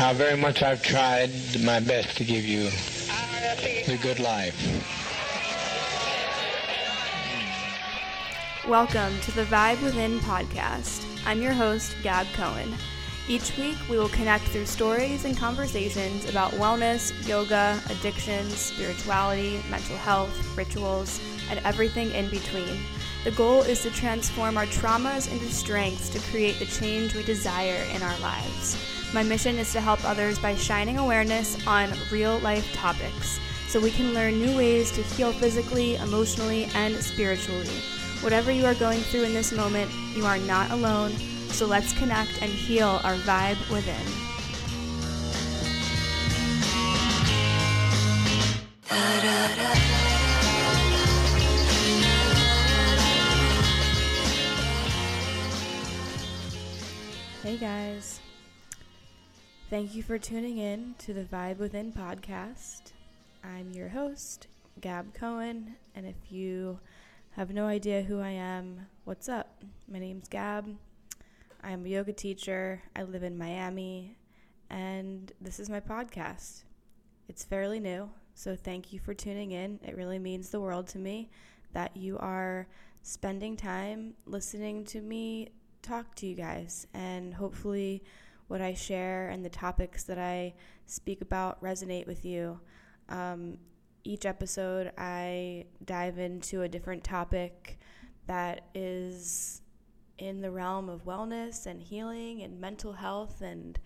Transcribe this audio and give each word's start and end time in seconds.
How 0.00 0.14
very 0.14 0.34
much 0.34 0.62
I've 0.62 0.82
tried 0.82 1.30
my 1.62 1.78
best 1.78 2.16
to 2.16 2.24
give 2.24 2.42
you 2.42 2.70
the 3.86 3.98
good 4.00 4.18
life. 4.18 4.56
Welcome 8.66 9.20
to 9.20 9.32
the 9.32 9.44
Vibe 9.44 9.82
Within 9.82 10.18
podcast. 10.20 11.04
I'm 11.26 11.42
your 11.42 11.52
host, 11.52 11.94
Gab 12.02 12.26
Cohen. 12.32 12.74
Each 13.28 13.54
week, 13.58 13.76
we 13.90 13.98
will 13.98 14.08
connect 14.08 14.44
through 14.44 14.64
stories 14.64 15.26
and 15.26 15.36
conversations 15.36 16.26
about 16.30 16.52
wellness, 16.52 17.12
yoga, 17.28 17.78
addictions, 17.90 18.54
spirituality, 18.54 19.62
mental 19.68 19.98
health, 19.98 20.56
rituals, 20.56 21.20
and 21.50 21.60
everything 21.66 22.10
in 22.12 22.30
between. 22.30 22.80
The 23.24 23.32
goal 23.32 23.60
is 23.64 23.82
to 23.82 23.90
transform 23.90 24.56
our 24.56 24.64
traumas 24.64 25.30
into 25.30 25.52
strengths 25.52 26.08
to 26.08 26.20
create 26.30 26.58
the 26.58 26.64
change 26.64 27.14
we 27.14 27.22
desire 27.22 27.84
in 27.94 28.02
our 28.02 28.18
lives. 28.20 28.78
My 29.12 29.22
mission 29.22 29.58
is 29.58 29.72
to 29.72 29.80
help 29.80 30.04
others 30.04 30.38
by 30.38 30.54
shining 30.54 30.98
awareness 30.98 31.66
on 31.66 31.92
real 32.10 32.38
life 32.38 32.72
topics 32.72 33.40
so 33.68 33.80
we 33.80 33.90
can 33.90 34.14
learn 34.14 34.40
new 34.40 34.56
ways 34.56 34.90
to 34.92 35.02
heal 35.02 35.32
physically, 35.32 35.96
emotionally, 35.96 36.68
and 36.74 36.94
spiritually 36.96 37.68
Whatever 38.20 38.52
you 38.52 38.66
are 38.66 38.74
going 38.74 39.00
through 39.00 39.22
in 39.22 39.32
this 39.32 39.50
moment, 39.50 39.90
you 40.14 40.26
are 40.26 40.36
not 40.36 40.70
alone, 40.72 41.12
so 41.48 41.64
let's 41.64 41.94
connect 41.94 42.42
and 42.42 42.52
heal 42.52 43.00
our 43.02 43.14
vibe 43.14 43.58
within. 43.70 43.96
Hey 57.42 57.56
guys. 57.56 58.19
Thank 59.70 59.94
you 59.94 60.02
for 60.02 60.18
tuning 60.18 60.58
in 60.58 60.96
to 60.98 61.14
the 61.14 61.22
Vibe 61.22 61.58
Within 61.58 61.92
podcast. 61.92 62.90
I'm 63.44 63.70
your 63.70 63.90
host, 63.90 64.48
Gab 64.80 65.14
Cohen, 65.14 65.76
and 65.94 66.04
if 66.04 66.16
you 66.28 66.80
have 67.36 67.54
no 67.54 67.66
idea 67.66 68.02
who 68.02 68.18
I 68.18 68.30
am, 68.30 68.88
what's 69.04 69.28
up? 69.28 69.62
My 69.88 70.00
name's 70.00 70.26
Gab. 70.26 70.66
I 71.62 71.70
am 71.70 71.86
a 71.86 71.88
yoga 71.88 72.12
teacher. 72.12 72.82
I 72.96 73.04
live 73.04 73.22
in 73.22 73.38
Miami, 73.38 74.16
and 74.70 75.30
this 75.40 75.60
is 75.60 75.70
my 75.70 75.78
podcast. 75.78 76.64
It's 77.28 77.44
fairly 77.44 77.78
new, 77.78 78.10
so 78.34 78.56
thank 78.56 78.92
you 78.92 78.98
for 78.98 79.14
tuning 79.14 79.52
in. 79.52 79.78
It 79.86 79.96
really 79.96 80.18
means 80.18 80.50
the 80.50 80.58
world 80.58 80.88
to 80.88 80.98
me 80.98 81.30
that 81.74 81.96
you 81.96 82.18
are 82.18 82.66
spending 83.04 83.56
time 83.56 84.14
listening 84.26 84.84
to 84.86 85.00
me 85.00 85.50
talk 85.80 86.16
to 86.16 86.26
you 86.26 86.34
guys, 86.34 86.88
and 86.92 87.32
hopefully, 87.32 88.02
what 88.50 88.60
I 88.60 88.74
share 88.74 89.28
and 89.28 89.44
the 89.44 89.48
topics 89.48 90.02
that 90.04 90.18
I 90.18 90.54
speak 90.86 91.20
about 91.20 91.62
resonate 91.62 92.08
with 92.08 92.24
you. 92.24 92.58
Um, 93.08 93.58
each 94.02 94.26
episode, 94.26 94.90
I 94.98 95.66
dive 95.84 96.18
into 96.18 96.62
a 96.62 96.68
different 96.68 97.04
topic 97.04 97.78
that 98.26 98.66
is 98.74 99.62
in 100.18 100.40
the 100.40 100.50
realm 100.50 100.88
of 100.88 101.04
wellness 101.04 101.66
and 101.66 101.80
healing 101.80 102.42
and 102.42 102.60
mental 102.60 102.92
health 102.92 103.40
and 103.40 103.78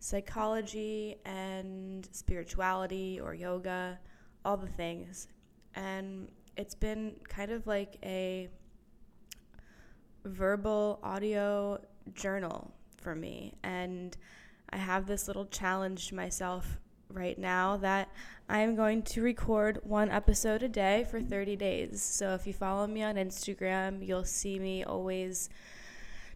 psychology 0.00 1.16
and 1.24 2.08
spirituality 2.10 3.20
or 3.20 3.34
yoga, 3.34 4.00
all 4.44 4.56
the 4.56 4.66
things. 4.66 5.28
And 5.76 6.28
it's 6.56 6.74
been 6.74 7.14
kind 7.28 7.52
of 7.52 7.68
like 7.68 7.98
a 8.02 8.48
verbal 10.24 10.98
audio 11.04 11.80
journal 12.14 12.72
for 13.08 13.14
me. 13.14 13.54
And 13.62 14.14
I 14.68 14.76
have 14.76 15.06
this 15.06 15.28
little 15.28 15.46
challenge 15.46 16.08
to 16.08 16.14
myself 16.14 16.78
right 17.08 17.38
now 17.38 17.78
that 17.78 18.10
I 18.50 18.58
am 18.58 18.76
going 18.76 19.00
to 19.04 19.22
record 19.22 19.80
one 19.82 20.10
episode 20.10 20.62
a 20.62 20.68
day 20.68 21.06
for 21.10 21.22
30 21.22 21.56
days. 21.56 22.02
So 22.02 22.34
if 22.34 22.46
you 22.46 22.52
follow 22.52 22.86
me 22.86 23.02
on 23.02 23.14
Instagram, 23.14 24.06
you'll 24.06 24.26
see 24.26 24.58
me 24.58 24.84
always 24.84 25.48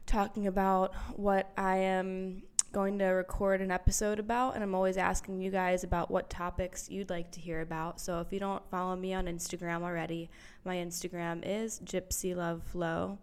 talking 0.07 0.47
about 0.47 0.95
what 1.15 1.51
I 1.59 1.77
am 1.77 2.43
going 2.73 2.99
to 3.01 3.09
record 3.09 3.61
an 3.61 3.71
episode 3.71 4.19
about 4.19 4.55
and 4.55 4.65
I'm 4.65 4.75
always 4.75 4.97
asking 4.97 5.43
you 5.43 5.51
guys 5.51 5.85
about 5.85 6.11
what 6.11 6.31
topics 6.31 6.89
you'd 6.89 7.11
like 7.11 7.33
to 7.33 7.41
hear 7.41 7.61
about. 7.61 8.01
So 8.01 8.19
if 8.21 8.33
you 8.33 8.41
don't 8.41 8.67
follow 8.71 8.97
me 8.97 9.13
on 9.13 9.27
Instagram 9.27 9.83
already, 9.83 10.31
my 10.65 10.77
Instagram 10.77 11.43
is 11.45 11.83
Gypsy 11.85 12.35
Love 12.35 12.63
Flow. 12.63 13.19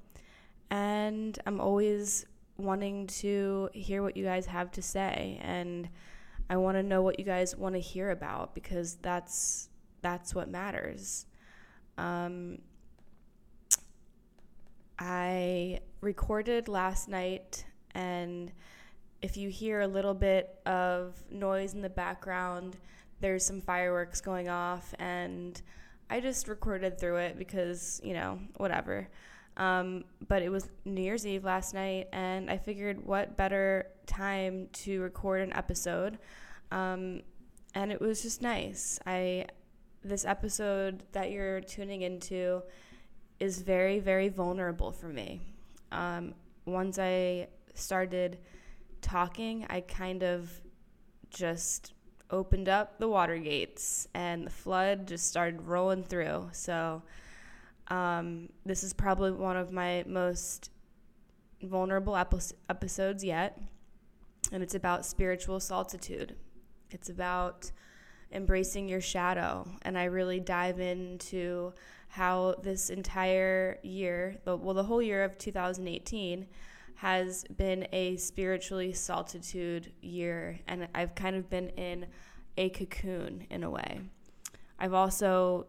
And 0.70 1.40
I'm 1.48 1.60
always 1.60 2.28
wanting 2.60 3.08
to 3.08 3.70
hear 3.74 4.04
what 4.04 4.16
you 4.16 4.24
guys 4.24 4.46
have 4.46 4.70
to 4.72 4.82
say 4.82 5.40
and 5.42 5.90
I 6.50 6.58
want 6.58 6.78
to 6.78 6.84
know 6.84 7.02
what 7.02 7.20
you 7.20 7.26
guys 7.26 7.56
want 7.56 7.76
to 7.76 7.82
hear 7.82 8.10
about 8.10 8.56
because 8.56 8.96
that's 8.96 9.70
that's 10.02 10.34
what 10.34 10.50
matters. 10.50 11.26
Um, 11.98 12.60
I 14.98 15.82
recorded 16.02 16.68
last 16.68 17.08
night, 17.08 17.66
and 17.94 18.52
if 19.22 19.38
you 19.38 19.50
hear 19.50 19.82
a 19.82 19.88
little 19.88 20.14
bit 20.14 20.60
of 20.66 21.22
noise 21.30 21.74
in 21.74 21.82
the 21.82 21.90
background, 21.90 22.78
there's 23.20 23.46
some 23.46 23.62
fireworks 23.62 24.20
going 24.20 24.50
off, 24.50 24.94
and 24.98 25.62
I 26.10 26.20
just 26.20 26.48
recorded 26.48 27.00
through 27.00 27.18
it 27.18 27.38
because, 27.38 28.02
you 28.04 28.14
know, 28.14 28.40
whatever. 28.58 29.08
Um, 29.60 30.06
but 30.28 30.42
it 30.42 30.50
was 30.50 30.70
New 30.86 31.02
Year's 31.02 31.28
Eve 31.28 31.44
last 31.44 31.74
night, 31.74 32.08
and 32.14 32.50
I 32.50 32.58
figured 32.58 33.06
what 33.06 33.36
better 33.36 33.88
time 34.08 34.70
to 34.72 35.02
record 35.02 35.42
an 35.42 35.54
episode. 35.54 36.18
Um, 36.72 37.22
and 37.76 37.92
it 37.92 38.00
was 38.00 38.24
just 38.24 38.42
nice. 38.42 39.00
I 39.06 39.46
this 40.02 40.24
episode 40.24 41.04
that 41.12 41.30
you're 41.30 41.60
tuning 41.60 42.04
into 42.04 42.64
is 43.42 43.62
very 43.62 44.00
very 44.00 44.30
vulnerable 44.30 44.94
for 44.94 45.10
me. 45.10 45.42
Um, 45.92 46.34
once 46.66 46.98
I 46.98 47.48
started 47.74 48.40
talking, 49.02 49.66
I 49.70 49.82
kind 49.82 50.24
of 50.24 50.50
just 51.30 51.94
opened 52.32 52.70
up 52.70 52.98
the 52.98 53.10
water 53.10 53.38
gates 53.38 54.08
and 54.14 54.46
the 54.46 54.52
flood 54.52 55.08
just 55.08 55.28
started 55.28 55.62
rolling 55.64 56.04
through. 56.04 56.50
So 56.54 57.02
um, 57.90 58.50
this 58.66 58.84
is 58.84 58.94
probably 58.94 59.32
one 59.32 59.58
of 59.58 59.72
my 59.72 60.04
most 60.08 60.72
vulnerable 61.64 62.16
epi- 62.16 62.56
episodes 62.70 63.24
yet, 63.24 63.60
and 64.52 64.64
it's 64.64 64.76
about 64.76 65.06
spiritual 65.06 65.60
solitude. 65.60 66.36
It's 66.92 67.10
about 67.10 67.72
embracing 68.32 68.88
your 68.88 69.02
shadow, 69.02 69.68
and 69.82 69.98
I 69.98 70.06
really 70.06 70.40
dive 70.40 70.80
into 70.80 71.74
how 72.10 72.56
this 72.64 72.90
entire 72.90 73.80
year, 73.84 74.38
well, 74.46 74.74
the 74.74 74.84
whole 74.84 75.02
year 75.02 75.24
of 75.24 75.38
2018, 75.38 76.48
has 76.96 77.46
been 77.56 77.88
a 77.94 78.18
spiritually 78.18 78.92
solitude 78.92 79.92
year, 80.02 80.60
and 80.68 80.88
I've 80.94 81.16
kind 81.16 81.36
of 81.36 81.50
been 81.50 81.70
in 81.70 82.08
a 82.58 82.70
cocoon 82.70 83.48
in 83.50 83.64
a 83.64 83.70
way. 83.70 84.02
I've 84.78 84.94
also 84.94 85.68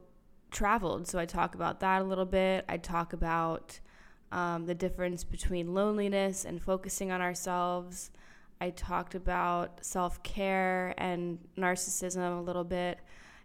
traveled. 0.50 1.06
So 1.06 1.18
I 1.18 1.26
talk 1.26 1.54
about 1.54 1.80
that 1.80 2.02
a 2.02 2.04
little 2.04 2.26
bit. 2.26 2.64
I 2.68 2.76
talk 2.76 3.12
about 3.12 3.80
um, 4.32 4.66
the 4.66 4.74
difference 4.74 5.24
between 5.24 5.74
loneliness 5.74 6.44
and 6.44 6.62
focusing 6.62 7.10
on 7.10 7.20
ourselves. 7.20 8.10
I 8.60 8.70
talked 8.70 9.14
about 9.14 9.84
self 9.84 10.22
care 10.22 10.94
and 10.98 11.38
narcissism 11.56 12.38
a 12.38 12.42
little 12.42 12.64
bit. 12.64 12.98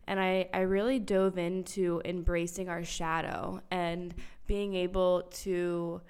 And 0.08 0.20
I, 0.20 0.50
I 0.54 0.62
really 0.62 1.00
dove 1.00 1.38
into 1.38 2.02
embracing 2.06 2.70
our 2.70 2.84
shadow 2.84 3.62
and 3.72 4.14
being 4.46 4.76
able 4.76 5.24
to 5.32 6.02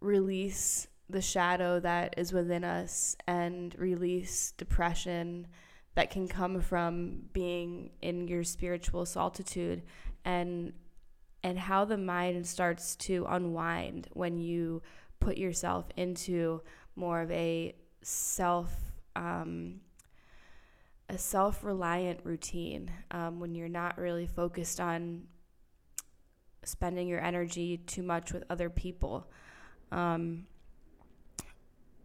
release 0.00 0.88
the 1.10 1.20
shadow 1.20 1.78
that 1.80 2.14
is 2.16 2.32
within 2.32 2.64
us 2.64 3.16
and 3.26 3.74
release 3.78 4.52
depression 4.56 5.46
that 5.94 6.10
can 6.10 6.28
come 6.28 6.60
from 6.60 7.22
being 7.32 7.90
in 8.02 8.28
your 8.28 8.44
spiritual 8.44 9.06
solitude 9.06 9.82
and 10.26 10.72
and 11.42 11.58
how 11.58 11.84
the 11.84 11.96
mind 11.96 12.44
starts 12.46 12.96
to 12.96 13.24
unwind 13.28 14.08
when 14.12 14.36
you 14.36 14.82
put 15.20 15.38
yourself 15.38 15.86
into 15.96 16.60
more 16.96 17.22
of 17.22 17.30
a 17.30 17.74
self 18.02 18.74
um, 19.14 19.80
a 21.08 21.16
self 21.16 21.62
reliant 21.62 22.20
routine 22.24 22.90
um, 23.12 23.38
when 23.38 23.54
you're 23.54 23.68
not 23.68 23.96
really 23.96 24.26
focused 24.26 24.80
on 24.80 25.22
spending 26.64 27.06
your 27.06 27.20
energy 27.20 27.78
too 27.78 28.02
much 28.02 28.32
with 28.32 28.42
other 28.50 28.68
people. 28.68 29.30
Um, 29.92 30.46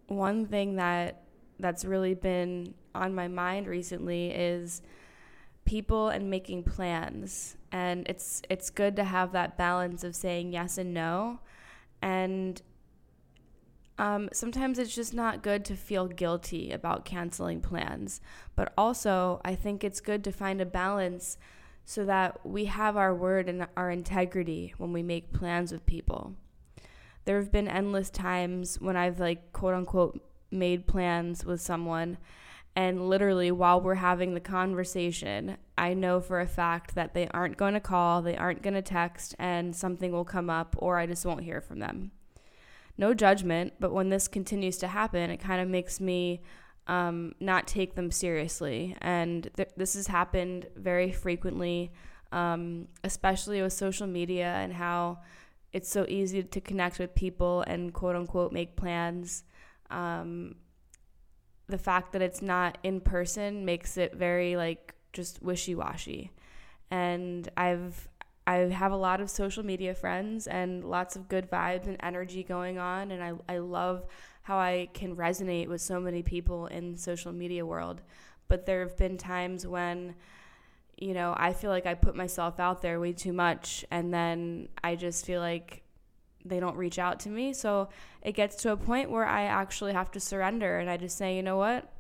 one 0.08 0.46
thing 0.46 0.76
that 0.76 1.24
that's 1.60 1.84
really 1.84 2.14
been 2.14 2.76
on 2.94 3.16
my 3.16 3.28
mind 3.28 3.66
recently 3.66 4.30
is 4.30 4.84
people 5.66 6.10
and 6.10 6.30
making 6.30 6.64
plans. 6.64 7.58
And 7.72 8.08
it's 8.08 8.42
it's 8.50 8.70
good 8.70 8.96
to 8.98 9.04
have 9.04 9.32
that 9.32 9.58
balance 9.58 10.04
of 10.04 10.16
saying 10.16 10.54
yes 10.54 10.78
and 10.78 10.94
no. 10.94 11.40
And 12.02 12.62
um, 13.98 14.30
sometimes 14.34 14.80
it's 14.80 14.96
just 14.96 15.14
not 15.14 15.44
good 15.44 15.64
to 15.66 15.76
feel 15.76 16.08
guilty 16.08 16.72
about 16.72 17.06
canceling 17.06 17.62
plans. 17.62 18.22
But 18.56 18.74
also 18.78 19.42
i 19.46 19.56
think 19.56 19.84
it's 19.84 20.02
good 20.02 20.24
to 20.24 20.32
find 20.32 20.60
a 20.62 20.66
balance 20.66 21.38
so 21.86 22.06
that 22.06 22.46
we 22.46 22.66
have 22.66 22.96
our 22.96 23.14
word 23.14 23.50
and 23.50 23.68
our 23.76 23.90
integrity 23.90 24.74
when 24.78 24.94
we 24.94 25.04
make 25.04 25.34
plans 25.34 25.72
with 25.72 25.86
people. 25.86 26.36
There 27.26 27.38
have 27.38 27.52
been 27.52 27.68
endless 27.68 28.10
times 28.10 28.80
when 28.80 28.98
i've 28.98 29.20
like 29.20 29.54
quote 29.54 29.76
unquote 29.76 30.20
made 30.52 30.86
plans 30.86 31.46
with 31.46 31.62
someone 31.62 32.18
and 32.76 33.10
literally, 33.10 33.52
while 33.52 33.82
we're 33.82 33.96
having 33.96 34.34
the 34.34 34.40
conversation, 34.40 35.58
I 35.78 35.94
know 35.94 36.22
for 36.22 36.40
a 36.40 36.48
fact 36.48 36.96
that 36.96 37.14
they 37.14 37.28
aren't 37.30 37.58
going 37.58 37.74
to 37.74 37.82
call, 37.82 38.22
they 38.22 38.38
aren't 38.38 38.62
going 38.62 38.76
to 38.76 38.82
text, 38.82 39.36
and 39.38 39.76
something 39.76 40.12
will 40.12 40.24
come 40.24 40.50
up, 40.50 40.76
or 40.78 40.98
I 40.98 41.06
just 41.06 41.26
won't 41.26 41.44
hear 41.44 41.60
from 41.60 41.80
them. 41.80 42.12
No 42.98 43.14
judgment, 43.14 43.74
but 43.80 43.92
when 43.92 44.10
this 44.10 44.28
continues 44.28 44.78
to 44.78 44.88
happen, 44.88 45.30
it 45.30 45.38
kind 45.38 45.62
of 45.62 45.68
makes 45.68 46.00
me 46.00 46.42
um, 46.88 47.34
not 47.40 47.68
take 47.68 47.96
them 47.96 48.10
seriously. 48.10 48.96
And 49.02 49.50
th- 49.56 49.70
this 49.76 49.96
has 49.96 50.08
happened 50.08 50.68
very 50.76 51.12
frequently, 51.12 51.92
um, 52.32 52.88
especially 53.04 53.62
with 53.62 53.74
social 53.74 54.08
media 54.08 54.54
and 54.54 54.74
how 54.74 55.20
it's 55.74 55.90
so 55.90 56.06
easy 56.08 56.44
to 56.44 56.62
connect 56.62 57.00
with 57.00 57.16
people 57.16 57.64
and 57.68 57.94
quote 57.94 58.16
unquote 58.16 58.52
make 58.52 58.76
plans. 58.76 59.44
Um, 59.90 60.56
the 61.72 61.78
fact 61.78 62.12
that 62.12 62.22
it's 62.22 62.42
not 62.42 62.78
in 62.84 63.02
person 63.02 63.66
makes 63.66 63.98
it 63.98 64.14
very 64.14 64.56
like 64.56 64.94
just 65.14 65.42
wishy-washy. 65.42 66.32
And 66.92 67.50
I've 67.58 68.08
I 68.48 68.56
have 68.56 68.92
a 68.92 68.98
lot 68.98 69.22
of 69.22 69.30
social 69.30 69.64
media 69.64 69.94
friends 69.94 70.48
and 70.48 70.84
lots 70.84 71.16
of 71.16 71.30
good 71.30 71.50
vibes 71.50 71.88
and 71.88 71.98
energy 72.02 72.44
going 72.44 72.78
on 72.78 73.12
and 73.12 73.24
I 73.24 73.34
I 73.56 73.58
love 73.60 74.06
how 74.44 74.58
I 74.58 74.90
can 74.94 75.16
resonate 75.16 75.68
with 75.68 75.82
so 75.82 76.00
many 76.00 76.22
people 76.22 76.68
in 76.68 76.98
social 76.98 77.32
media 77.32 77.66
world. 77.66 78.02
But 78.48 78.66
there 78.66 78.82
have 78.82 78.98
been 78.98 79.18
times 79.18 79.66
when 79.66 80.16
you 80.98 81.16
know, 81.16 81.34
I 81.36 81.54
feel 81.54 81.72
like 81.72 81.88
I 81.88 81.96
put 81.96 82.16
myself 82.16 82.60
out 82.60 82.84
there 82.84 83.00
way 83.00 83.14
too 83.14 83.34
much 83.34 83.84
and 83.90 84.14
then 84.14 84.70
I 84.84 84.96
just 84.96 85.26
feel 85.26 85.42
like 85.42 85.84
they 86.46 86.60
don't 86.60 86.78
reach 86.78 87.00
out 87.00 87.20
to 87.22 87.30
me. 87.30 87.54
So 87.54 87.90
it 88.22 88.34
gets 88.34 88.56
to 88.58 88.72
a 88.72 88.78
point 88.78 89.10
where 89.10 89.26
I 89.26 89.44
actually 89.44 89.94
have 89.94 90.12
to 90.12 90.20
surrender 90.20 90.80
and 90.80 90.90
I 90.90 90.98
just 90.98 91.18
say, 91.18 91.36
you 91.36 91.44
know 91.44 91.58
what? 91.58 91.92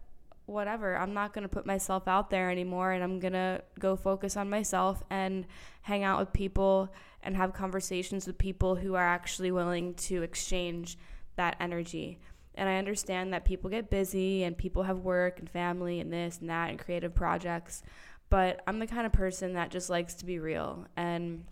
Whatever. 0.45 0.97
I'm 0.97 1.13
not 1.13 1.33
going 1.33 1.43
to 1.43 1.49
put 1.49 1.65
myself 1.65 2.07
out 2.07 2.29
there 2.29 2.49
anymore 2.49 2.91
and 2.91 3.03
I'm 3.03 3.19
going 3.19 3.33
to 3.33 3.61
go 3.79 3.95
focus 3.95 4.35
on 4.37 4.49
myself 4.49 5.03
and 5.09 5.45
hang 5.83 6.03
out 6.03 6.19
with 6.19 6.33
people 6.33 6.93
and 7.23 7.35
have 7.35 7.53
conversations 7.53 8.27
with 8.27 8.37
people 8.37 8.75
who 8.75 8.95
are 8.95 9.07
actually 9.07 9.51
willing 9.51 9.93
to 9.93 10.23
exchange 10.23 10.97
that 11.35 11.55
energy. 11.59 12.19
And 12.55 12.67
I 12.67 12.77
understand 12.77 13.33
that 13.33 13.45
people 13.45 13.69
get 13.69 13.89
busy 13.89 14.43
and 14.43 14.57
people 14.57 14.83
have 14.83 14.99
work 14.99 15.39
and 15.39 15.49
family 15.49 15.99
and 15.99 16.11
this 16.11 16.39
and 16.39 16.49
that 16.49 16.69
and 16.69 16.79
creative 16.79 17.15
projects. 17.15 17.81
But 18.29 18.61
I'm 18.67 18.79
the 18.79 18.87
kind 18.87 19.05
of 19.05 19.13
person 19.13 19.53
that 19.53 19.71
just 19.71 19.89
likes 19.89 20.15
to 20.15 20.25
be 20.25 20.39
real. 20.39 20.85
And 20.95 21.45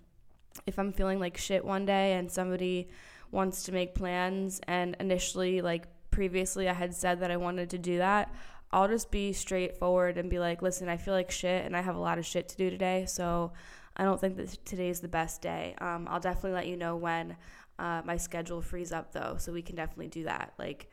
if 0.65 0.77
I'm 0.79 0.91
feeling 0.93 1.19
like 1.19 1.37
shit 1.37 1.63
one 1.63 1.85
day 1.85 2.13
and 2.13 2.31
somebody 2.31 2.89
wants 3.31 3.63
to 3.63 3.71
make 3.71 3.93
plans 3.95 4.59
and 4.67 4.95
initially 4.99 5.61
like 5.61 5.87
previously 6.11 6.67
I 6.67 6.73
had 6.73 6.93
said 6.93 7.19
that 7.21 7.31
I 7.31 7.37
wanted 7.37 7.69
to 7.71 7.77
do 7.77 7.97
that, 7.99 8.33
I'll 8.71 8.87
just 8.87 9.11
be 9.11 9.33
straightforward 9.33 10.17
and 10.17 10.29
be 10.29 10.39
like, 10.39 10.61
"Listen, 10.61 10.89
I 10.89 10.97
feel 10.97 11.13
like 11.13 11.31
shit 11.31 11.65
and 11.65 11.75
I 11.75 11.81
have 11.81 11.95
a 11.95 11.99
lot 11.99 12.17
of 12.17 12.25
shit 12.25 12.49
to 12.49 12.57
do 12.57 12.69
today, 12.69 13.05
so 13.07 13.51
I 13.97 14.03
don't 14.03 14.19
think 14.19 14.37
that 14.37 14.57
today's 14.65 14.99
the 14.99 15.07
best 15.07 15.41
day. 15.41 15.75
Um, 15.79 16.07
I'll 16.09 16.19
definitely 16.19 16.53
let 16.53 16.67
you 16.67 16.77
know 16.77 16.95
when 16.95 17.35
uh, 17.79 18.01
my 18.05 18.17
schedule 18.17 18.61
frees 18.61 18.91
up 18.91 19.11
though, 19.11 19.35
so 19.39 19.51
we 19.51 19.61
can 19.61 19.75
definitely 19.75 20.09
do 20.09 20.23
that." 20.25 20.53
Like 20.59 20.89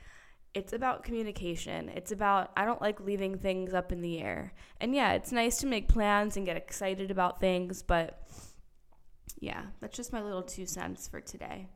it's 0.57 0.73
about 0.73 1.05
communication. 1.05 1.91
It's 1.91 2.13
about, 2.13 2.51
I 2.57 2.65
don't 2.65 2.81
like 2.81 2.99
leaving 2.99 3.37
things 3.37 3.75
up 3.75 3.93
in 3.93 4.01
the 4.01 4.19
air. 4.23 4.55
And 4.81 4.95
yeah, 4.95 5.13
it's 5.13 5.31
nice 5.31 5.59
to 5.59 5.67
make 5.67 5.87
plans 5.87 6.39
and 6.39 6.47
get 6.47 6.57
excited 6.57 7.11
about 7.11 7.41
things, 7.41 7.83
but 7.83 8.23
yeah, 9.39 9.63
that's 9.81 9.97
just 9.97 10.13
my 10.13 10.23
little 10.23 10.43
two 10.43 10.67
cents 10.67 11.09
for 11.09 11.21
today. 11.21 11.69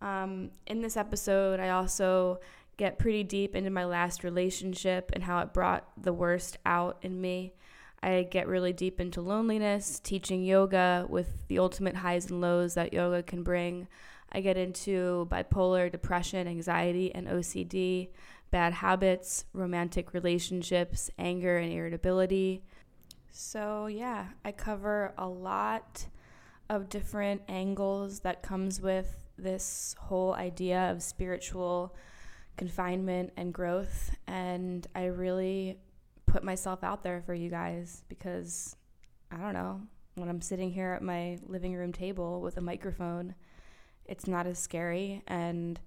Um, 0.00 0.50
in 0.66 0.80
this 0.80 0.96
episode, 0.96 1.60
I 1.60 1.70
also 1.70 2.40
get 2.76 2.98
pretty 2.98 3.22
deep 3.22 3.54
into 3.54 3.70
my 3.70 3.84
last 3.84 4.24
relationship 4.24 5.10
and 5.12 5.22
how 5.22 5.40
it 5.40 5.52
brought 5.52 5.86
the 6.02 6.12
worst 6.12 6.56
out 6.64 6.98
in 7.02 7.20
me. 7.20 7.52
I 8.02 8.26
get 8.30 8.48
really 8.48 8.72
deep 8.72 8.98
into 8.98 9.20
loneliness, 9.20 10.00
teaching 10.00 10.42
yoga 10.42 11.04
with 11.08 11.46
the 11.48 11.58
ultimate 11.58 11.96
highs 11.96 12.30
and 12.30 12.40
lows 12.40 12.74
that 12.74 12.94
yoga 12.94 13.22
can 13.22 13.42
bring. 13.42 13.86
I 14.32 14.40
get 14.40 14.56
into 14.56 15.28
bipolar, 15.30 15.92
depression, 15.92 16.48
anxiety, 16.48 17.14
and 17.14 17.26
OCD, 17.26 18.08
bad 18.50 18.72
habits, 18.72 19.44
romantic 19.52 20.14
relationships, 20.14 21.10
anger, 21.18 21.58
and 21.58 21.70
irritability. 21.70 22.62
So, 23.30 23.86
yeah, 23.86 24.28
I 24.44 24.52
cover 24.52 25.12
a 25.18 25.28
lot 25.28 26.06
of 26.70 26.88
different 26.88 27.42
angles 27.48 28.20
that 28.20 28.42
comes 28.42 28.80
with 28.80 29.12
this 29.36 29.96
whole 29.98 30.34
idea 30.34 30.90
of 30.92 31.02
spiritual 31.02 31.96
confinement 32.56 33.32
and 33.36 33.52
growth. 33.52 34.12
And 34.28 34.86
I 34.94 35.06
really 35.06 35.78
put 36.26 36.44
myself 36.44 36.84
out 36.84 37.02
there 37.02 37.22
for 37.26 37.34
you 37.34 37.50
guys 37.50 38.04
because 38.08 38.76
I 39.32 39.38
don't 39.38 39.52
know, 39.52 39.80
when 40.14 40.28
I'm 40.28 40.40
sitting 40.40 40.70
here 40.70 40.92
at 40.92 41.02
my 41.02 41.38
living 41.44 41.74
room 41.74 41.92
table 41.92 42.40
with 42.40 42.56
a 42.56 42.60
microphone, 42.60 43.34
it's 44.04 44.28
not 44.28 44.46
as 44.46 44.58
scary 44.60 45.24
and 45.26 45.80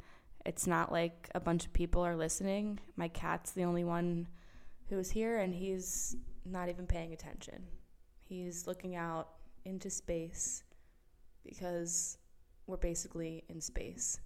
it's 0.46 0.68
not 0.68 0.92
like 0.92 1.30
a 1.34 1.40
bunch 1.40 1.66
of 1.66 1.72
people 1.72 2.02
are 2.02 2.18
listening. 2.18 2.82
My 2.98 3.08
cat's 3.08 3.52
the 3.52 3.64
only 3.64 3.86
one 3.86 4.28
who's 4.90 5.12
here 5.12 5.38
and 5.38 5.56
he's 5.56 6.18
not 6.44 6.68
even 6.68 6.88
paying 6.88 7.14
attention. 7.14 7.68
He's 8.26 8.68
looking 8.68 8.98
out 8.98 9.30
into 9.64 9.90
space 9.90 10.64
because 11.46 12.18
we're 12.68 12.78
basically 12.78 13.44
in 13.50 13.60
space. 13.62 14.20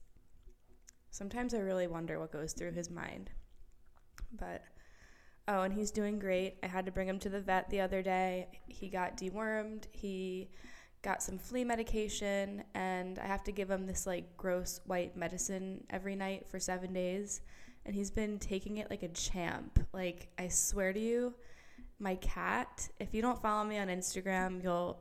Sometimes 1.10 1.54
I 1.54 1.60
really 1.60 1.88
wonder 1.88 2.20
what 2.20 2.32
goes 2.32 2.54
through 2.54 2.74
his 2.74 2.90
mind. 2.90 3.32
But, 4.40 4.64
oh, 5.48 5.62
and 5.62 5.74
he's 5.74 5.92
doing 5.92 6.20
great. 6.20 6.58
I 6.62 6.68
had 6.68 6.86
to 6.86 6.92
bring 6.92 7.08
him 7.08 7.20
to 7.20 7.30
the 7.30 7.40
vet 7.40 7.70
the 7.70 7.82
other 7.82 8.02
day. 8.02 8.48
He 8.68 8.90
got 8.90 9.18
dewormed. 9.18 9.86
He 9.92 10.50
got 11.02 11.24
some 11.24 11.38
flea 11.38 11.64
medication, 11.64 12.64
and 12.76 13.20
I 13.20 13.26
have 13.26 13.44
to 13.46 13.52
give 13.52 13.70
him 13.70 13.86
this 13.86 14.06
like 14.06 14.36
gross 14.36 14.82
white 14.86 15.16
medicine 15.16 15.84
every 15.90 16.16
night 16.16 16.48
for 16.48 16.60
seven 16.60 16.94
days. 16.94 17.42
And 17.86 17.96
he's 17.96 18.12
been 18.12 18.38
taking 18.38 18.78
it 18.78 18.90
like 18.90 19.04
a 19.04 19.08
champ. 19.10 19.80
Like, 19.94 20.28
I 20.38 20.50
swear 20.50 20.92
to 20.92 21.00
you, 21.00 21.34
my 22.00 22.16
cat, 22.16 22.90
if 23.00 23.14
you 23.14 23.22
don't 23.22 23.42
follow 23.42 23.64
me 23.64 23.78
on 23.78 23.88
Instagram, 23.88 24.62
you'll 24.62 25.00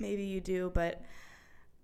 maybe 0.00 0.24
you 0.24 0.40
do, 0.40 0.70
but 0.74 1.02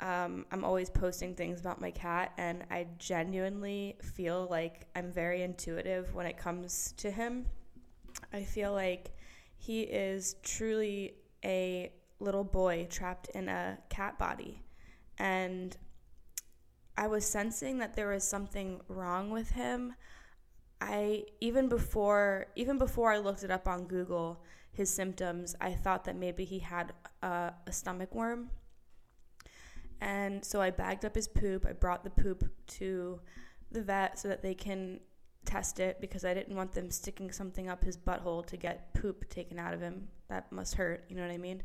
um, 0.01 0.45
I'm 0.51 0.65
always 0.65 0.91
posting 0.91 1.35
things 1.35 1.61
about 1.61 1.81
my 1.81 1.91
cat, 1.91 2.33
and 2.37 2.65
I 2.71 2.87
genuinely 2.99 3.97
feel 4.03 4.47
like 4.51 4.87
I'm 4.95 5.11
very 5.11 5.43
intuitive 5.43 6.15
when 6.15 6.27
it 6.27 6.37
comes 6.37 6.93
to 6.99 7.11
him. 7.11 7.47
I 8.33 8.43
feel 8.43 8.73
like 8.73 9.13
he 9.57 9.83
is 9.83 10.37
truly 10.43 11.15
a 11.45 11.93
little 12.21 12.45
boy 12.45 12.87
trapped 12.91 13.29
in 13.31 13.49
a 13.49 13.79
cat 13.89 14.19
body. 14.19 14.63
And 15.19 15.77
I 16.97 17.07
was 17.07 17.27
sensing 17.27 17.79
that 17.79 17.95
there 17.95 18.09
was 18.09 18.25
something 18.25 18.81
wrong 18.89 19.31
with 19.31 19.51
him. 19.51 19.95
I 20.81 21.25
even 21.41 21.69
before 21.69 22.47
even 22.55 22.77
before 22.79 23.11
I 23.11 23.19
looked 23.19 23.43
it 23.45 23.51
up 23.51 23.67
on 23.67 23.87
Google, 23.87 24.43
his 24.77 24.91
symptoms, 24.91 25.57
I 25.61 25.73
thought 25.73 26.05
that 26.05 26.17
maybe 26.17 26.45
he 26.45 26.59
had 26.59 26.93
a, 27.23 27.53
a 27.67 27.73
stomach 27.73 28.15
worm. 28.15 28.51
And 30.01 30.45
so 30.45 30.61
I 30.61 30.71
bagged 30.71 31.07
up 31.07 31.15
his 31.15 31.27
poop. 31.27 31.65
I 31.67 31.73
brought 31.73 32.05
the 32.05 32.11
poop 32.11 32.45
to 32.67 33.21
the 33.73 33.83
vet 33.83 34.19
so 34.19 34.29
that 34.29 34.43
they 34.43 34.55
can 34.55 35.01
test 35.47 35.81
it 35.81 35.99
because 36.01 36.25
I 36.27 36.35
didn't 36.35 36.55
want 36.55 36.73
them 36.73 36.91
sticking 36.91 37.33
something 37.33 37.71
up 37.71 37.83
his 37.83 37.97
butthole 37.97 38.45
to 38.47 38.57
get 38.59 38.93
poop 38.93 39.31
taken 39.31 39.59
out 39.59 39.73
of 39.73 39.81
him. 39.81 40.09
That 40.29 40.53
must 40.53 40.75
hurt, 40.75 41.05
you 41.09 41.17
know 41.17 41.23
what 41.23 41.31
I 41.31 41.39
mean? 41.39 41.63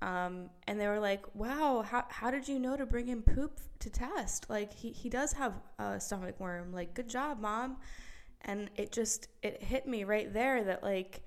Um, 0.00 0.50
and 0.68 0.80
they 0.80 0.86
were 0.86 1.00
like, 1.00 1.34
wow, 1.34 1.82
how, 1.82 2.04
how 2.08 2.30
did 2.30 2.46
you 2.46 2.60
know 2.60 2.76
to 2.76 2.86
bring 2.86 3.06
him 3.06 3.22
poop 3.22 3.58
to 3.80 3.90
test? 3.90 4.48
Like, 4.48 4.72
he, 4.72 4.92
he 4.92 5.08
does 5.08 5.32
have 5.32 5.54
a 5.80 5.98
stomach 5.98 6.38
worm. 6.38 6.72
Like, 6.72 6.94
good 6.94 7.08
job, 7.08 7.40
mom. 7.40 7.78
And 8.42 8.70
it 8.76 8.92
just, 8.92 9.26
it 9.42 9.60
hit 9.60 9.88
me 9.88 10.04
right 10.04 10.32
there 10.32 10.62
that, 10.62 10.84
like, 10.84 11.22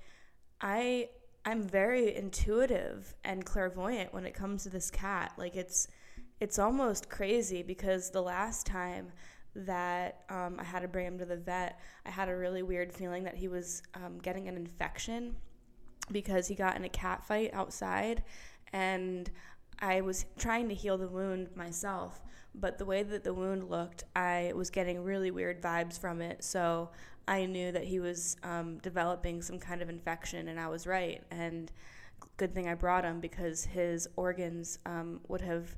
I, 0.62 1.10
I'm 1.46 1.64
very 1.64 2.16
intuitive 2.16 3.14
and 3.24 3.46
clairvoyant 3.46 4.14
when 4.14 4.26
it 4.26 4.34
comes 4.34 4.64
to 4.64 4.70
this 4.70 4.92
cat. 4.92 5.34
Like, 5.38 5.56
it's, 5.56 5.88
it's 6.40 6.60
almost 6.60 7.10
crazy 7.10 7.64
because 7.64 8.10
the 8.10 8.22
last 8.22 8.66
time 8.66 9.12
that 9.56 10.24
um, 10.30 10.58
I 10.60 10.64
had 10.64 10.82
to 10.82 10.88
bring 10.88 11.08
him 11.08 11.18
to 11.20 11.26
the 11.26 11.38
vet, 11.38 11.80
I 12.06 12.10
had 12.10 12.30
a 12.30 12.36
really 12.36 12.64
weird 12.64 12.94
feeling 12.94 13.24
that 13.26 13.36
he 13.36 13.48
was 13.48 13.82
um, 13.96 14.20
getting 14.20 14.48
an 14.48 14.56
infection 14.56 15.36
because 16.12 16.48
he 16.48 16.56
got 16.56 16.76
in 16.76 16.84
a 16.84 16.90
cat 16.90 17.26
fight 17.26 17.52
outside 17.54 18.24
and 18.74 19.30
I 19.80 20.02
was 20.02 20.26
trying 20.38 20.70
to 20.70 20.76
heal 20.76 20.98
the 20.98 21.08
wound 21.08 21.50
myself, 21.56 22.22
but 22.54 22.78
the 22.78 22.86
way 22.86 23.04
that 23.04 23.24
the 23.24 23.34
wound 23.34 23.70
looked, 23.70 24.04
I 24.16 24.54
was 24.56 24.70
getting 24.70 25.04
really 25.04 25.32
weird 25.32 25.62
vibes 25.62 26.00
from 26.00 26.22
it. 26.22 26.44
So 26.44 26.92
I 27.28 27.46
knew 27.46 27.72
that 27.72 27.84
he 27.84 28.00
was 28.00 28.36
um, 28.44 28.78
developing 28.80 29.42
some 29.42 29.60
kind 29.60 29.82
of 29.82 29.90
infection, 29.90 30.48
and 30.48 30.60
I 30.60 30.68
was 30.68 30.88
right. 30.88 31.24
And 31.32 31.72
good 32.38 32.54
thing 32.54 32.68
I 32.68 32.74
brought 32.74 33.04
him 33.04 33.20
because 33.20 33.66
his 33.66 34.08
organs 34.16 34.80
um, 34.86 35.22
would 35.28 35.42
have 35.42 35.76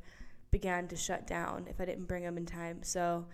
began 0.51 0.87
to 0.87 0.95
shut 0.95 1.27
down 1.27 1.67
if 1.69 1.81
I 1.81 1.85
didn't 1.85 2.05
bring 2.05 2.23
him 2.23 2.37
in 2.37 2.45
time. 2.45 2.83
So 2.83 3.25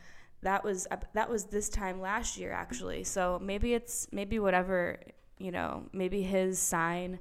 that 0.41 0.63
was 0.63 0.87
that 1.13 1.29
was 1.29 1.45
this 1.45 1.69
time 1.69 1.99
last 1.99 2.37
year 2.37 2.51
actually. 2.51 3.03
So 3.03 3.39
maybe 3.41 3.73
it's 3.73 4.07
maybe 4.11 4.39
whatever 4.39 4.99
you 5.39 5.51
know, 5.51 5.83
maybe 5.93 6.21
his 6.21 6.59
sign 6.59 7.19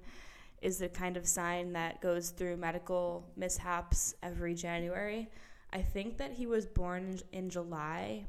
is 0.60 0.78
the 0.78 0.88
kind 0.88 1.16
of 1.16 1.26
sign 1.26 1.72
that 1.72 2.00
goes 2.00 2.30
through 2.30 2.56
medical 2.56 3.24
mishaps 3.36 4.14
every 4.22 4.54
January. 4.54 5.28
I 5.72 5.82
think 5.82 6.18
that 6.18 6.32
he 6.32 6.46
was 6.46 6.66
born 6.66 7.20
in 7.32 7.48
July, 7.48 8.24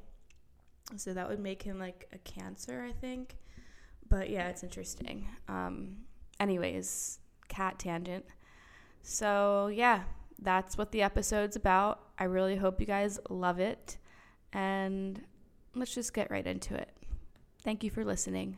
so 0.96 1.14
that 1.14 1.30
would 1.30 1.40
make 1.40 1.64
him 1.64 1.80
like 1.80 2.08
a 2.14 2.18
Cancer, 2.20 2.86
I 2.88 2.92
think. 2.92 3.36
But 4.08 4.30
yeah, 4.30 4.48
it's 4.48 4.64
interesting. 4.64 5.28
Um, 5.48 5.98
anyways, 6.40 7.20
cat 7.48 7.78
tangent. 7.80 8.26
So 9.04 9.68
yeah, 9.68 10.04
that's 10.42 10.78
what 10.78 10.92
the 10.92 11.02
episode's 11.02 11.56
about. 11.56 12.02
I 12.18 12.24
really 12.26 12.56
hope 12.56 12.80
you 12.80 12.86
guys 12.86 13.20
love 13.30 13.60
it, 13.60 13.98
and 14.54 15.22
let's 15.76 15.94
just 15.94 16.14
get 16.14 16.32
right 16.32 16.46
into 16.46 16.76
it. 16.76 16.92
Thank 17.64 17.84
you 17.84 17.90
for 17.90 18.04
listening. 18.04 18.58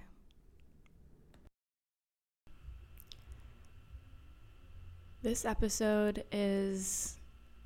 This 5.23 5.45
episode 5.45 6.23
is 6.31 7.17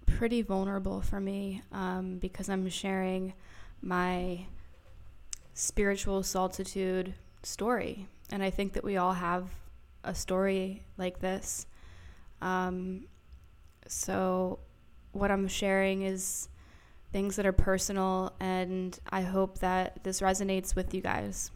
pretty 0.05 0.41
vulnerable 0.41 1.01
for 1.01 1.19
me 1.19 1.62
um, 1.72 2.17
because 2.17 2.50
I'm 2.50 2.67
sharing 2.69 3.34
my 3.86 4.48
spiritual 5.54 6.24
solitude 6.24 7.13
story. 7.44 8.08
And 8.32 8.44
I 8.44 8.50
think 8.50 8.74
that 8.74 8.84
we 8.84 8.98
all 8.98 9.13
have 9.13 9.48
a 10.04 10.15
story 10.15 10.84
like 10.98 11.20
this. 11.20 11.68
Um, 12.42 13.06
so, 13.88 14.60
what 15.12 15.32
I'm 15.32 15.48
sharing 15.48 16.01
is 16.01 16.50
things 17.13 17.38
that 17.38 17.46
are 17.46 17.54
personal, 17.54 18.34
and 18.39 19.00
I 19.10 19.22
hope 19.22 19.60
that 19.60 20.04
this 20.04 20.20
resonates 20.20 20.75
with 20.75 20.94
you 20.94 21.01
guys. 21.01 21.51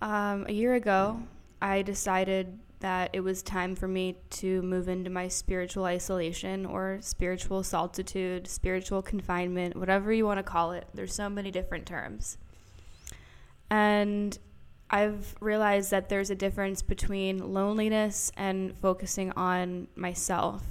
Um, 0.00 0.46
a 0.48 0.52
year 0.52 0.74
ago, 0.74 1.22
I 1.60 1.82
decided 1.82 2.58
that 2.82 3.10
it 3.12 3.20
was 3.20 3.42
time 3.44 3.76
for 3.76 3.86
me 3.86 4.16
to 4.28 4.60
move 4.62 4.88
into 4.88 5.08
my 5.08 5.28
spiritual 5.28 5.84
isolation 5.84 6.66
or 6.66 6.98
spiritual 7.00 7.62
solitude, 7.62 8.48
spiritual 8.48 9.02
confinement, 9.02 9.76
whatever 9.76 10.12
you 10.12 10.26
want 10.26 10.38
to 10.38 10.42
call 10.42 10.72
it. 10.72 10.86
There's 10.92 11.14
so 11.14 11.28
many 11.28 11.52
different 11.52 11.86
terms. 11.86 12.38
And 13.70 14.36
I've 14.90 15.36
realized 15.40 15.92
that 15.92 16.08
there's 16.08 16.30
a 16.30 16.34
difference 16.34 16.82
between 16.82 17.54
loneliness 17.54 18.32
and 18.36 18.76
focusing 18.76 19.30
on 19.36 19.86
myself. 19.94 20.64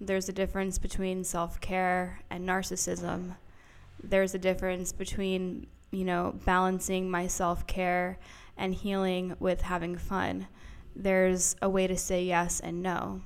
There's 0.00 0.28
a 0.28 0.32
difference 0.32 0.78
between 0.78 1.22
self 1.22 1.60
care 1.60 2.20
and 2.28 2.46
narcissism. 2.46 3.36
There's 4.02 4.34
a 4.34 4.38
difference 4.38 4.90
between, 4.90 5.68
you 5.92 6.04
know, 6.04 6.34
balancing 6.44 7.08
my 7.08 7.28
self 7.28 7.68
care 7.68 8.18
and 8.56 8.74
healing 8.74 9.36
with 9.38 9.62
having 9.62 9.96
fun 9.96 10.48
there's 10.96 11.56
a 11.60 11.68
way 11.68 11.86
to 11.86 11.96
say 11.96 12.24
yes 12.24 12.60
and 12.60 12.82
no. 12.82 13.20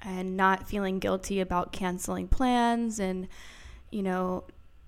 And 0.00 0.36
not 0.36 0.68
feeling 0.68 1.00
guilty 1.00 1.40
about 1.40 1.72
canceling 1.72 2.28
plans 2.28 3.00
and, 3.00 3.26
you 3.90 4.02
know, 4.02 4.44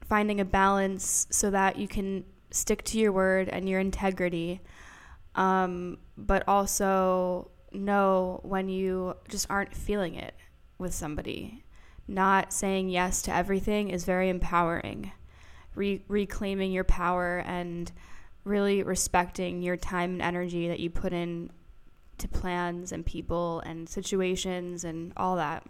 finding 0.08 0.40
a 0.40 0.44
balance 0.44 1.26
so 1.30 1.50
that 1.50 1.76
you 1.76 1.88
can 1.88 2.24
stick 2.50 2.84
to 2.84 2.98
your 2.98 3.12
word 3.12 3.48
and 3.48 3.68
your 3.68 3.80
integrity. 3.80 4.60
Um, 5.34 5.98
but 6.16 6.44
also 6.48 7.50
know 7.72 8.40
when 8.42 8.68
you 8.68 9.14
just 9.28 9.46
aren't 9.50 9.74
feeling 9.74 10.14
it 10.14 10.34
with 10.78 10.94
somebody. 10.94 11.64
Not 12.08 12.52
saying 12.52 12.88
yes 12.88 13.22
to 13.22 13.34
everything 13.34 13.90
is 13.90 14.04
very 14.04 14.28
empowering. 14.28 15.12
Re- 15.74 16.02
reclaiming 16.08 16.72
your 16.72 16.84
power 16.84 17.38
and 17.46 17.90
really 18.44 18.82
respecting 18.82 19.62
your 19.62 19.76
time 19.76 20.12
and 20.12 20.22
energy 20.22 20.68
that 20.68 20.80
you 20.80 20.90
put 20.90 21.12
in 21.12 21.50
to 22.18 22.28
plans 22.28 22.92
and 22.92 23.04
people 23.04 23.60
and 23.60 23.88
situations 23.88 24.84
and 24.84 25.12
all 25.16 25.36
that. 25.36 25.66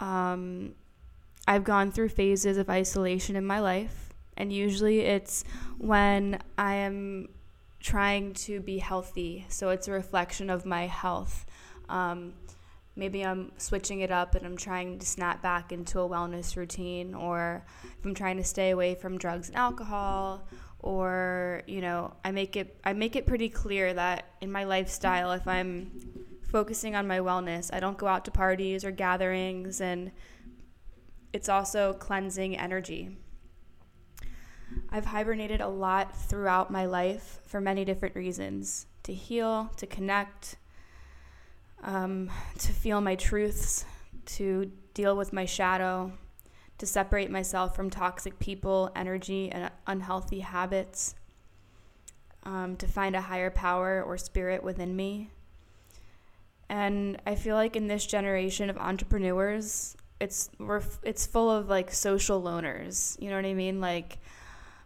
Um, 0.00 0.74
I've 1.46 1.64
gone 1.64 1.92
through 1.92 2.08
phases 2.08 2.56
of 2.58 2.68
isolation 2.70 3.36
in 3.36 3.44
my 3.44 3.60
life, 3.60 4.12
and 4.36 4.52
usually 4.52 5.00
it's 5.00 5.44
when 5.78 6.40
I 6.58 6.74
am 6.74 7.28
trying 7.80 8.32
to 8.32 8.60
be 8.60 8.78
healthy. 8.78 9.46
So 9.48 9.68
it's 9.68 9.88
a 9.88 9.92
reflection 9.92 10.48
of 10.50 10.64
my 10.64 10.86
health. 10.86 11.44
Um, 11.88 12.32
maybe 12.96 13.24
I'm 13.24 13.52
switching 13.58 14.00
it 14.00 14.10
up 14.10 14.34
and 14.34 14.46
I'm 14.46 14.56
trying 14.56 14.98
to 14.98 15.06
snap 15.06 15.42
back 15.42 15.70
into 15.70 16.00
a 16.00 16.08
wellness 16.08 16.56
routine, 16.56 17.14
or 17.14 17.64
if 17.84 18.04
I'm 18.04 18.14
trying 18.14 18.38
to 18.38 18.44
stay 18.44 18.70
away 18.70 18.94
from 18.94 19.18
drugs 19.18 19.48
and 19.48 19.56
alcohol, 19.56 20.48
know 21.94 22.14
i 22.24 22.30
make 22.30 22.56
it 22.56 22.76
i 22.84 22.92
make 22.92 23.16
it 23.16 23.26
pretty 23.26 23.48
clear 23.48 23.94
that 23.94 24.26
in 24.40 24.50
my 24.50 24.64
lifestyle 24.64 25.32
if 25.32 25.46
i'm 25.46 25.90
focusing 26.50 26.94
on 26.94 27.06
my 27.06 27.18
wellness 27.18 27.72
i 27.72 27.80
don't 27.80 27.98
go 27.98 28.06
out 28.06 28.24
to 28.24 28.30
parties 28.30 28.84
or 28.84 28.90
gatherings 28.90 29.80
and 29.80 30.10
it's 31.34 31.48
also 31.48 31.94
cleansing 31.94 32.56
energy. 32.56 33.10
I've 34.88 35.06
hibernated 35.06 35.60
a 35.60 35.66
lot 35.66 36.16
throughout 36.16 36.70
my 36.70 36.86
life 36.86 37.40
for 37.44 37.60
many 37.60 37.84
different 37.84 38.14
reasons 38.14 38.86
to 39.02 39.12
heal 39.12 39.68
to 39.76 39.86
connect 39.86 40.56
um, 41.82 42.30
to 42.58 42.72
feel 42.72 43.00
my 43.00 43.16
truths 43.16 43.84
to 44.26 44.70
deal 44.94 45.16
with 45.16 45.32
my 45.32 45.44
shadow 45.44 46.12
to 46.78 46.86
separate 46.86 47.32
myself 47.32 47.74
from 47.74 47.90
toxic 47.90 48.38
people, 48.38 48.92
energy, 48.94 49.50
and 49.50 49.70
unhealthy 49.88 50.40
habits, 50.40 51.16
um, 52.44 52.76
to 52.76 52.86
find 52.86 53.16
a 53.16 53.20
higher 53.20 53.50
power 53.50 54.02
or 54.02 54.16
spirit 54.16 54.62
within 54.62 54.94
me. 54.94 55.30
And 56.68 57.20
I 57.26 57.34
feel 57.34 57.56
like 57.56 57.76
in 57.76 57.88
this 57.88 58.06
generation 58.06 58.70
of 58.70 58.78
entrepreneurs, 58.78 59.96
it's 60.20 60.50
we're 60.58 60.82
it's 61.02 61.26
full 61.26 61.50
of 61.50 61.68
like 61.68 61.92
social 61.92 62.42
loners. 62.42 63.20
You 63.20 63.30
know 63.30 63.36
what 63.36 63.44
I 63.44 63.54
mean? 63.54 63.80
Like 63.80 64.18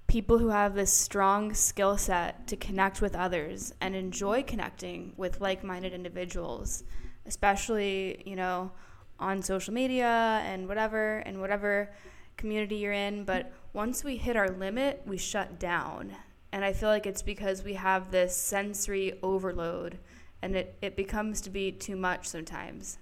people 0.07 0.39
who 0.39 0.49
have 0.49 0.75
this 0.75 0.93
strong 0.93 1.55
skill 1.55 1.97
set 1.97 2.47
to 2.49 2.57
connect 2.57 3.01
with 3.01 3.15
others 3.15 3.73
and 3.81 3.95
enjoy 3.95 4.43
connecting 4.43 5.13
with 5.17 5.41
like-minded 5.41 5.93
individuals, 5.93 6.83
especially, 7.27 8.23
you 8.25 8.35
know, 8.35 8.73
on 9.21 9.43
social 9.43 9.75
media 9.75 10.43
and 10.45 10.69
whatever 10.69 11.19
and 11.19 11.41
whatever 11.41 11.91
community 12.37 12.77
you're 12.77 12.93
in 12.93 13.25
but 13.25 13.53
once 13.73 14.05
we 14.05 14.17
hit 14.17 14.37
our 14.37 14.49
limit 14.49 15.03
we 15.07 15.17
shut 15.17 15.59
down 15.59 16.15
and 16.53 16.65
i 16.65 16.73
feel 16.73 16.89
like 16.89 17.07
it's 17.07 17.23
because 17.23 17.63
we 17.63 17.75
have 17.75 18.11
this 18.11 18.37
sensory 18.37 19.19
overload 19.23 19.99
and 20.41 20.57
it, 20.57 20.77
it 20.81 20.97
becomes 20.97 21.41
to 21.41 21.51
be 21.51 21.73
too 21.73 21.97
much 21.97 22.27
sometimes 22.27 22.99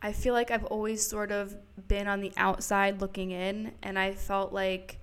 i 0.00 0.12
feel 0.12 0.34
like 0.34 0.50
i've 0.50 0.64
always 0.64 1.06
sort 1.06 1.32
of 1.32 1.56
been 1.88 2.06
on 2.06 2.20
the 2.20 2.32
outside 2.36 3.00
looking 3.00 3.30
in 3.30 3.72
and 3.82 3.98
i 3.98 4.12
felt 4.12 4.52
like 4.52 4.98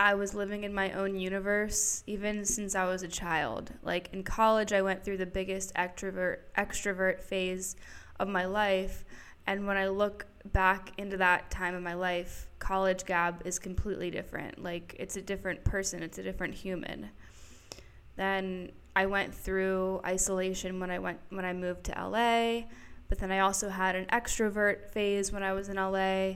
I 0.00 0.14
was 0.14 0.32
living 0.32 0.64
in 0.64 0.72
my 0.72 0.92
own 0.92 1.18
universe 1.18 2.02
even 2.06 2.46
since 2.46 2.74
I 2.74 2.86
was 2.86 3.02
a 3.02 3.08
child. 3.08 3.74
Like 3.82 4.08
in 4.14 4.22
college, 4.22 4.72
I 4.72 4.80
went 4.80 5.04
through 5.04 5.18
the 5.18 5.26
biggest 5.26 5.74
extrovert 5.74 6.38
extrovert 6.56 7.20
phase 7.20 7.76
of 8.18 8.26
my 8.26 8.46
life. 8.46 9.04
And 9.46 9.66
when 9.66 9.76
I 9.76 9.88
look 9.88 10.24
back 10.52 10.92
into 10.98 11.16
that 11.18 11.50
time 11.50 11.74
of 11.74 11.82
my 11.82 11.94
life, 11.94 12.48
college 12.58 13.04
Gab 13.04 13.42
is 13.44 13.58
completely 13.58 14.10
different. 14.10 14.62
Like 14.62 14.96
it's 14.98 15.16
a 15.16 15.22
different 15.22 15.64
person, 15.64 16.02
it's 16.02 16.18
a 16.18 16.22
different 16.22 16.54
human. 16.54 17.10
Then 18.16 18.72
I 18.94 19.06
went 19.06 19.34
through 19.34 20.00
isolation 20.04 20.80
when 20.80 20.90
I 20.90 20.98
went 20.98 21.20
when 21.30 21.44
I 21.44 21.52
moved 21.52 21.84
to 21.84 21.92
LA, 21.92 22.66
but 23.08 23.18
then 23.18 23.32
I 23.32 23.40
also 23.40 23.68
had 23.68 23.96
an 23.96 24.06
extrovert 24.06 24.90
phase 24.90 25.32
when 25.32 25.42
I 25.42 25.52
was 25.52 25.68
in 25.68 25.76
LA. 25.76 26.34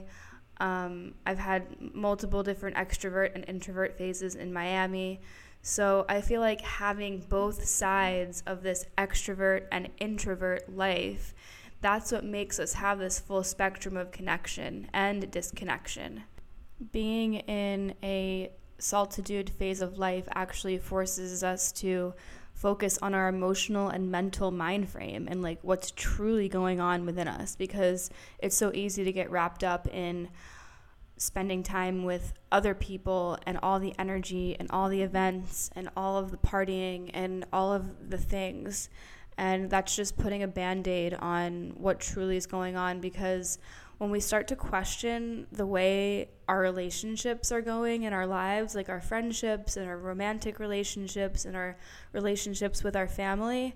Um, 0.57 1.13
I've 1.25 1.37
had 1.37 1.93
multiple 1.93 2.41
different 2.41 2.75
extrovert 2.77 3.35
and 3.35 3.45
introvert 3.47 3.97
phases 3.97 4.35
in 4.35 4.51
Miami. 4.51 5.21
So 5.61 6.05
I 6.09 6.21
feel 6.21 6.41
like 6.41 6.61
having 6.61 7.25
both 7.27 7.65
sides 7.65 8.41
of 8.47 8.63
this 8.63 8.85
extrovert 8.97 9.65
and 9.71 9.89
introvert 9.99 10.73
life, 10.75 11.34
that's 11.85 12.11
what 12.11 12.23
makes 12.23 12.59
us 12.59 12.73
have 12.73 12.97
this 12.97 13.19
full 13.19 13.43
spectrum 13.43 13.95
of 13.95 14.11
connection 14.11 14.89
and 14.91 15.29
disconnection. 15.29 16.23
Being 16.91 17.35
in 17.35 17.93
a 18.01 18.49
solitude 18.79 19.51
phase 19.51 19.81
of 19.81 19.99
life 19.99 20.27
actually 20.33 20.79
forces 20.79 21.43
us 21.43 21.71
to 21.73 22.15
focus 22.55 22.97
on 23.03 23.13
our 23.13 23.27
emotional 23.27 23.89
and 23.89 24.09
mental 24.09 24.49
mind 24.49 24.89
frame 24.89 25.27
and 25.29 25.43
like 25.43 25.59
what's 25.61 25.91
truly 25.91 26.49
going 26.49 26.79
on 26.79 27.05
within 27.05 27.27
us 27.27 27.55
because 27.55 28.09
it's 28.39 28.57
so 28.57 28.71
easy 28.73 29.03
to 29.03 29.11
get 29.11 29.29
wrapped 29.29 29.63
up 29.63 29.87
in 29.93 30.27
spending 31.17 31.61
time 31.61 32.03
with 32.03 32.33
other 32.51 32.73
people 32.73 33.37
and 33.45 33.59
all 33.61 33.79
the 33.79 33.93
energy 33.99 34.55
and 34.59 34.71
all 34.71 34.89
the 34.89 35.03
events 35.03 35.69
and 35.75 35.87
all 35.95 36.17
of 36.17 36.31
the 36.31 36.37
partying 36.37 37.11
and 37.13 37.45
all 37.53 37.71
of 37.71 38.09
the 38.09 38.17
things. 38.17 38.89
And 39.37 39.69
that's 39.69 39.95
just 39.95 40.17
putting 40.17 40.43
a 40.43 40.47
band 40.47 40.87
aid 40.87 41.13
on 41.13 41.73
what 41.77 41.99
truly 41.99 42.37
is 42.37 42.45
going 42.45 42.77
on 42.77 43.01
because 43.01 43.59
when 43.97 44.11
we 44.11 44.19
start 44.19 44.47
to 44.49 44.55
question 44.55 45.47
the 45.51 45.65
way 45.65 46.29
our 46.47 46.59
relationships 46.59 47.51
are 47.51 47.61
going 47.61 48.03
in 48.03 48.13
our 48.13 48.27
lives, 48.27 48.75
like 48.75 48.89
our 48.89 49.01
friendships 49.01 49.77
and 49.77 49.87
our 49.87 49.97
romantic 49.97 50.59
relationships 50.59 51.45
and 51.45 51.55
our 51.55 51.77
relationships 52.11 52.83
with 52.83 52.95
our 52.95 53.07
family, 53.07 53.75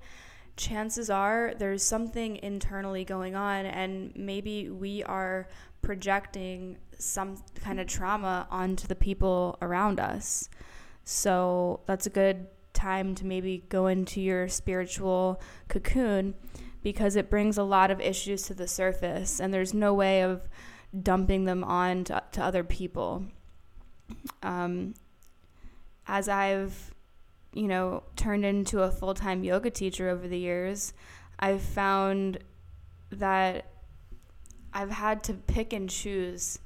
chances 0.58 1.10
are 1.10 1.54
there's 1.58 1.82
something 1.82 2.36
internally 2.38 3.06
going 3.06 3.36
on, 3.36 3.65
and 3.65 4.13
maybe 4.15 4.69
we 4.69 5.04
are 5.04 5.48
projecting 5.82 6.78
some 6.98 7.41
kind 7.63 7.80
of 7.80 7.88
trauma 7.88 8.45
onto 8.52 8.88
the 8.88 8.95
people 8.95 9.58
around 9.62 10.00
us. 10.00 10.50
So 11.06 11.80
that's 11.86 12.06
a 12.06 12.10
good 12.10 12.48
time 12.80 13.13
to 13.15 13.26
maybe 13.26 13.63
go 13.70 13.88
into 13.88 14.22
your 14.22 14.48
spiritual 14.48 15.42
cocoon 15.68 16.34
because 16.82 17.15
it 17.15 17.30
brings 17.30 17.58
a 17.58 17.63
lot 17.63 17.92
of 17.92 18.00
issues 18.00 18.44
to 18.44 18.54
the 18.54 18.68
surface 18.68 19.39
and 19.39 19.54
there's 19.54 19.74
no 19.74 19.94
way 19.94 20.24
of 20.24 20.48
dumping 21.04 21.44
them 21.44 21.63
on 21.63 22.04
to, 22.06 22.24
to 22.32 22.42
other 22.42 22.63
people. 22.63 23.26
Um, 24.42 24.94
as 26.08 26.30
I've, 26.30 26.94
you 27.54 27.68
know, 27.68 28.04
turned 28.15 28.46
into 28.46 28.82
a 28.82 28.92
full 28.92 29.13
time 29.13 29.44
yoga 29.44 29.70
teacher 29.70 30.10
over 30.10 30.28
the 30.28 30.39
years, 30.39 30.94
I've 31.38 31.62
found 31.62 32.39
that 33.12 33.65
I've 34.74 34.92
had 34.92 35.24
to 35.26 35.34
pick 35.34 35.74
and 35.74 35.89
choose 35.89 36.60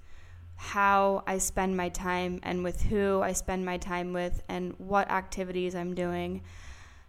how 0.64 1.24
I 1.28 1.40
spend 1.40 1.76
my 1.76 1.90
time 1.90 2.40
and 2.42 2.64
with 2.64 2.84
who 2.84 3.22
I 3.22 3.34
spend 3.34 3.66
my 3.66 3.76
time 3.76 4.14
with 4.14 4.42
and 4.48 4.74
what 4.78 5.12
activities 5.12 5.76
I'm 5.76 5.94
doing. 5.94 6.42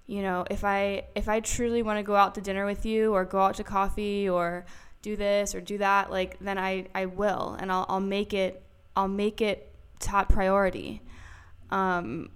You 0.06 0.22
know, 0.22 0.44
if 0.50 0.64
I 0.64 1.04
if 1.14 1.28
I 1.28 1.38
truly 1.38 1.80
want 1.80 2.00
to 2.00 2.02
go 2.02 2.16
out 2.16 2.34
to 2.34 2.40
dinner 2.40 2.66
with 2.66 2.84
you 2.84 3.14
or 3.14 3.24
go 3.24 3.38
out 3.38 3.54
to 3.54 3.64
coffee 3.64 4.28
or 4.28 4.66
do 5.02 5.14
this 5.14 5.54
or 5.54 5.60
do 5.60 5.78
that, 5.78 6.10
like 6.10 6.36
then 6.40 6.58
I, 6.58 6.88
I 6.96 7.06
will 7.06 7.56
and 7.60 7.70
I'll 7.70 7.86
I'll 7.88 8.00
make 8.00 8.34
it 8.34 8.60
I'll 8.96 9.06
make 9.06 9.40
it 9.40 9.72
top 10.00 10.30
priority. 10.30 11.00
Um, 11.70 12.30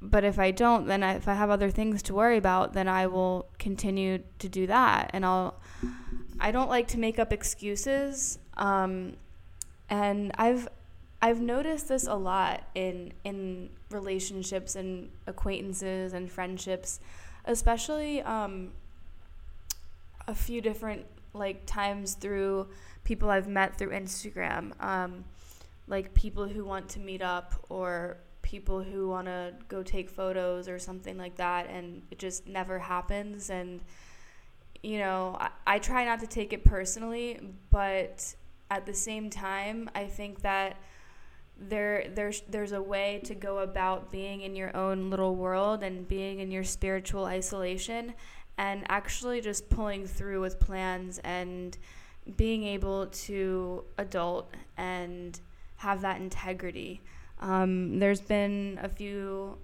but 0.00 0.24
if 0.24 0.38
I 0.38 0.50
don't, 0.50 0.86
then 0.86 1.02
I, 1.02 1.16
if 1.16 1.28
I 1.28 1.34
have 1.34 1.50
other 1.50 1.70
things 1.70 2.02
to 2.04 2.14
worry 2.14 2.38
about, 2.38 2.72
then 2.72 2.88
I 2.88 3.06
will 3.06 3.50
continue 3.58 4.22
to 4.38 4.48
do 4.48 4.66
that, 4.66 5.10
and 5.12 5.26
I'll. 5.26 5.60
I 6.38 6.52
don't 6.52 6.68
like 6.68 6.88
to 6.88 6.98
make 6.98 7.18
up 7.18 7.32
excuses. 7.32 8.38
Um, 8.56 9.16
and 9.88 10.32
I've 10.36 10.68
I've 11.22 11.40
noticed 11.40 11.88
this 11.88 12.06
a 12.06 12.14
lot 12.14 12.64
in 12.74 13.12
in 13.24 13.70
relationships 13.90 14.76
and 14.76 15.10
acquaintances 15.26 16.12
and 16.12 16.30
friendships, 16.30 17.00
especially 17.44 18.22
um, 18.22 18.72
a 20.28 20.34
few 20.34 20.60
different 20.60 21.06
like 21.32 21.66
times 21.66 22.14
through 22.14 22.68
people 23.04 23.30
I've 23.30 23.48
met 23.48 23.76
through 23.76 23.90
Instagram, 23.90 24.72
um, 24.82 25.24
like 25.86 26.12
people 26.14 26.46
who 26.46 26.64
want 26.64 26.88
to 26.90 27.00
meet 27.00 27.22
up 27.22 27.54
or 27.68 28.18
people 28.42 28.82
who 28.82 29.08
want 29.08 29.26
to 29.26 29.52
go 29.68 29.82
take 29.82 30.08
photos 30.08 30.68
or 30.68 30.78
something 30.78 31.16
like 31.16 31.36
that, 31.36 31.68
and 31.68 32.02
it 32.10 32.18
just 32.18 32.46
never 32.46 32.78
happens. 32.78 33.50
And 33.50 33.80
you 34.82 34.98
know, 34.98 35.36
I, 35.40 35.50
I 35.66 35.78
try 35.78 36.04
not 36.04 36.20
to 36.20 36.26
take 36.26 36.52
it 36.52 36.64
personally, 36.64 37.40
but 37.70 38.34
at 38.70 38.86
the 38.86 38.94
same 38.94 39.30
time, 39.30 39.90
I 39.94 40.06
think 40.06 40.42
that 40.42 40.76
there 41.58 42.06
there's 42.14 42.42
there's 42.48 42.72
a 42.72 42.82
way 42.82 43.20
to 43.24 43.34
go 43.34 43.60
about 43.60 44.10
being 44.10 44.42
in 44.42 44.54
your 44.54 44.76
own 44.76 45.08
little 45.08 45.34
world 45.34 45.82
and 45.82 46.06
being 46.06 46.40
in 46.40 46.50
your 46.50 46.64
spiritual 46.64 47.24
isolation 47.24 48.12
and 48.58 48.84
actually 48.88 49.40
just 49.40 49.68
pulling 49.70 50.06
through 50.06 50.40
with 50.40 50.60
plans 50.60 51.18
and 51.24 51.78
being 52.36 52.64
able 52.64 53.06
to 53.06 53.84
adult 53.98 54.52
and 54.76 55.40
have 55.76 56.00
that 56.00 56.20
integrity. 56.20 57.00
Um, 57.40 57.98
there's 57.98 58.20
been 58.20 58.78
a 58.82 58.88
few, 58.88 59.58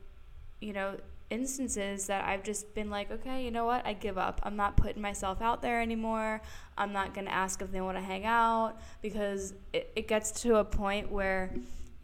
you 0.61 0.73
know, 0.73 0.97
instances 1.33 2.07
that 2.07 2.25
I've 2.25 2.43
just 2.43 2.75
been 2.75 2.91
like, 2.91 3.11
okay, 3.11 3.45
you 3.45 3.51
know 3.51 3.65
what? 3.65 3.87
I 3.87 3.95
give 3.95 4.19
up. 4.19 4.41
I'm 4.43 4.55
not 4.55 4.77
putting 4.77 5.01
myself 5.01 5.41
out 5.41 5.63
there 5.63 5.81
anymore. 5.81 6.43
I'm 6.77 6.93
not 6.93 7.15
going 7.15 7.25
to 7.25 7.33
ask 7.33 7.63
if 7.63 7.73
they 7.73 7.81
want 7.81 7.97
to 7.97 8.05
hang 8.05 8.27
out 8.27 8.75
because 9.01 9.55
it, 9.73 9.91
it 9.97 10.09
gets 10.09 10.31
to 10.43 10.57
a 10.57 10.65
point 10.65 11.11
where 11.11 11.55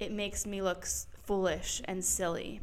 it 0.00 0.10
makes 0.10 0.46
me 0.46 0.62
look 0.62 0.86
foolish 1.26 1.82
and 1.84 2.02
silly. 2.02 2.60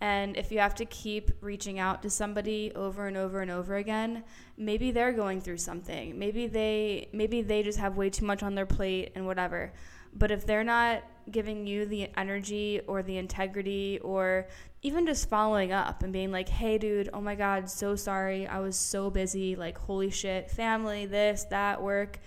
And 0.00 0.36
if 0.36 0.50
you 0.52 0.60
have 0.60 0.76
to 0.76 0.84
keep 0.84 1.32
reaching 1.40 1.78
out 1.78 2.02
to 2.02 2.10
somebody 2.10 2.72
over 2.74 3.06
and 3.08 3.16
over 3.16 3.40
and 3.40 3.50
over 3.50 3.76
again, 3.76 4.24
maybe 4.56 4.92
they're 4.92 5.12
going 5.12 5.40
through 5.40 5.58
something. 5.58 6.18
Maybe 6.18 6.46
they 6.46 7.08
maybe 7.12 7.42
they 7.42 7.62
just 7.64 7.78
have 7.78 7.96
way 7.96 8.08
too 8.08 8.24
much 8.24 8.42
on 8.42 8.54
their 8.54 8.66
plate 8.66 9.10
and 9.14 9.26
whatever. 9.26 9.72
But 10.14 10.30
if 10.30 10.46
they're 10.46 10.64
not 10.64 11.02
giving 11.30 11.66
you 11.66 11.86
the 11.86 12.08
energy 12.16 12.80
or 12.86 13.02
the 13.02 13.18
integrity 13.18 13.98
or 14.02 14.48
even 14.82 15.06
just 15.06 15.28
following 15.28 15.72
up 15.72 16.02
and 16.02 16.12
being 16.12 16.30
like, 16.30 16.48
hey, 16.48 16.78
dude, 16.78 17.10
oh 17.12 17.20
my 17.20 17.34
God, 17.34 17.68
so 17.68 17.96
sorry. 17.96 18.46
I 18.46 18.60
was 18.60 18.76
so 18.76 19.10
busy. 19.10 19.56
Like, 19.56 19.78
holy 19.78 20.10
shit, 20.10 20.50
family, 20.50 21.06
this, 21.06 21.44
that, 21.50 21.82
work, 21.82 22.18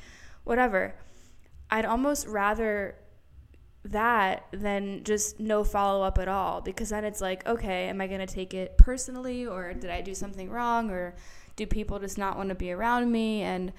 whatever. 0.43 0.95
I'd 1.69 1.85
almost 1.85 2.27
rather 2.27 2.95
that 3.83 4.45
than 4.51 5.03
just 5.03 5.39
no 5.39 5.63
follow 5.63 6.03
up 6.03 6.19
at 6.19 6.27
all 6.27 6.61
because 6.61 6.89
then 6.89 7.03
it's 7.03 7.21
like, 7.21 7.47
okay, 7.47 7.87
am 7.87 7.99
I 8.01 8.07
going 8.07 8.19
to 8.19 8.31
take 8.31 8.53
it 8.53 8.77
personally 8.77 9.45
or 9.45 9.73
did 9.73 9.89
I 9.89 10.01
do 10.01 10.13
something 10.13 10.49
wrong 10.49 10.91
or 10.91 11.15
do 11.55 11.65
people 11.65 11.99
just 11.99 12.17
not 12.17 12.37
want 12.37 12.49
to 12.49 12.55
be 12.55 12.71
around 12.71 13.11
me? 13.11 13.41
And 13.41 13.73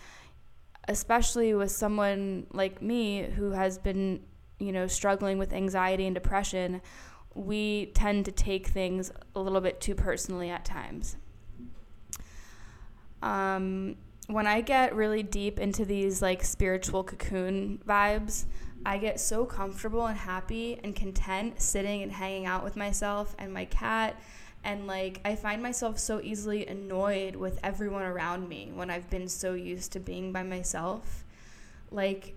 especially 0.89 1.55
with 1.55 1.71
someone 1.71 2.47
like 2.53 2.83
me 2.83 3.23
who 3.23 3.51
has 3.53 3.79
been, 3.79 4.23
you 4.63 4.73
know, 4.73 4.87
struggling 4.87 5.39
with 5.39 5.53
anxiety 5.53 6.07
and 6.07 6.15
depression 6.15 6.81
we 7.35 7.87
tend 7.95 8.25
to 8.27 8.33
take 8.33 8.67
things 8.67 9.11
a 9.35 9.41
little 9.41 9.61
bit 9.61 9.81
too 9.81 9.95
personally 9.95 10.51
at 10.51 10.65
times. 10.65 11.17
Um, 13.23 13.97
when 14.27 14.47
I 14.47 14.61
get 14.61 14.95
really 14.95 15.23
deep 15.23 15.59
into 15.59 15.85
these 15.85 16.21
like 16.21 16.45
spiritual 16.45 17.05
cocoon 17.05 17.81
vibes, 17.87 18.47
I 18.85 18.99
get 18.99 19.21
so 19.21 19.45
comfortable 19.45 20.07
and 20.07 20.19
happy 20.19 20.79
and 20.83 20.95
content 20.95 21.61
sitting 21.61 22.03
and 22.03 22.11
hanging 22.11 22.47
out 22.47 22.65
with 22.65 22.77
myself 22.77 23.35
and 23.39 23.53
my 23.55 23.65
cat. 23.67 24.21
And 24.65 24.87
like, 24.87 25.21
I 25.25 25.35
find 25.35 25.63
myself 25.63 25.99
so 25.99 26.21
easily 26.21 26.67
annoyed 26.67 27.37
with 27.37 27.59
everyone 27.63 28.03
around 28.03 28.49
me 28.49 28.71
when 28.75 28.91
I've 28.91 29.09
been 29.11 29.29
so 29.29 29.55
used 29.55 29.93
to 29.93 30.01
being 30.01 30.33
by 30.33 30.43
myself. 30.43 31.25
Like, 31.91 32.35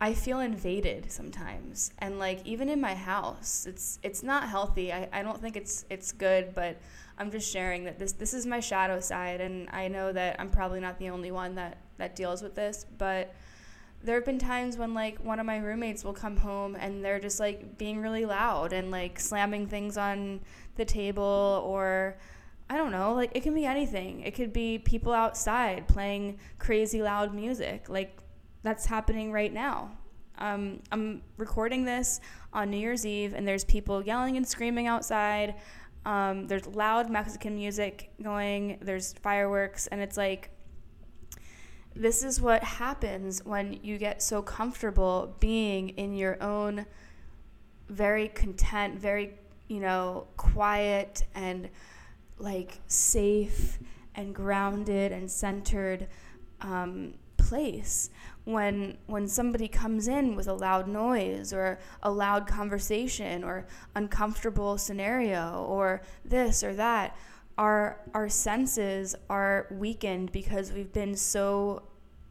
I 0.00 0.14
feel 0.14 0.40
invaded 0.40 1.12
sometimes. 1.12 1.92
And 1.98 2.18
like 2.18 2.40
even 2.46 2.68
in 2.70 2.80
my 2.80 2.94
house, 2.94 3.66
it's 3.68 3.98
it's 4.02 4.22
not 4.22 4.48
healthy. 4.48 4.92
I, 4.92 5.08
I 5.12 5.22
don't 5.22 5.40
think 5.40 5.56
it's 5.56 5.84
it's 5.90 6.12
good, 6.12 6.54
but 6.54 6.78
I'm 7.18 7.30
just 7.30 7.50
sharing 7.52 7.84
that 7.84 7.98
this 7.98 8.12
this 8.12 8.32
is 8.32 8.46
my 8.46 8.60
shadow 8.60 8.98
side 9.00 9.42
and 9.42 9.68
I 9.70 9.88
know 9.88 10.10
that 10.12 10.36
I'm 10.40 10.50
probably 10.50 10.80
not 10.80 10.98
the 10.98 11.10
only 11.10 11.30
one 11.30 11.54
that 11.56 11.78
that 11.98 12.16
deals 12.16 12.42
with 12.42 12.54
this, 12.54 12.86
but 12.96 13.34
there 14.02 14.14
have 14.14 14.24
been 14.24 14.38
times 14.38 14.78
when 14.78 14.94
like 14.94 15.22
one 15.22 15.38
of 15.38 15.44
my 15.44 15.58
roommates 15.58 16.02
will 16.02 16.14
come 16.14 16.38
home 16.38 16.74
and 16.76 17.04
they're 17.04 17.20
just 17.20 17.38
like 17.38 17.76
being 17.76 18.00
really 18.00 18.24
loud 18.24 18.72
and 18.72 18.90
like 18.90 19.20
slamming 19.20 19.66
things 19.66 19.98
on 19.98 20.40
the 20.76 20.84
table 20.86 21.62
or 21.66 22.16
I 22.70 22.78
don't 22.78 22.92
know, 22.92 23.12
like 23.12 23.32
it 23.34 23.42
can 23.42 23.54
be 23.54 23.66
anything. 23.66 24.20
It 24.22 24.34
could 24.34 24.52
be 24.54 24.78
people 24.78 25.12
outside 25.12 25.88
playing 25.88 26.38
crazy 26.58 27.02
loud 27.02 27.34
music. 27.34 27.90
Like 27.90 28.16
that's 28.62 28.86
happening 28.86 29.32
right 29.32 29.52
now. 29.52 29.90
Um, 30.38 30.80
I'm 30.90 31.22
recording 31.36 31.84
this 31.84 32.20
on 32.52 32.70
New 32.70 32.78
Year's 32.78 33.04
Eve, 33.04 33.34
and 33.34 33.46
there's 33.46 33.64
people 33.64 34.02
yelling 34.02 34.36
and 34.36 34.46
screaming 34.46 34.86
outside. 34.86 35.56
Um, 36.06 36.46
there's 36.46 36.66
loud 36.66 37.10
Mexican 37.10 37.54
music 37.54 38.10
going, 38.22 38.78
there's 38.80 39.12
fireworks, 39.14 39.86
and 39.88 40.00
it's 40.00 40.16
like, 40.16 40.50
this 41.94 42.22
is 42.22 42.40
what 42.40 42.62
happens 42.62 43.44
when 43.44 43.78
you 43.82 43.98
get 43.98 44.22
so 44.22 44.40
comfortable 44.40 45.36
being 45.40 45.90
in 45.90 46.14
your 46.14 46.42
own 46.42 46.86
very 47.88 48.28
content, 48.28 48.98
very, 48.98 49.34
you 49.68 49.80
know, 49.80 50.28
quiet 50.36 51.24
and 51.34 51.68
like 52.38 52.80
safe 52.86 53.78
and 54.14 54.34
grounded 54.34 55.12
and 55.12 55.30
centered 55.30 56.06
um, 56.60 57.14
place 57.36 58.10
when 58.52 58.98
when 59.06 59.26
somebody 59.26 59.68
comes 59.68 60.08
in 60.08 60.36
with 60.36 60.48
a 60.48 60.52
loud 60.52 60.88
noise 60.88 61.52
or 61.52 61.78
a 62.02 62.10
loud 62.10 62.46
conversation 62.46 63.44
or 63.44 63.66
uncomfortable 63.94 64.78
scenario 64.78 65.64
or 65.68 66.02
this 66.24 66.62
or 66.62 66.74
that 66.74 67.16
our 67.58 68.00
our 68.14 68.28
senses 68.28 69.14
are 69.28 69.66
weakened 69.70 70.32
because 70.32 70.72
we've 70.72 70.92
been 70.92 71.14
so 71.14 71.82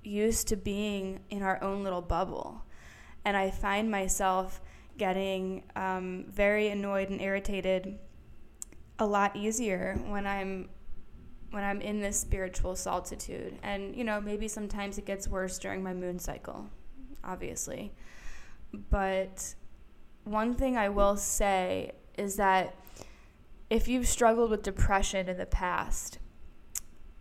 used 0.04 0.48
to 0.48 0.56
being 0.56 1.20
in 1.30 1.44
our 1.44 1.62
own 1.64 1.84
little 1.84 2.02
bubble. 2.02 2.64
And 3.26 3.36
i 3.38 3.52
find 3.52 3.92
myself 3.92 4.62
getting 4.98 5.64
um, 5.76 6.26
very 6.30 6.68
annoyed 6.68 7.10
and 7.10 7.22
irritated 7.22 7.98
a 9.00 9.06
lot 9.06 9.36
easier 9.36 9.98
when 10.08 10.28
i'm 10.28 10.68
when 11.52 11.64
I'm 11.64 11.82
in 11.82 12.00
this 12.00 12.20
spiritual 12.20 12.76
solitude. 12.76 13.58
And, 13.64 13.96
you 13.96 14.04
know, 14.04 14.22
maybe 14.22 14.48
sometimes 14.48 14.98
it 14.98 15.06
gets 15.06 15.28
worse 15.28 15.58
during 15.58 15.84
my 15.84 15.94
moon 15.94 16.20
cycle, 16.20 16.68
obviously. 17.24 17.92
But 18.90 19.56
one 20.24 20.54
thing 20.54 20.78
I 20.78 20.90
will 20.90 21.18
say 21.18 21.94
is 22.18 22.36
that 22.36 22.76
if 23.70 23.88
you've 23.88 24.08
struggled 24.08 24.50
with 24.50 24.64
depression 24.64 25.30
in 25.30 25.38
the 25.38 25.46
past 25.46 26.20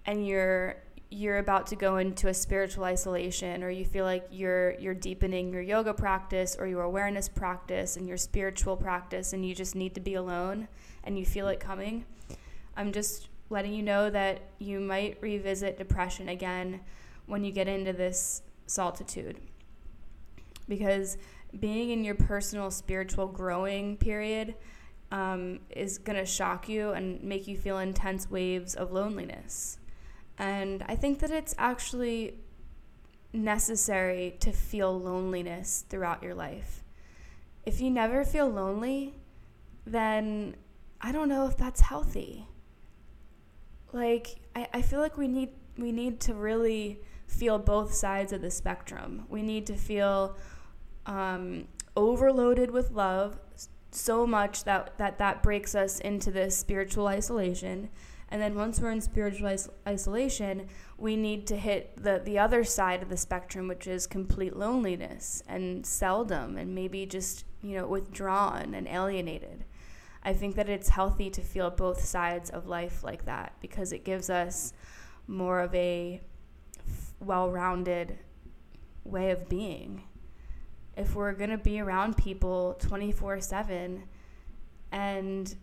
and 0.06 0.26
you're 0.26 0.76
you're 1.10 1.38
about 1.38 1.66
to 1.66 1.76
go 1.76 1.96
into 1.96 2.28
a 2.28 2.34
spiritual 2.34 2.84
isolation 2.84 3.62
or 3.62 3.70
you 3.70 3.84
feel 3.84 4.04
like 4.04 4.26
you're 4.30 4.74
you're 4.78 4.94
deepening 4.94 5.52
your 5.52 5.62
yoga 5.62 5.94
practice 5.94 6.56
or 6.58 6.66
your 6.66 6.82
awareness 6.82 7.28
practice 7.28 7.96
and 7.96 8.06
your 8.06 8.16
spiritual 8.16 8.76
practice 8.76 9.32
and 9.32 9.46
you 9.46 9.54
just 9.54 9.74
need 9.74 9.94
to 9.94 10.00
be 10.00 10.14
alone 10.14 10.68
and 11.04 11.18
you 11.18 11.24
feel 11.24 11.48
it 11.48 11.60
coming 11.60 12.04
i'm 12.76 12.92
just 12.92 13.27
letting 13.50 13.72
you 13.72 13.82
know 13.82 14.10
that 14.10 14.42
you 14.58 14.80
might 14.80 15.18
revisit 15.20 15.78
depression 15.78 16.28
again 16.28 16.80
when 17.26 17.44
you 17.44 17.52
get 17.52 17.68
into 17.68 17.92
this 17.92 18.42
solitude. 18.66 19.38
Because 20.68 21.16
being 21.58 21.90
in 21.90 22.04
your 22.04 22.14
personal 22.14 22.70
spiritual 22.70 23.26
growing 23.26 23.96
period 23.96 24.54
um, 25.10 25.60
is 25.70 25.96
going 25.98 26.18
to 26.18 26.26
shock 26.26 26.68
you 26.68 26.90
and 26.90 27.22
make 27.22 27.48
you 27.48 27.56
feel 27.56 27.78
intense 27.78 28.30
waves 28.30 28.74
of 28.74 28.92
loneliness. 28.92 29.78
And 30.36 30.84
I 30.86 30.94
think 30.94 31.20
that 31.20 31.30
it's 31.30 31.54
actually 31.58 32.34
necessary 33.32 34.36
to 34.40 34.52
feel 34.52 34.98
loneliness 34.98 35.84
throughout 35.88 36.22
your 36.22 36.34
life. 36.34 36.84
If 37.64 37.80
you 37.80 37.90
never 37.90 38.24
feel 38.24 38.48
lonely, 38.48 39.14
then 39.86 40.56
I 41.00 41.12
don't 41.12 41.28
know 41.28 41.46
if 41.46 41.56
that's 41.56 41.80
healthy 41.80 42.46
like 43.92 44.36
I, 44.54 44.68
I 44.74 44.82
feel 44.82 45.00
like 45.00 45.16
we 45.16 45.28
need 45.28 45.50
we 45.76 45.92
need 45.92 46.20
to 46.20 46.34
really 46.34 47.00
feel 47.26 47.58
both 47.58 47.94
sides 47.94 48.32
of 48.32 48.40
the 48.40 48.50
spectrum. 48.50 49.24
We 49.28 49.42
need 49.42 49.66
to 49.66 49.74
feel 49.74 50.36
um, 51.06 51.68
overloaded 51.96 52.70
with 52.70 52.90
love 52.90 53.38
so 53.90 54.26
much 54.26 54.64
that, 54.64 54.96
that 54.98 55.18
that 55.18 55.42
breaks 55.42 55.74
us 55.74 56.00
into 56.00 56.30
this 56.30 56.56
spiritual 56.56 57.06
isolation. 57.06 57.88
And 58.30 58.42
then 58.42 58.54
once 58.54 58.78
we're 58.80 58.90
in 58.90 59.00
spiritual 59.00 59.48
is- 59.48 59.70
isolation, 59.86 60.68
we 60.98 61.16
need 61.16 61.46
to 61.46 61.56
hit 61.56 61.92
the, 61.96 62.20
the 62.22 62.38
other 62.38 62.62
side 62.64 63.02
of 63.02 63.08
the 63.08 63.16
spectrum, 63.16 63.68
which 63.68 63.86
is 63.86 64.06
complete 64.06 64.54
loneliness 64.54 65.42
and 65.48 65.86
seldom 65.86 66.58
and 66.58 66.74
maybe 66.74 67.06
just, 67.06 67.44
you 67.62 67.76
know, 67.76 67.86
withdrawn 67.86 68.74
and 68.74 68.86
alienated. 68.86 69.64
I 70.28 70.34
think 70.34 70.56
that 70.56 70.68
it's 70.68 70.90
healthy 70.90 71.30
to 71.30 71.40
feel 71.40 71.70
both 71.70 72.04
sides 72.04 72.50
of 72.50 72.66
life 72.66 73.02
like 73.02 73.24
that 73.24 73.54
because 73.62 73.94
it 73.94 74.04
gives 74.04 74.28
us 74.28 74.74
more 75.26 75.60
of 75.60 75.74
a 75.74 76.20
well 77.18 77.50
rounded 77.50 78.18
way 79.04 79.30
of 79.30 79.48
being. 79.48 80.02
If 80.98 81.14
we're 81.14 81.32
going 81.32 81.48
to 81.48 81.56
be 81.56 81.80
around 81.80 82.18
people 82.18 82.76
24 82.78 83.40
7 83.40 84.02
and 84.92 85.56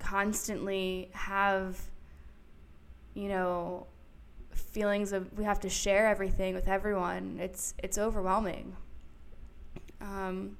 constantly 0.00 1.10
have, 1.12 1.80
you 3.14 3.28
know, 3.28 3.86
feelings 4.50 5.12
of 5.12 5.32
we 5.38 5.44
have 5.44 5.60
to 5.60 5.68
share 5.68 6.08
everything 6.08 6.52
with 6.52 6.66
everyone, 6.66 7.38
it's, 7.40 7.74
it's 7.78 7.96
overwhelming. 7.96 8.74
Um, 10.00 10.56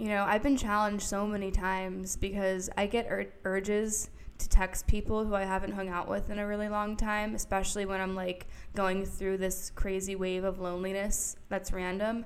you 0.00 0.08
know, 0.08 0.24
I've 0.26 0.42
been 0.42 0.56
challenged 0.56 1.02
so 1.02 1.26
many 1.26 1.50
times 1.50 2.16
because 2.16 2.70
I 2.74 2.86
get 2.86 3.06
ur- 3.10 3.26
urges 3.44 4.08
to 4.38 4.48
text 4.48 4.86
people 4.86 5.26
who 5.26 5.34
I 5.34 5.44
haven't 5.44 5.72
hung 5.72 5.90
out 5.90 6.08
with 6.08 6.30
in 6.30 6.38
a 6.38 6.46
really 6.46 6.70
long 6.70 6.96
time, 6.96 7.34
especially 7.34 7.84
when 7.84 8.00
I'm 8.00 8.14
like 8.14 8.46
going 8.74 9.04
through 9.04 9.36
this 9.36 9.70
crazy 9.74 10.16
wave 10.16 10.42
of 10.42 10.58
loneliness 10.58 11.36
that's 11.50 11.70
random. 11.70 12.24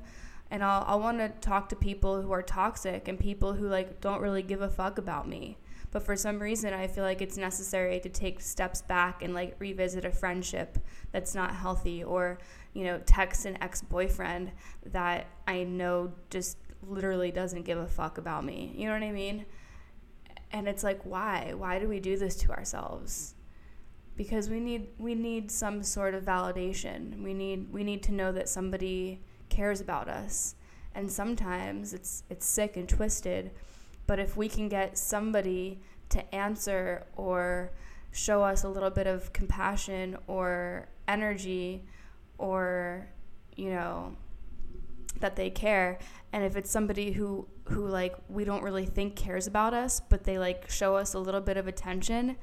And 0.53 0.63
I'll, 0.63 0.85
I'll 0.87 1.01
want 1.01 1.19
to 1.19 1.31
talk 1.41 1.69
to 1.71 1.75
people 1.75 2.23
who 2.23 2.31
are 2.31 2.43
toxic 2.43 3.09
and 3.09 3.19
people 3.19 3.55
who 3.55 3.67
like 3.67 4.01
don't 4.01 4.21
really 4.21 4.45
give 4.45 4.63
a 4.63 4.69
fuck 4.69 4.99
about 4.99 5.29
me. 5.29 5.59
But 5.91 6.05
for 6.05 6.15
some 6.15 6.41
reason, 6.41 6.73
I 6.75 6.87
feel 6.87 7.03
like 7.03 7.23
it's 7.23 7.37
necessary 7.37 7.99
to 8.01 8.09
take 8.09 8.41
steps 8.41 8.83
back 8.83 9.23
and 9.23 9.35
like 9.35 9.57
revisit 9.59 10.05
a 10.05 10.13
friendship 10.13 10.79
that's 11.11 11.35
not 11.35 11.55
healthy 11.55 12.05
or, 12.05 12.39
you 12.73 12.85
know, 12.85 13.01
text 13.05 13.47
an 13.47 13.59
ex 13.61 13.83
boyfriend 13.83 14.53
that 14.87 15.27
I 15.49 15.65
know 15.65 16.13
just 16.31 16.57
literally 16.89 17.31
doesn't 17.31 17.63
give 17.63 17.79
a 17.79 17.87
fuck 17.87 18.19
about 18.19 18.45
me. 18.45 18.73
You 18.77 18.87
know 18.87 18.95
what 18.95 19.03
I 19.03 19.13
mean? 19.13 19.47
And 20.53 20.69
it's 20.69 20.85
like 20.85 21.01
why? 21.05 21.53
Why 21.57 21.79
do 21.79 21.89
we 21.89 22.01
do 22.01 22.17
this 22.17 22.37
to 22.37 22.51
ourselves? 22.51 23.35
Because 24.17 24.49
we 24.49 24.61
need 24.61 24.89
we 24.99 25.15
need 25.15 25.51
some 25.51 25.83
sort 25.83 26.15
of 26.15 26.25
validation. 26.25 27.23
We 27.23 27.35
need 27.35 27.73
we 27.73 27.83
need 27.83 28.03
to 28.05 28.13
know 28.13 28.33
that 28.33 28.49
somebody 28.49 29.21
cares 29.49 29.81
about 29.81 30.09
us. 30.09 30.55
And 30.95 31.11
sometimes 31.11 31.93
it's 31.93 32.23
it's 32.31 32.47
sick 32.47 32.77
and 32.77 32.89
twisted, 32.89 33.51
but 34.07 34.21
if 34.21 34.37
we 34.37 34.49
can 34.49 34.69
get 34.69 34.97
somebody 34.97 35.81
to 36.11 36.35
answer 36.35 37.07
or 37.17 37.73
show 38.13 38.45
us 38.45 38.63
a 38.63 38.69
little 38.69 38.91
bit 38.91 39.09
of 39.09 39.33
compassion 39.33 40.17
or 40.29 40.89
energy 41.09 41.85
or 42.39 43.09
you 43.57 43.71
know 43.71 44.17
that 45.21 45.37
they 45.37 45.51
care 45.51 45.99
and 46.35 46.45
if 46.45 46.57
it's 46.57 46.71
somebody 46.71 47.13
who 47.13 47.47
who 47.69 47.87
like 47.87 48.15
we 48.29 48.45
don't 48.45 48.63
really 48.63 48.85
think 48.85 49.17
cares 49.17 49.47
about 49.47 49.73
us 49.73 50.01
but 50.11 50.25
they 50.25 50.39
like 50.39 50.69
show 50.69 50.97
us 50.97 51.15
a 51.15 51.19
little 51.19 51.41
bit 51.41 51.57
of 51.57 51.67
attention 51.67 52.37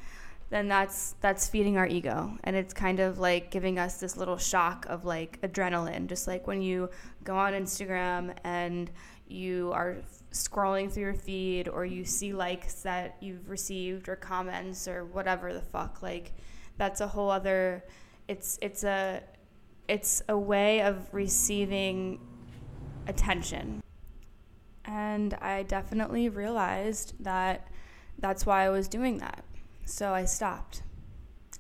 then 0.52 0.68
that's 0.68 1.16
that's 1.22 1.48
feeding 1.48 1.78
our 1.78 1.88
ego. 1.88 2.38
And 2.44 2.58
it's 2.58 2.74
kind 2.74 3.00
of 3.00 3.20
like 3.20 3.52
giving 3.52 3.80
us 3.80 4.02
this 4.02 4.18
little 4.18 4.38
shock 4.38 4.86
of 4.90 5.06
like 5.06 5.40
adrenaline. 5.42 6.08
Just 6.08 6.28
like 6.28 6.46
when 6.46 6.62
you 6.62 6.90
go 7.24 7.38
on 7.38 7.54
Instagram 7.54 8.36
and 8.44 8.92
you 9.30 9.72
are 9.74 9.96
scrolling 10.34 10.92
through 10.92 11.04
your 11.04 11.14
feed 11.14 11.70
or 11.70 11.86
you 11.86 12.04
see 12.04 12.34
likes 12.34 12.82
that 12.84 13.16
you've 13.22 13.50
received 13.50 14.10
or 14.10 14.18
comments 14.18 14.90
or 14.90 15.06
whatever 15.06 15.54
the 15.54 15.62
fuck 15.62 16.02
like 16.02 16.34
that's 16.78 17.00
a 17.00 17.08
whole 17.08 17.30
other 17.30 17.84
it's 18.28 18.60
it's 18.62 18.84
a 18.84 19.22
it's 19.88 20.22
a 20.28 20.38
way 20.38 20.82
of 20.82 21.08
receiving 21.14 22.20
attention. 23.12 23.84
And 24.86 25.34
I 25.36 25.64
definitely 25.64 26.30
realized 26.30 27.14
that 27.20 27.68
that's 28.18 28.46
why 28.46 28.66
I 28.66 28.70
was 28.70 28.88
doing 28.88 29.18
that. 29.18 29.44
So 29.86 30.14
I 30.14 30.26
stopped. 30.26 30.84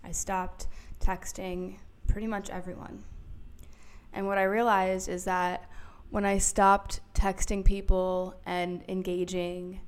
I 0.03 0.11
stopped 0.11 0.67
texting 0.99 1.77
pretty 2.07 2.27
much 2.27 2.49
everyone. 2.49 3.03
And 4.13 4.27
what 4.27 4.37
I 4.37 4.43
realized 4.43 5.09
is 5.09 5.25
that 5.25 5.69
when 6.09 6.25
I 6.25 6.37
stopped 6.37 7.01
texting 7.13 7.63
people 7.63 8.35
and 8.45 8.83
engaging, 8.87 9.81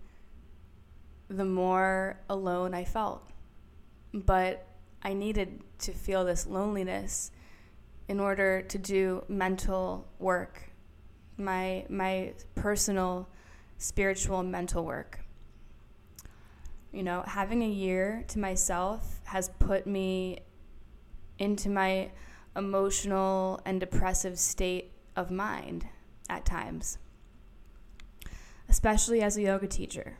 the 1.29 1.45
more 1.45 2.19
alone 2.29 2.73
I 2.73 2.83
felt. 2.83 3.29
But 4.13 4.67
I 5.01 5.13
needed 5.13 5.61
to 5.79 5.91
feel 5.91 6.25
this 6.25 6.45
loneliness 6.45 7.31
in 8.09 8.19
order 8.19 8.61
to 8.61 8.77
do 8.77 9.23
mental 9.29 10.07
work 10.19 10.72
my 11.37 11.85
my 11.89 12.33
personal 12.55 13.29
spiritual 13.77 14.43
mental 14.43 14.85
work. 14.85 15.19
You 16.91 17.03
know, 17.03 17.23
having 17.25 17.63
a 17.63 17.69
year 17.69 18.23
to 18.29 18.39
myself 18.39 19.21
has 19.25 19.49
put 19.59 19.87
me 19.87 20.39
into 21.39 21.69
my 21.69 22.11
emotional 22.55 23.59
and 23.65 23.79
depressive 23.79 24.37
state 24.37 24.91
of 25.15 25.31
mind 25.31 25.87
at 26.29 26.45
times, 26.45 26.99
especially 28.69 29.21
as 29.21 29.37
a 29.37 29.41
yoga 29.41 29.67
teacher, 29.67 30.17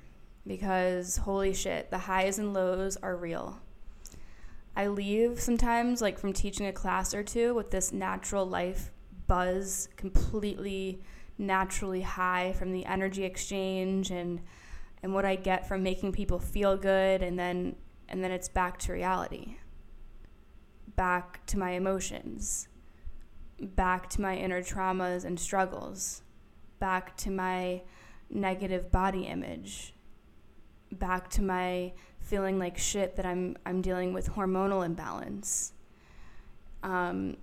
because 0.47 1.17
holy 1.17 1.53
shit, 1.53 1.91
the 1.91 1.99
highs 1.99 2.39
and 2.39 2.53
lows 2.53 2.97
are 2.97 3.15
real. 3.15 3.59
I 4.75 4.87
leave 4.87 5.39
sometimes, 5.39 6.01
like 6.01 6.17
from 6.17 6.33
teaching 6.33 6.65
a 6.65 6.73
class 6.73 7.13
or 7.13 7.23
two, 7.23 7.53
with 7.53 7.69
this 7.69 7.93
natural 7.93 8.45
life 8.45 8.91
buzz, 9.27 9.89
completely 9.95 11.01
naturally 11.37 12.01
high 12.01 12.53
from 12.53 12.71
the 12.71 12.85
energy 12.85 13.23
exchange 13.23 14.11
and 14.11 14.41
and 15.01 15.13
what 15.13 15.25
I 15.25 15.35
get 15.35 15.67
from 15.67 15.83
making 15.83 16.13
people 16.13 16.39
feel 16.39 16.77
good 16.77 17.21
and 17.21 17.37
then 17.37 17.75
and 18.07 18.23
then 18.23 18.31
it's 18.31 18.49
back 18.49 18.77
to 18.79 18.93
reality. 18.93 19.57
Back 20.95 21.45
to 21.47 21.57
my 21.57 21.71
emotions. 21.71 22.67
Back 23.59 24.09
to 24.11 24.21
my 24.21 24.35
inner 24.35 24.61
traumas 24.61 25.25
and 25.25 25.39
struggles. 25.39 26.21
Back 26.79 27.17
to 27.17 27.31
my 27.31 27.81
negative 28.29 28.91
body 28.91 29.23
image. 29.23 29.93
Back 30.91 31.29
to 31.31 31.41
my 31.41 31.93
feeling 32.19 32.59
like 32.59 32.77
shit 32.77 33.15
that 33.15 33.25
I'm 33.25 33.57
I'm 33.65 33.81
dealing 33.81 34.13
with 34.13 34.31
hormonal 34.31 34.85
imbalance. 34.85 35.73
Um, 36.83 37.37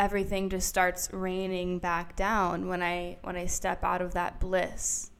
everything 0.00 0.48
just 0.48 0.66
starts 0.66 1.10
raining 1.12 1.78
back 1.78 2.16
down 2.16 2.66
when 2.66 2.82
I 2.82 3.18
when 3.22 3.36
I 3.36 3.44
step 3.44 3.84
out 3.84 4.00
of 4.00 4.14
that 4.14 4.40
bliss. 4.40 5.10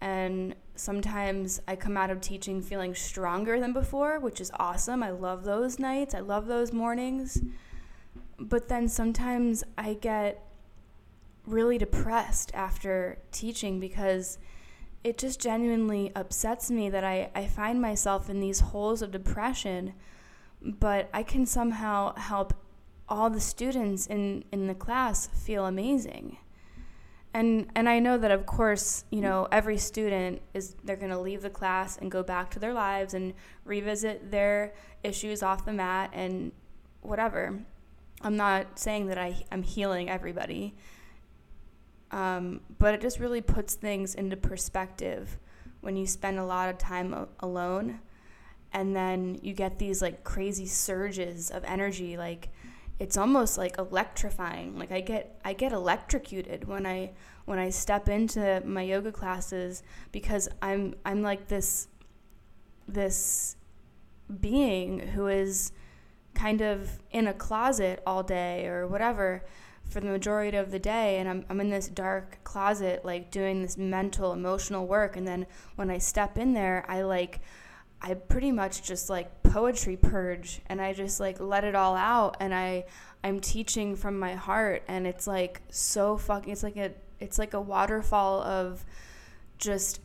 And 0.00 0.54
sometimes 0.76 1.60
I 1.66 1.74
come 1.74 1.96
out 1.96 2.10
of 2.10 2.20
teaching 2.20 2.62
feeling 2.62 2.94
stronger 2.94 3.58
than 3.58 3.72
before, 3.72 4.20
which 4.20 4.40
is 4.40 4.52
awesome. 4.54 5.02
I 5.02 5.10
love 5.10 5.44
those 5.44 5.80
nights. 5.80 6.14
I 6.14 6.20
love 6.20 6.46
those 6.46 6.72
mornings. 6.72 7.42
But 8.38 8.68
then 8.68 8.88
sometimes 8.88 9.64
I 9.76 9.94
get 9.94 10.46
really 11.44 11.76
depressed 11.76 12.52
after 12.54 13.18
teaching 13.32 13.80
because 13.80 14.38
it 15.02 15.18
just 15.18 15.40
genuinely 15.40 16.12
upsets 16.14 16.70
me 16.70 16.88
that 16.90 17.02
I, 17.02 17.30
I 17.34 17.46
find 17.46 17.80
myself 17.80 18.30
in 18.30 18.38
these 18.40 18.60
holes 18.60 19.02
of 19.02 19.10
depression, 19.10 19.94
but 20.62 21.08
I 21.12 21.22
can 21.22 21.46
somehow 21.46 22.14
help 22.16 22.54
all 23.08 23.30
the 23.30 23.40
students 23.40 24.06
in, 24.06 24.44
in 24.52 24.66
the 24.66 24.74
class 24.74 25.26
feel 25.26 25.66
amazing. 25.66 26.38
And, 27.32 27.66
and 27.74 27.88
I 27.88 27.98
know 27.98 28.16
that 28.16 28.30
of 28.30 28.46
course, 28.46 29.04
you 29.10 29.20
know, 29.20 29.46
every 29.52 29.76
student 29.76 30.40
is 30.54 30.74
they're 30.84 30.96
going 30.96 31.10
to 31.10 31.18
leave 31.18 31.42
the 31.42 31.50
class 31.50 31.98
and 31.98 32.10
go 32.10 32.22
back 32.22 32.50
to 32.52 32.58
their 32.58 32.72
lives 32.72 33.14
and 33.14 33.34
revisit 33.64 34.30
their 34.30 34.74
issues 35.04 35.42
off 35.42 35.64
the 35.64 35.72
mat 35.72 36.10
and 36.14 36.52
whatever. 37.02 37.60
I'm 38.22 38.36
not 38.36 38.78
saying 38.78 39.08
that 39.08 39.18
I, 39.18 39.44
I'm 39.52 39.62
healing 39.62 40.08
everybody, 40.08 40.74
um, 42.10 42.62
but 42.78 42.94
it 42.94 43.02
just 43.02 43.20
really 43.20 43.42
puts 43.42 43.74
things 43.74 44.14
into 44.14 44.36
perspective 44.36 45.38
when 45.82 45.96
you 45.96 46.06
spend 46.06 46.38
a 46.38 46.44
lot 46.44 46.70
of 46.70 46.78
time 46.78 47.26
alone 47.40 48.00
and 48.72 48.94
then 48.96 49.38
you 49.42 49.52
get 49.52 49.78
these 49.78 50.02
like 50.02 50.24
crazy 50.24 50.66
surges 50.66 51.50
of 51.50 51.64
energy 51.64 52.16
like 52.16 52.48
it's 52.98 53.16
almost 53.16 53.58
like 53.58 53.78
electrifying. 53.78 54.78
Like 54.78 54.92
i 54.92 55.00
get 55.00 55.38
i 55.44 55.52
get 55.52 55.72
electrocuted 55.72 56.66
when 56.66 56.86
i 56.86 57.12
when 57.44 57.58
i 57.58 57.70
step 57.70 58.08
into 58.08 58.62
my 58.64 58.82
yoga 58.82 59.12
classes 59.12 59.82
because 60.12 60.48
i'm 60.62 60.94
i'm 61.04 61.22
like 61.22 61.48
this 61.48 61.88
this 62.88 63.56
being 64.40 64.98
who 64.98 65.26
is 65.28 65.72
kind 66.34 66.60
of 66.60 67.00
in 67.10 67.26
a 67.26 67.34
closet 67.34 68.02
all 68.06 68.22
day 68.22 68.66
or 68.66 68.86
whatever 68.86 69.44
for 69.88 70.00
the 70.00 70.06
majority 70.06 70.56
of 70.56 70.70
the 70.72 70.78
day 70.78 71.18
and 71.18 71.28
I'm, 71.28 71.46
I'm 71.48 71.60
in 71.60 71.70
this 71.70 71.88
dark 71.88 72.42
closet 72.44 73.04
like 73.04 73.30
doing 73.30 73.62
this 73.62 73.78
mental 73.78 74.32
emotional 74.32 74.86
work 74.86 75.16
and 75.16 75.26
then 75.26 75.46
when 75.76 75.90
i 75.90 75.98
step 75.98 76.36
in 76.36 76.52
there 76.52 76.84
i 76.88 77.02
like 77.02 77.40
i 78.02 78.14
pretty 78.14 78.52
much 78.52 78.82
just 78.82 79.08
like 79.08 79.42
poetry 79.42 79.96
purge 79.96 80.60
and 80.66 80.80
i 80.80 80.92
just 80.92 81.20
like 81.20 81.40
let 81.40 81.64
it 81.64 81.74
all 81.74 81.96
out 81.96 82.36
and 82.40 82.54
i 82.54 82.84
i'm 83.24 83.40
teaching 83.40 83.96
from 83.96 84.18
my 84.18 84.34
heart 84.34 84.82
and 84.88 85.06
it's 85.06 85.26
like 85.26 85.60
so 85.70 86.16
fucking 86.16 86.52
it's 86.52 86.62
like 86.62 86.76
a 86.76 86.92
it's 87.20 87.38
like 87.38 87.54
a 87.54 87.60
waterfall 87.60 88.42
of 88.42 88.84
just 89.58 90.00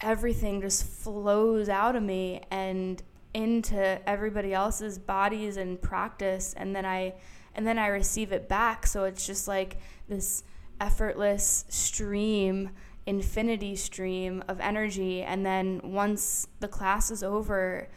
everything 0.00 0.60
just 0.60 0.84
flows 0.84 1.68
out 1.68 1.96
of 1.96 2.02
me 2.02 2.40
and 2.50 3.02
into 3.32 4.08
everybody 4.08 4.52
else's 4.52 4.98
bodies 4.98 5.56
and 5.56 5.80
practice 5.80 6.54
and 6.56 6.74
then 6.74 6.84
i 6.84 7.14
and 7.54 7.66
then 7.66 7.78
I 7.78 7.88
receive 7.88 8.32
it 8.32 8.48
back. 8.48 8.86
So 8.86 9.04
it's 9.04 9.26
just 9.26 9.48
like 9.48 9.78
this 10.08 10.44
effortless 10.80 11.64
stream, 11.68 12.70
infinity 13.06 13.76
stream 13.76 14.42
of 14.48 14.60
energy. 14.60 15.22
And 15.22 15.44
then 15.44 15.80
once 15.82 16.46
the 16.60 16.68
class 16.68 17.10
is 17.10 17.22
over, 17.22 17.88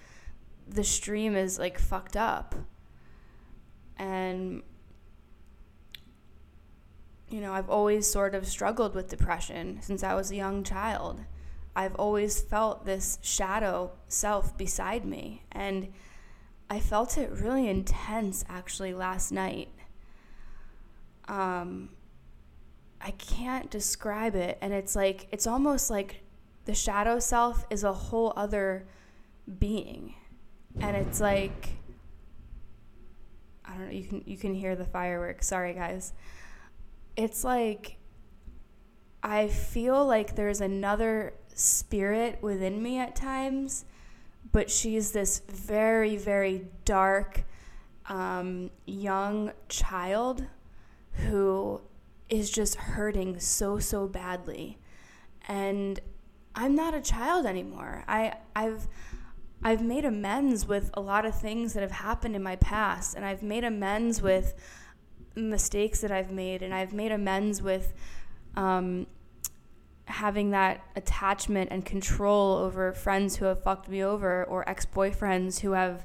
the 0.67 0.83
stream 0.83 1.35
is 1.35 1.59
like 1.59 1.77
fucked 1.79 2.17
up. 2.17 2.55
And, 3.97 4.63
you 7.29 7.41
know, 7.41 7.53
I've 7.53 7.69
always 7.69 8.09
sort 8.09 8.35
of 8.35 8.47
struggled 8.47 8.95
with 8.95 9.09
depression 9.09 9.79
since 9.81 10.03
I 10.03 10.15
was 10.15 10.31
a 10.31 10.35
young 10.35 10.63
child. 10.63 11.21
I've 11.75 11.95
always 11.95 12.41
felt 12.41 12.85
this 12.85 13.17
shadow 13.21 13.91
self 14.07 14.57
beside 14.57 15.05
me. 15.05 15.43
And, 15.51 15.89
I 16.73 16.79
felt 16.79 17.19
it 17.19 17.29
really 17.29 17.69
intense 17.69 18.43
actually 18.49 18.95
last 18.95 19.31
night. 19.31 19.69
Um, 21.27 21.89
I 23.03 23.11
can't 23.11 23.69
describe 23.69 24.35
it. 24.35 24.57
And 24.61 24.73
it's 24.73 24.95
like, 24.95 25.27
it's 25.31 25.45
almost 25.45 25.89
like 25.89 26.23
the 26.65 26.73
shadow 26.73 27.19
self 27.19 27.65
is 27.69 27.83
a 27.83 27.93
whole 27.93 28.33
other 28.35 28.87
being. 29.59 30.15
And 30.79 30.95
it's 30.95 31.19
like, 31.19 31.69
I 33.65 33.73
don't 33.73 33.85
know, 33.85 33.91
you 33.91 34.05
can, 34.05 34.23
you 34.25 34.37
can 34.37 34.53
hear 34.53 34.75
the 34.75 34.85
fireworks. 34.85 35.47
Sorry, 35.47 35.73
guys. 35.73 36.13
It's 37.15 37.43
like, 37.43 37.97
I 39.21 39.47
feel 39.49 40.05
like 40.05 40.35
there's 40.35 40.61
another 40.61 41.33
spirit 41.53 42.39
within 42.41 42.81
me 42.81 42.97
at 42.99 43.15
times 43.15 43.85
but 44.53 44.69
she's 44.69 45.11
this 45.11 45.41
very, 45.49 46.15
very 46.15 46.67
dark 46.85 47.43
um, 48.07 48.69
young 48.85 49.51
child 49.67 50.45
who 51.13 51.81
is 52.33 52.49
just 52.49 52.75
hurting 52.75 53.39
so, 53.39 53.77
so 53.77 54.07
badly. 54.07 54.79
And 55.47 55.99
I'm 56.55 56.73
not 56.73 56.95
a 56.95 57.01
child 57.01 57.45
anymore. 57.45 58.03
I, 58.07 58.37
I've, 58.55 58.87
I've 59.63 59.83
made 59.83 60.03
amends 60.03 60.65
with 60.65 60.89
a 60.95 60.99
lot 61.01 61.27
of 61.27 61.39
things 61.39 61.73
that 61.73 61.81
have 61.81 61.91
happened 61.91 62.35
in 62.35 62.41
my 62.41 62.55
past, 62.55 63.15
and 63.15 63.23
I've 63.23 63.43
made 63.43 63.63
amends 63.63 64.19
with 64.19 64.55
mistakes 65.35 66.01
that 66.01 66.11
I've 66.11 66.31
made, 66.31 66.63
and 66.63 66.73
I've 66.73 66.91
made 66.91 67.11
amends 67.11 67.61
with 67.61 67.93
um, 68.55 69.05
having 70.05 70.49
that 70.51 70.83
attachment 70.95 71.69
and 71.71 71.85
control 71.85 72.57
over 72.57 72.93
friends 72.93 73.35
who 73.35 73.45
have 73.45 73.61
fucked 73.61 73.87
me 73.89 74.03
over 74.03 74.43
or 74.45 74.67
ex 74.67 74.87
boyfriends 74.87 75.59
who 75.59 75.73
have 75.73 76.03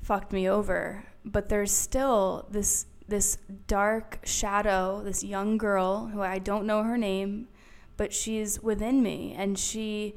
fucked 0.00 0.32
me 0.32 0.48
over. 0.48 1.04
But 1.24 1.48
there's 1.48 1.72
still 1.72 2.46
this 2.50 2.86
this 3.10 3.38
dark 3.66 4.20
shadow, 4.24 5.02
this 5.04 5.22
young 5.22 5.58
girl 5.58 6.06
who 6.06 6.22
I 6.22 6.38
don't 6.38 6.64
know 6.64 6.82
her 6.82 6.96
name, 6.96 7.48
but 7.96 8.12
she's 8.12 8.62
within 8.62 9.02
me 9.02 9.34
and 9.36 9.58
she 9.58 10.14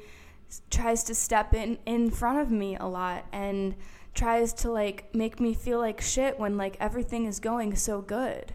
tries 0.69 1.03
to 1.03 1.15
step 1.15 1.53
in 1.53 1.79
in 1.85 2.11
front 2.11 2.39
of 2.39 2.51
me 2.51 2.77
a 2.77 2.85
lot 2.85 3.25
and 3.31 3.75
tries 4.13 4.53
to 4.53 4.71
like 4.71 5.13
make 5.13 5.39
me 5.39 5.53
feel 5.53 5.79
like 5.79 5.99
shit 5.99 6.39
when 6.39 6.55
like 6.55 6.77
everything 6.79 7.25
is 7.25 7.39
going 7.39 7.75
so 7.75 8.01
good. 8.01 8.53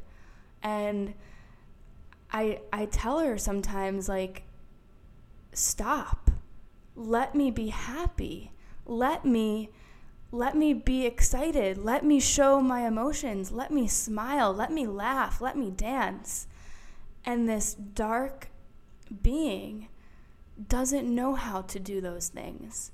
And 0.63 1.15
I 2.31 2.61
I 2.73 2.87
tell 2.87 3.19
her 3.19 3.37
sometimes 3.37 4.09
like 4.09 4.45
stop. 5.53 6.31
Let 6.95 7.35
me 7.35 7.51
be 7.51 7.69
happy. 7.69 8.53
Let 8.87 9.25
me 9.25 9.71
let 10.31 10.57
me 10.57 10.75
be 10.75 11.07
excited. 11.07 11.79
Let 11.79 12.05
me 12.05 12.21
show 12.21 12.61
my 12.61 12.87
emotions. 12.87 13.51
Let 13.51 13.71
me 13.71 13.87
smile. 13.87 14.53
Let 14.53 14.71
me 14.71 14.87
laugh. 14.87 15.41
Let 15.41 15.57
me 15.57 15.71
dance. 15.71 16.47
And 17.25 17.49
this 17.49 17.75
dark 17.75 18.49
being 19.23 19.89
doesn't 20.69 21.13
know 21.13 21.35
how 21.35 21.63
to 21.63 21.81
do 21.81 22.01
those 22.01 22.29
things. 22.29 22.93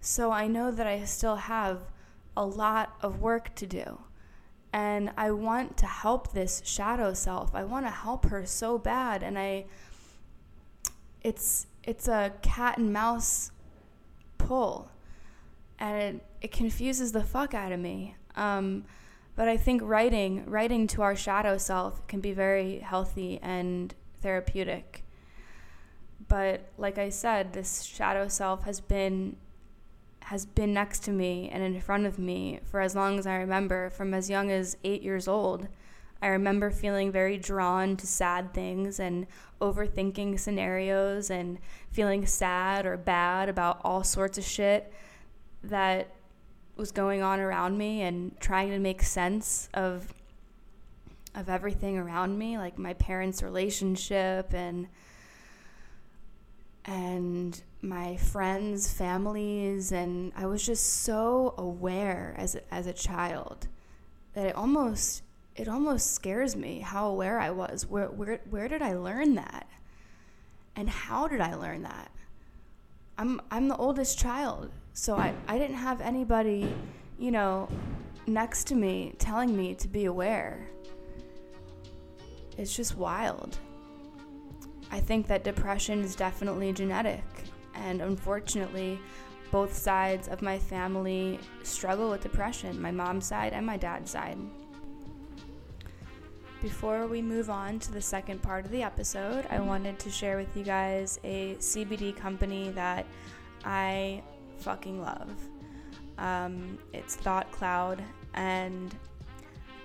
So 0.00 0.32
I 0.32 0.46
know 0.48 0.70
that 0.70 0.86
I 0.86 1.04
still 1.04 1.36
have 1.36 1.82
a 2.36 2.44
lot 2.44 2.94
of 3.00 3.20
work 3.20 3.54
to 3.56 3.66
do. 3.66 4.00
And 4.72 5.10
I 5.16 5.30
want 5.30 5.76
to 5.78 5.86
help 5.86 6.32
this 6.32 6.62
shadow 6.64 7.14
self. 7.14 7.54
I 7.54 7.64
want 7.64 7.86
to 7.86 7.90
help 7.90 8.26
her 8.26 8.44
so 8.46 8.78
bad 8.78 9.22
and 9.22 9.38
I 9.38 9.64
it's 11.22 11.66
it's 11.84 12.08
a 12.08 12.32
cat 12.40 12.78
and 12.78 12.92
mouse 12.92 13.50
pull 14.38 14.90
and 15.78 16.16
it, 16.16 16.24
it 16.40 16.52
confuses 16.52 17.12
the 17.12 17.24
fuck 17.24 17.54
out 17.54 17.72
of 17.72 17.80
me. 17.80 18.16
Um, 18.36 18.84
But 19.36 19.48
I 19.48 19.56
think 19.56 19.80
writing, 19.82 20.44
writing 20.46 20.86
to 20.88 21.02
our 21.02 21.16
shadow 21.16 21.56
self 21.56 22.06
can 22.06 22.20
be 22.20 22.32
very 22.32 22.80
healthy 22.80 23.38
and 23.42 23.94
therapeutic. 24.20 25.02
But 26.28 26.68
like 26.76 26.98
I 26.98 27.08
said, 27.08 27.52
this 27.52 27.82
shadow 27.82 28.28
self 28.28 28.64
has 28.64 28.80
been 28.80 29.36
has 30.24 30.44
been 30.46 30.74
next 30.74 31.02
to 31.04 31.10
me 31.10 31.48
and 31.50 31.62
in 31.62 31.80
front 31.80 32.06
of 32.06 32.18
me 32.18 32.60
for 32.64 32.80
as 32.80 32.94
long 32.94 33.18
as 33.18 33.26
I 33.26 33.36
remember, 33.36 33.90
from 33.90 34.12
as 34.14 34.28
young 34.28 34.50
as 34.50 34.76
8 34.84 35.02
years 35.02 35.26
old. 35.26 35.68
I 36.22 36.28
remember 36.28 36.70
feeling 36.70 37.10
very 37.10 37.38
drawn 37.38 37.96
to 37.96 38.06
sad 38.06 38.52
things 38.52 39.00
and 39.00 39.26
overthinking 39.60 40.38
scenarios 40.38 41.30
and 41.30 41.58
feeling 41.90 42.26
sad 42.26 42.84
or 42.84 42.96
bad 42.98 43.48
about 43.48 43.80
all 43.82 44.04
sorts 44.04 44.36
of 44.36 44.44
shit 44.44 44.92
that 45.64 46.14
was 46.80 46.90
going 46.90 47.22
on 47.22 47.38
around 47.38 47.76
me 47.76 48.00
and 48.00 48.40
trying 48.40 48.70
to 48.70 48.78
make 48.78 49.02
sense 49.02 49.68
of 49.74 50.14
of 51.34 51.48
everything 51.48 51.96
around 51.96 52.36
me 52.36 52.58
like 52.58 52.76
my 52.76 52.94
parents 52.94 53.42
relationship 53.42 54.52
and 54.52 54.88
and 56.86 57.62
my 57.82 58.16
friends 58.16 58.90
families. 58.92 59.92
And 59.92 60.32
I 60.34 60.46
was 60.46 60.64
just 60.64 61.02
so 61.02 61.54
aware 61.58 62.34
as 62.38 62.56
as 62.70 62.86
a 62.86 62.94
child 62.94 63.68
that 64.32 64.46
it 64.46 64.56
almost 64.56 65.22
it 65.54 65.68
almost 65.68 66.14
scares 66.14 66.56
me 66.56 66.80
how 66.80 67.08
aware 67.08 67.38
I 67.38 67.50
was. 67.50 67.86
Where 67.86 68.06
where 68.08 68.40
where 68.48 68.68
did 68.68 68.80
I 68.80 68.94
learn 68.94 69.34
that? 69.34 69.68
And 70.74 70.88
how 70.88 71.28
did 71.28 71.42
I 71.42 71.54
learn 71.54 71.82
that? 71.82 72.10
I'm 73.18 73.38
I'm 73.50 73.68
the 73.68 73.76
oldest 73.76 74.18
child 74.18 74.70
so 74.92 75.16
I, 75.16 75.34
I 75.48 75.58
didn't 75.58 75.76
have 75.76 76.00
anybody, 76.00 76.74
you 77.18 77.30
know, 77.30 77.68
next 78.26 78.66
to 78.68 78.74
me 78.74 79.14
telling 79.18 79.56
me 79.56 79.74
to 79.76 79.88
be 79.88 80.04
aware. 80.06 80.66
It's 82.58 82.74
just 82.74 82.96
wild. 82.96 83.58
I 84.90 85.00
think 85.00 85.26
that 85.28 85.44
depression 85.44 86.00
is 86.00 86.14
definitely 86.14 86.72
genetic. 86.72 87.24
And 87.74 88.02
unfortunately, 88.02 88.98
both 89.50 89.74
sides 89.74 90.28
of 90.28 90.42
my 90.42 90.58
family 90.58 91.38
struggle 91.62 92.10
with 92.10 92.22
depression 92.22 92.80
my 92.80 92.90
mom's 92.90 93.26
side 93.26 93.52
and 93.52 93.64
my 93.64 93.76
dad's 93.76 94.10
side. 94.10 94.38
Before 96.62 97.06
we 97.06 97.22
move 97.22 97.48
on 97.48 97.78
to 97.78 97.92
the 97.92 98.02
second 98.02 98.42
part 98.42 98.66
of 98.66 98.70
the 98.70 98.82
episode, 98.82 99.46
I 99.50 99.60
wanted 99.60 99.98
to 100.00 100.10
share 100.10 100.36
with 100.36 100.54
you 100.54 100.62
guys 100.62 101.18
a 101.24 101.54
CBD 101.54 102.14
company 102.14 102.70
that 102.72 103.06
I 103.64 104.22
fucking 104.60 105.00
love. 105.00 105.30
Um, 106.18 106.78
it's 106.92 107.16
Thought 107.16 107.50
Cloud, 107.50 108.02
and 108.34 108.94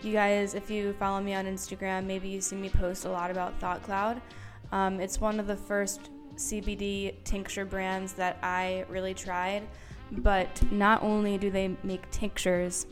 you 0.02 0.14
guys, 0.14 0.54
if 0.54 0.70
you 0.70 0.94
follow 0.94 1.22
me 1.22 1.34
on 1.34 1.46
Instagram, 1.46 2.06
maybe 2.06 2.28
you 2.28 2.42
see 2.42 2.56
me 2.56 2.70
post 2.70 3.06
a 3.06 3.10
lot 3.10 3.32
about 3.32 3.60
Thought 3.60 3.82
Cloud. 3.84 4.22
Um, 4.72 5.00
it's 5.00 5.20
one 5.22 5.40
of 5.40 5.48
the 5.48 5.56
first 5.56 6.10
CBD 6.36 7.24
tincture 7.24 7.66
brands 7.66 8.14
that 8.14 8.38
I 8.44 8.86
really 8.90 9.14
tried, 9.14 9.68
but 10.12 10.62
not 10.72 11.02
only 11.02 11.38
do 11.38 11.50
they 11.50 11.76
make 11.84 12.10
tinctures, 12.12 12.86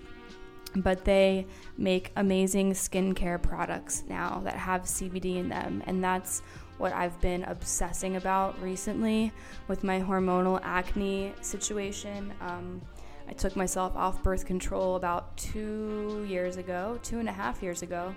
but 0.78 1.06
they 1.06 1.46
make 1.78 2.12
amazing 2.16 2.74
skincare 2.74 3.42
products 3.42 4.04
now 4.08 4.42
that 4.44 4.56
have 4.56 4.84
CBD 4.84 5.38
in 5.38 5.50
them, 5.50 5.84
and 5.86 6.04
that's 6.04 6.42
what 6.78 6.94
I've 6.94 7.20
been 7.22 7.44
obsessing 7.44 8.16
about 8.16 8.62
recently 8.62 9.32
with 9.68 9.84
my 9.84 10.00
hormonal 10.02 10.60
acne 10.64 11.34
situation. 11.42 12.34
Um, 12.42 12.82
I 13.28 13.34
took 13.34 13.56
myself 13.56 13.96
off 13.96 14.22
birth 14.24 14.46
control 14.46 14.96
about 14.96 15.36
two 15.38 16.26
years 16.28 16.58
ago, 16.58 17.00
two 17.04 17.20
and 17.20 17.30
a 17.30 17.32
half 17.32 17.64
years 17.64 17.82
ago, 17.82 18.14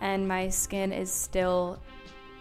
and 0.00 0.28
my 0.28 0.48
skin 0.48 0.92
is 0.92 1.10
still 1.10 1.80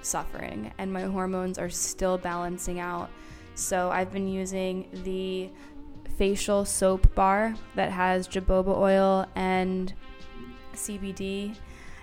suffering 0.01 0.73
and 0.77 0.91
my 0.91 1.03
hormones 1.03 1.57
are 1.57 1.69
still 1.69 2.17
balancing 2.17 2.79
out. 2.79 3.09
So 3.55 3.89
I've 3.91 4.11
been 4.11 4.27
using 4.27 4.89
the 5.03 5.49
facial 6.17 6.65
soap 6.65 7.13
bar 7.15 7.55
that 7.75 7.91
has 7.91 8.27
jojoba 8.27 8.75
oil 8.77 9.25
and 9.35 9.93
CBD. 10.73 11.55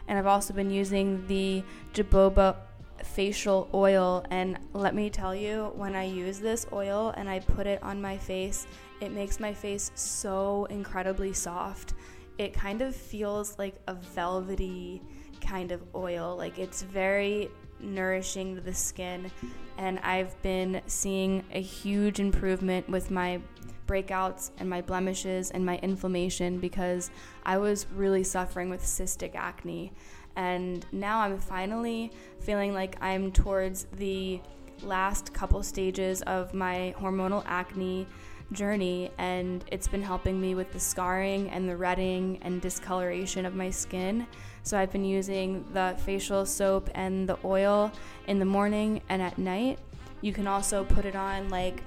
And 0.09 0.19
I've 0.19 0.27
also 0.27 0.53
been 0.53 0.71
using 0.71 1.27
the 1.27 1.63
jojoba 1.93 2.57
facial 3.05 3.69
oil 3.75 4.25
and 4.31 4.59
let 4.73 4.95
me 4.95 5.11
tell 5.11 5.35
you 5.35 5.73
when 5.75 5.95
I 5.95 6.05
use 6.05 6.41
this 6.41 6.67
oil 6.73 7.13
and 7.17 7.29
I 7.29 7.41
put 7.41 7.67
it 7.67 7.83
on 7.83 8.01
my 8.01 8.17
face 8.17 8.67
it 9.01 9.13
makes 9.13 9.41
my 9.41 9.55
face 9.55 9.91
so 9.95 10.67
incredibly 10.67 11.33
soft. 11.33 11.95
It 12.39 12.53
kind 12.53 12.83
of 12.83 12.95
feels 12.95 13.59
like 13.59 13.75
a 13.89 13.95
velvety 13.95 15.03
kind 15.41 15.73
of 15.73 15.83
oil 15.95 16.37
like 16.37 16.59
it's 16.59 16.83
very 16.83 17.51
nourishing 17.81 18.55
to 18.57 18.61
the 18.61 18.75
skin. 18.75 19.31
And 19.79 19.99
I've 20.01 20.41
been 20.43 20.83
seeing 20.87 21.45
a 21.53 21.61
huge 21.63 22.21
improvement 22.21 22.89
with 22.91 23.11
my 23.11 23.41
breakouts 23.87 24.51
and 24.59 24.69
my 24.69 24.83
blemishes 24.83 25.51
and 25.51 25.65
my 25.65 25.79
inflammation 25.79 26.61
because 26.61 27.11
I 27.45 27.59
was 27.59 27.87
really 27.95 28.23
suffering 28.23 28.69
with 28.69 28.83
cystic 28.83 29.35
acne 29.35 29.93
and 30.37 30.85
now 30.93 31.21
I'm 31.21 31.39
finally 31.39 32.13
feeling 32.41 32.73
like 32.73 32.97
I'm 33.01 33.33
towards 33.33 33.87
the 33.97 34.41
last 34.83 35.33
couple 35.35 35.63
stages 35.63 36.23
of 36.23 36.55
my 36.55 36.95
hormonal 36.99 37.43
acne 37.47 38.07
journey 38.53 39.11
and 39.19 39.65
it's 39.71 39.87
been 39.87 40.03
helping 40.03 40.41
me 40.41 40.55
with 40.55 40.73
the 40.73 40.81
scarring 40.81 41.49
and 41.51 41.69
the 41.69 41.77
redding 41.77 42.39
and 42.43 42.61
discoloration 42.61 43.47
of 43.47 43.55
my 43.55 43.71
skin. 43.71 44.27
So 44.63 44.79
I've 44.79 44.93
been 44.93 45.05
using 45.05 45.65
the 45.73 45.97
facial 46.05 46.45
soap 46.45 46.91
and 46.95 47.29
the 47.29 47.39
oil 47.45 47.93
in 48.27 48.39
the 48.39 48.45
morning 48.45 49.01
and 49.09 49.23
at 49.23 49.39
night. 49.39 49.79
You 50.21 50.33
can 50.33 50.47
also 50.47 50.85
put 50.85 51.05
it 51.05 51.17
on 51.17 51.49
like 51.49 51.83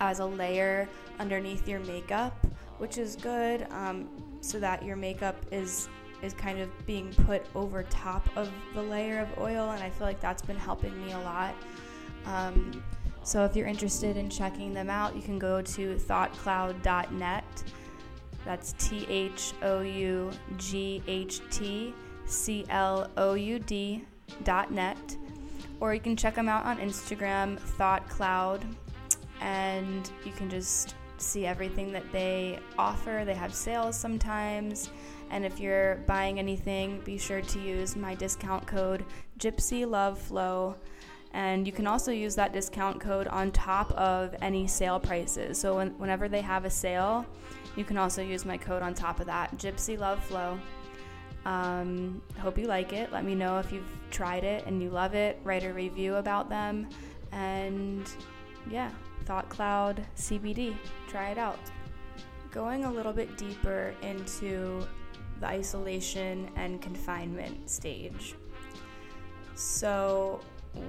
as 0.00 0.20
a 0.20 0.24
layer 0.24 0.88
underneath 1.18 1.66
your 1.66 1.80
makeup, 1.80 2.46
which 2.78 2.98
is 2.98 3.16
good 3.16 3.66
um, 3.70 4.08
so 4.40 4.60
that 4.60 4.84
your 4.84 4.96
makeup 4.96 5.36
is 5.50 5.88
is 6.22 6.34
kind 6.34 6.60
of 6.60 6.68
being 6.86 7.12
put 7.26 7.44
over 7.54 7.82
top 7.84 8.28
of 8.36 8.50
the 8.74 8.82
layer 8.82 9.20
of 9.20 9.38
oil, 9.38 9.70
and 9.70 9.82
I 9.82 9.90
feel 9.90 10.06
like 10.06 10.20
that's 10.20 10.42
been 10.42 10.58
helping 10.58 11.04
me 11.04 11.12
a 11.12 11.18
lot. 11.20 11.54
Um, 12.26 12.82
so 13.22 13.44
if 13.44 13.54
you're 13.54 13.66
interested 13.66 14.16
in 14.16 14.30
checking 14.30 14.72
them 14.72 14.90
out, 14.90 15.14
you 15.14 15.22
can 15.22 15.38
go 15.38 15.62
to 15.62 15.94
thoughtcloud.net. 15.96 17.64
That's 18.44 18.72
T 18.78 19.06
H 19.08 19.52
O 19.62 19.82
U 19.82 20.30
G 20.56 21.02
H 21.06 21.40
T 21.50 21.94
C 22.24 22.64
L 22.70 23.10
O 23.16 23.34
U 23.34 23.58
D 23.58 24.04
dot 24.44 24.72
net. 24.72 25.16
Or 25.80 25.94
you 25.94 26.00
can 26.00 26.16
check 26.16 26.34
them 26.34 26.48
out 26.48 26.64
on 26.66 26.78
Instagram, 26.78 27.58
ThoughtCloud, 27.78 28.62
and 29.40 30.10
you 30.24 30.32
can 30.32 30.50
just 30.50 30.94
see 31.16 31.46
everything 31.46 31.92
that 31.92 32.10
they 32.12 32.58
offer. 32.78 33.22
They 33.24 33.34
have 33.34 33.54
sales 33.54 33.96
sometimes. 33.96 34.90
And 35.30 35.44
if 35.44 35.60
you're 35.60 35.96
buying 36.06 36.38
anything, 36.38 37.00
be 37.04 37.16
sure 37.16 37.40
to 37.40 37.60
use 37.60 37.96
my 37.96 38.14
discount 38.14 38.66
code 38.66 39.04
Gypsy 39.38 39.88
Love 39.88 40.18
Flow. 40.18 40.76
And 41.32 41.66
you 41.66 41.72
can 41.72 41.86
also 41.86 42.10
use 42.10 42.34
that 42.34 42.52
discount 42.52 43.00
code 43.00 43.28
on 43.28 43.52
top 43.52 43.92
of 43.92 44.34
any 44.42 44.66
sale 44.66 44.98
prices. 44.98 45.58
So 45.58 45.76
when, 45.76 45.90
whenever 45.98 46.28
they 46.28 46.40
have 46.40 46.64
a 46.64 46.70
sale, 46.70 47.24
you 47.76 47.84
can 47.84 47.96
also 47.96 48.20
use 48.20 48.44
my 48.44 48.56
code 48.56 48.82
on 48.82 48.94
top 48.94 49.20
of 49.20 49.26
that 49.26 49.56
Gypsy 49.56 49.96
Love 49.96 50.22
Flow. 50.24 50.58
Um, 51.44 52.20
hope 52.38 52.58
you 52.58 52.66
like 52.66 52.92
it. 52.92 53.12
Let 53.12 53.24
me 53.24 53.34
know 53.34 53.58
if 53.58 53.72
you've 53.72 53.90
tried 54.10 54.44
it 54.44 54.66
and 54.66 54.82
you 54.82 54.90
love 54.90 55.14
it. 55.14 55.38
Write 55.44 55.64
a 55.64 55.72
review 55.72 56.16
about 56.16 56.48
them. 56.48 56.88
And 57.30 58.10
yeah, 58.68 58.90
Thought 59.24 59.48
Cloud 59.48 60.04
CBD. 60.16 60.76
Try 61.08 61.30
it 61.30 61.38
out. 61.38 61.60
Going 62.50 62.84
a 62.84 62.92
little 62.92 63.12
bit 63.12 63.38
deeper 63.38 63.94
into 64.02 64.84
the 65.40 65.46
isolation 65.46 66.50
and 66.56 66.80
confinement 66.80 67.68
stage. 67.68 68.34
So, 69.54 70.40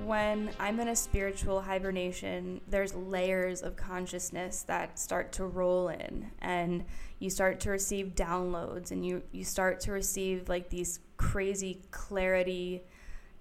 when 0.06 0.52
I'm 0.60 0.80
in 0.80 0.90
a 0.90 0.96
spiritual 0.96 1.62
hibernation, 1.62 2.62
there's 2.68 2.94
layers 2.94 3.64
of 3.64 3.76
consciousness 3.76 4.62
that 4.64 5.00
start 5.00 5.32
to 5.34 5.46
roll 5.46 5.90
in, 5.90 6.30
and 6.40 6.86
you 7.20 7.30
start 7.30 7.60
to 7.62 7.72
receive 7.72 8.14
downloads, 8.14 8.92
and 8.92 9.06
you, 9.06 9.24
you 9.32 9.44
start 9.44 9.80
to 9.82 9.92
receive 9.92 10.50
like 10.50 10.70
these 10.70 11.00
crazy 11.18 11.82
clarity, 11.92 12.84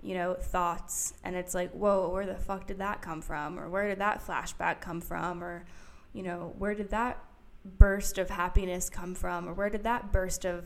you 0.03 0.15
know, 0.15 0.35
thoughts. 0.35 1.15
And 1.25 1.37
it's 1.37 1.55
like, 1.55 1.73
whoa, 1.73 2.09
where 2.09 2.27
the 2.27 2.37
fuck 2.37 2.67
did 2.67 2.79
that 2.79 3.03
come 3.03 3.21
from? 3.21 3.59
Or 3.59 3.69
where 3.69 3.89
did 3.89 3.99
that 3.99 4.27
flashback 4.27 4.81
come 4.81 5.01
from? 5.01 5.45
Or, 5.45 5.65
you 6.13 6.23
know, 6.23 6.55
where 6.59 6.75
did 6.75 6.91
that 6.91 7.23
burst 7.65 8.19
of 8.19 8.31
happiness 8.31 8.89
come 8.89 9.15
from? 9.15 9.49
Or 9.49 9.53
where 9.53 9.71
did 9.71 9.85
that 9.85 10.13
burst 10.13 10.45
of 10.45 10.65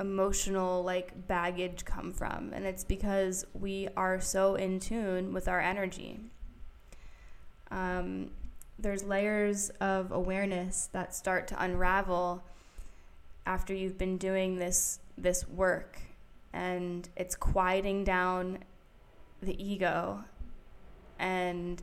emotional 0.00 0.82
like 0.84 1.26
baggage 1.26 1.84
come 1.84 2.12
from 2.12 2.52
and 2.52 2.64
it's 2.64 2.84
because 2.84 3.44
we 3.52 3.88
are 3.96 4.20
so 4.20 4.54
in 4.54 4.78
tune 4.78 5.32
with 5.32 5.48
our 5.48 5.60
energy. 5.60 6.20
Um, 7.70 8.30
there's 8.78 9.02
layers 9.02 9.70
of 9.80 10.12
awareness 10.12 10.88
that 10.92 11.14
start 11.14 11.48
to 11.48 11.62
unravel 11.62 12.44
after 13.44 13.74
you've 13.74 13.98
been 13.98 14.18
doing 14.18 14.56
this 14.56 15.00
this 15.16 15.48
work 15.48 15.98
and 16.52 17.08
it's 17.16 17.34
quieting 17.34 18.04
down 18.04 18.58
the 19.42 19.62
ego 19.62 20.24
and 21.18 21.82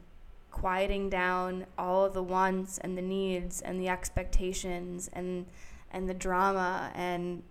quieting 0.52 1.10
down 1.10 1.66
all 1.78 2.06
of 2.06 2.14
the 2.14 2.24
wants 2.24 2.78
and 2.78 2.98
the 2.98 3.02
needs 3.02 3.62
and 3.62 3.80
the 3.80 3.90
expectations 3.90 5.10
and 5.12 5.46
and 5.92 6.08
the 6.08 6.14
drama 6.14 6.92
and 6.96 7.44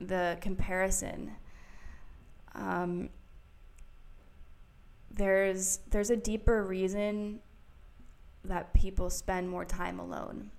the 0.00 0.38
comparison. 0.40 1.32
Um, 2.54 3.10
there's 5.10 5.80
there's 5.90 6.10
a 6.10 6.16
deeper 6.16 6.64
reason 6.64 7.40
that 8.44 8.72
people 8.74 9.10
spend 9.10 9.48
more 9.48 9.64
time 9.64 9.98
alone. 10.00 10.50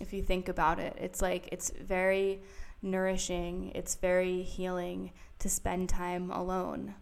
If 0.00 0.12
you 0.12 0.22
think 0.22 0.48
about 0.48 0.78
it, 0.78 0.96
it's 1.00 1.20
like 1.22 1.48
it's 1.52 1.70
very 1.70 2.40
nourishing, 2.82 3.72
it's 3.74 3.94
very 3.94 4.42
healing 4.42 5.12
to 5.38 5.48
spend 5.48 5.88
time 5.88 6.30
alone. 6.30 6.94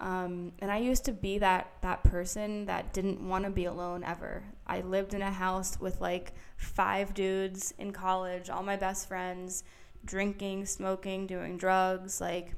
Um, 0.00 0.52
and 0.60 0.70
I 0.70 0.78
used 0.78 1.04
to 1.06 1.12
be 1.12 1.38
that 1.38 1.72
that 1.82 2.04
person 2.04 2.66
that 2.66 2.92
didn't 2.92 3.26
want 3.26 3.44
to 3.44 3.50
be 3.50 3.64
alone 3.64 4.04
ever. 4.04 4.44
I 4.66 4.80
lived 4.80 5.12
in 5.12 5.22
a 5.22 5.30
house 5.30 5.78
with 5.80 6.00
like 6.00 6.34
five 6.56 7.14
dudes 7.14 7.74
in 7.78 7.92
college, 7.92 8.48
all 8.48 8.62
my 8.62 8.76
best 8.76 9.08
friends, 9.08 9.64
drinking, 10.04 10.66
smoking, 10.66 11.26
doing 11.26 11.56
drugs. 11.56 12.20
Like 12.20 12.54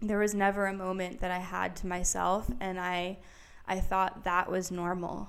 there 0.00 0.18
was 0.18 0.34
never 0.34 0.66
a 0.66 0.72
moment 0.72 1.20
that 1.20 1.30
I 1.30 1.38
had 1.38 1.76
to 1.76 1.86
myself, 1.86 2.50
and 2.60 2.78
I 2.78 3.18
I 3.66 3.80
thought 3.80 4.24
that 4.24 4.50
was 4.50 4.70
normal, 4.70 5.28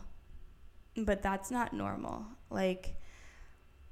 but 0.98 1.22
that's 1.22 1.52
not 1.52 1.74
normal. 1.74 2.26
Like 2.50 2.96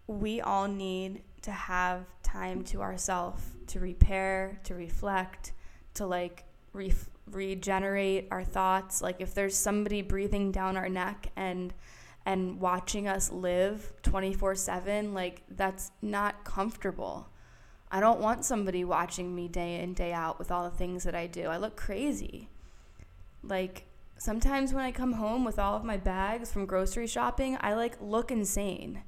we 0.08 0.42
all 0.42 0.68
need 0.68 1.24
to 1.44 1.52
have 1.52 2.06
time 2.24 2.64
to 2.64 2.82
ourselves 2.82 3.44
to 3.68 3.80
repair, 3.80 4.60
to 4.66 4.76
reflect, 4.76 5.54
to 5.94 6.06
like 6.06 6.44
re- 6.74 6.94
regenerate 7.30 8.28
our 8.32 8.44
thoughts. 8.44 9.02
Like 9.02 9.22
if 9.22 9.34
there's 9.34 9.56
somebody 9.56 10.02
breathing 10.02 10.52
down 10.52 10.78
our 10.78 10.90
neck 10.90 11.32
and 11.36 11.74
and 12.26 12.60
watching 12.60 13.08
us 13.08 13.32
live 13.32 13.94
24/7, 14.04 15.14
like 15.14 15.42
that's 15.50 15.92
not 16.02 16.44
comfortable. 16.44 17.31
I 17.94 18.00
don't 18.00 18.22
want 18.22 18.46
somebody 18.46 18.86
watching 18.86 19.36
me 19.36 19.50
day 19.50 19.82
in 19.82 19.94
day 19.94 20.14
out 20.14 20.40
with 20.40 20.50
all 20.50 20.64
the 20.64 20.76
things 20.76 21.04
that 21.04 21.14
I 21.14 21.28
do. 21.28 21.48
I 21.48 21.58
look 21.58 21.76
crazy. 21.76 22.48
Like 23.44 23.84
sometimes 24.18 24.74
when 24.74 24.86
I 24.86 24.94
come 24.94 25.14
home 25.14 25.44
with 25.44 25.60
all 25.60 25.76
of 25.76 25.84
my 25.84 25.98
bags 25.98 26.52
from 26.52 26.66
grocery 26.66 27.06
shopping, 27.06 27.58
I 27.60 27.74
like 27.74 27.98
look 28.00 28.32
insane. 28.32 29.04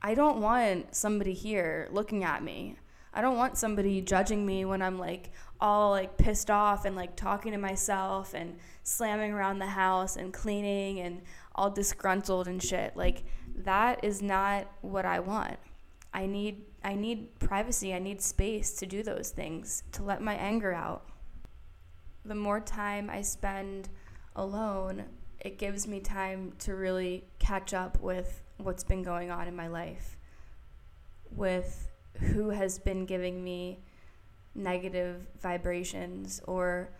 I 0.00 0.14
don't 0.14 0.40
want 0.40 0.94
somebody 0.94 1.32
here 1.32 1.88
looking 1.90 2.22
at 2.22 2.44
me. 2.44 2.76
I 3.12 3.20
don't 3.20 3.36
want 3.36 3.58
somebody 3.58 4.00
judging 4.00 4.46
me 4.46 4.64
when 4.64 4.80
I'm 4.80 4.96
like 4.96 5.32
all 5.60 5.90
like 5.90 6.16
pissed 6.18 6.52
off 6.52 6.84
and 6.84 6.94
like 6.94 7.16
talking 7.16 7.50
to 7.50 7.58
myself 7.58 8.32
and 8.32 8.58
slamming 8.84 9.32
around 9.32 9.58
the 9.58 9.66
house 9.66 10.14
and 10.14 10.32
cleaning 10.32 11.00
and 11.00 11.22
all 11.56 11.68
disgruntled 11.68 12.46
and 12.46 12.62
shit. 12.62 12.96
Like 12.96 13.24
that 13.56 14.04
is 14.04 14.22
not 14.22 14.70
what 14.82 15.04
I 15.04 15.18
want. 15.18 15.56
I 16.14 16.26
need 16.26 16.62
I 16.82 16.94
need 16.94 17.38
privacy. 17.38 17.92
I 17.92 17.98
need 17.98 18.22
space 18.22 18.72
to 18.74 18.86
do 18.86 19.02
those 19.02 19.30
things, 19.30 19.82
to 19.92 20.02
let 20.02 20.22
my 20.22 20.34
anger 20.34 20.72
out. 20.72 21.08
The 22.24 22.34
more 22.34 22.60
time 22.60 23.10
I 23.10 23.22
spend 23.22 23.88
alone, 24.36 25.04
it 25.40 25.58
gives 25.58 25.86
me 25.86 26.00
time 26.00 26.52
to 26.60 26.74
really 26.74 27.24
catch 27.38 27.74
up 27.74 28.00
with 28.00 28.42
what's 28.58 28.84
been 28.84 29.02
going 29.02 29.30
on 29.30 29.48
in 29.48 29.56
my 29.56 29.68
life, 29.68 30.16
with 31.30 31.88
who 32.14 32.50
has 32.50 32.78
been 32.78 33.06
giving 33.06 33.42
me 33.42 33.80
negative 34.54 35.26
vibrations 35.40 36.40
or 36.46 36.90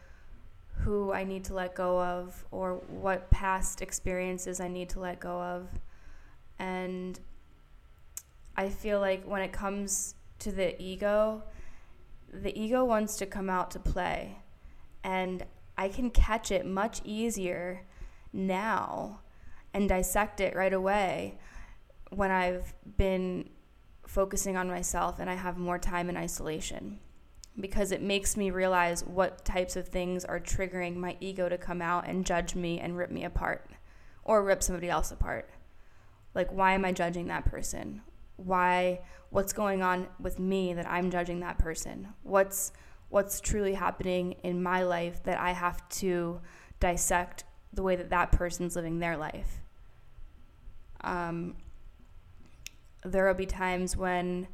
who 0.79 1.13
I 1.13 1.25
need 1.25 1.45
to 1.45 1.55
let 1.55 1.75
go 1.75 2.01
of 2.01 2.45
or 2.51 2.77
what 2.89 3.31
past 3.31 3.83
experiences 3.83 4.61
I 4.61 4.69
need 4.69 4.89
to 4.91 5.01
let 5.01 5.19
go 5.19 5.41
of. 5.43 5.69
And 6.59 7.19
I 8.59 8.71
feel 8.71 8.99
like 8.99 9.23
when 9.25 9.41
it 9.41 9.53
comes 9.53 10.17
to 10.41 10.51
the 10.51 10.81
ego, 10.83 11.45
the 12.33 12.61
ego 12.61 12.85
wants 12.85 13.17
to 13.19 13.25
come 13.27 13.49
out 13.49 13.71
to 13.71 13.79
play. 13.79 14.39
And 15.05 15.45
I 15.77 15.89
can 15.89 16.11
catch 16.11 16.51
it 16.51 16.67
much 16.67 17.01
easier 17.05 17.87
now 18.33 19.21
and 19.73 19.89
dissect 19.89 20.41
it 20.41 20.57
right 20.57 20.73
away 20.73 21.39
when 22.11 22.33
I've 22.33 22.75
been 22.97 23.49
focusing 24.09 24.57
on 24.57 24.67
myself 24.67 25.21
and 25.21 25.31
I 25.31 25.35
have 25.35 25.57
more 25.57 25.79
time 25.79 26.11
in 26.11 26.17
isolation 26.17 26.99
because 27.61 27.93
it 27.93 28.03
makes 28.03 28.37
me 28.37 28.51
realize 28.51 29.05
what 29.05 29.45
types 29.45 29.77
of 29.77 29.87
things 29.87 30.25
are 30.25 30.41
triggering 30.41 30.97
my 30.97 31.17
ego 31.21 31.49
to 31.49 31.59
come 31.59 31.81
out 31.81 32.09
and 32.09 32.27
judge 32.27 32.57
me 32.57 32.81
and 32.81 32.97
rip 32.97 33.13
me 33.13 33.23
apart 33.23 33.71
or 34.25 34.43
rip 34.43 34.65
somebody 34.65 34.91
else 34.91 35.13
apart. 35.13 35.49
Like, 36.35 36.51
why 36.51 36.73
am 36.73 36.85
I 36.85 36.91
judging 36.91 37.29
that 37.29 37.45
person? 37.45 38.03
Why, 38.39 39.01
what's 39.29 39.53
going 39.53 39.83
on 39.83 40.09
with 40.19 40.39
me 40.39 40.73
that 40.73 40.89
I'm 40.89 41.11
judging 41.11 41.41
that 41.41 41.59
person? 41.59 42.09
What's, 42.23 42.73
what's 43.11 43.41
truly 43.41 43.75
happening 43.75 44.37
in 44.43 44.63
my 44.63 44.83
life 44.83 45.23
that 45.25 45.39
I 45.39 45.53
have 45.53 45.87
to 46.01 46.41
dissect 46.81 47.45
the 47.73 47.83
way 47.83 47.97
that 47.97 48.09
that 48.11 48.33
person's 48.33 48.75
living 48.75 48.99
their 48.99 49.17
life? 49.17 49.61
Um, 51.03 51.57
there 53.05 53.27
will 53.27 53.35
be 53.35 53.47
times 53.47 53.97
when 53.97 54.49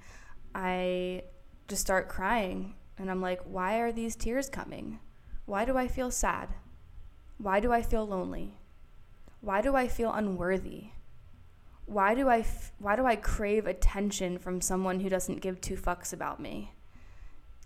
I 0.54 1.24
just 1.68 1.82
start 1.82 2.08
crying 2.08 2.74
and 2.98 3.10
I'm 3.10 3.20
like, 3.20 3.42
why 3.44 3.78
are 3.78 3.92
these 3.92 4.16
tears 4.16 4.48
coming? 4.48 4.98
Why 5.46 5.64
do 5.64 5.76
I 5.76 5.88
feel 5.88 6.10
sad? 6.10 6.48
Why 7.38 7.60
do 7.60 7.72
I 7.72 7.82
feel 7.82 8.06
lonely? 8.06 8.56
Why 9.40 9.60
do 9.60 9.76
I 9.76 9.88
feel 9.88 10.12
unworthy? 10.12 10.88
Why 11.86 12.14
do 12.14 12.28
I 12.28 12.38
f- 12.38 12.72
why 12.78 12.96
do 12.96 13.04
I 13.04 13.16
crave 13.16 13.66
attention 13.66 14.38
from 14.38 14.60
someone 14.60 15.00
who 15.00 15.08
doesn't 15.08 15.40
give 15.40 15.60
two 15.60 15.76
fucks 15.76 16.12
about 16.12 16.40
me? 16.40 16.72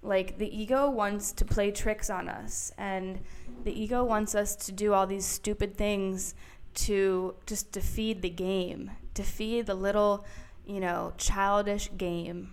Like 0.02 0.38
the 0.38 0.56
ego 0.56 0.90
wants 0.90 1.32
to 1.32 1.44
play 1.44 1.70
tricks 1.70 2.08
on 2.10 2.28
us 2.28 2.72
and 2.78 3.20
the 3.64 3.80
ego 3.80 4.04
wants 4.04 4.34
us 4.34 4.54
to 4.56 4.72
do 4.72 4.92
all 4.92 5.06
these 5.06 5.26
stupid 5.26 5.76
things 5.76 6.34
to 6.74 7.34
just 7.46 7.72
to 7.72 7.80
feed 7.80 8.22
the 8.22 8.30
game, 8.30 8.90
to 9.14 9.22
feed 9.22 9.66
the 9.66 9.74
little, 9.74 10.24
you 10.64 10.80
know, 10.80 11.12
childish 11.16 11.90
game. 11.96 12.52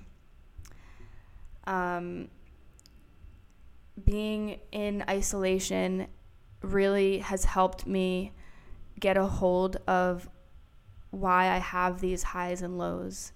Um, 1.66 2.30
being 4.04 4.60
in 4.72 5.04
isolation 5.10 6.08
really 6.62 7.20
has 7.20 7.46
helped 7.46 7.86
me 7.86 8.34
get 9.00 9.18
a 9.18 9.26
hold 9.26 9.78
of 9.88 10.28
why 11.16 11.50
I 11.50 11.58
have 11.60 12.02
these 12.02 12.24
highs 12.24 12.62
and 12.62 12.78
lows. 12.78 13.32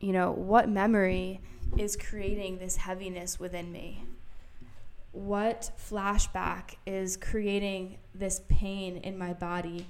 You 0.00 0.12
know, 0.12 0.30
what 0.30 0.68
memory 0.68 1.40
is 1.76 1.96
creating 1.96 2.58
this 2.58 2.76
heaviness 2.76 3.40
within 3.40 3.72
me? 3.72 4.04
What 5.10 5.72
flashback 5.78 6.76
is 6.86 7.16
creating 7.16 7.98
this 8.14 8.40
pain 8.48 8.98
in 8.98 9.18
my 9.18 9.32
body 9.32 9.86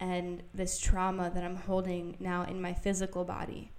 and 0.00 0.42
this 0.54 0.78
trauma 0.78 1.30
that 1.34 1.44
I'm 1.44 1.56
holding 1.56 2.16
now 2.18 2.44
in 2.44 2.60
my 2.60 2.72
physical 2.72 3.24
body? 3.24 3.70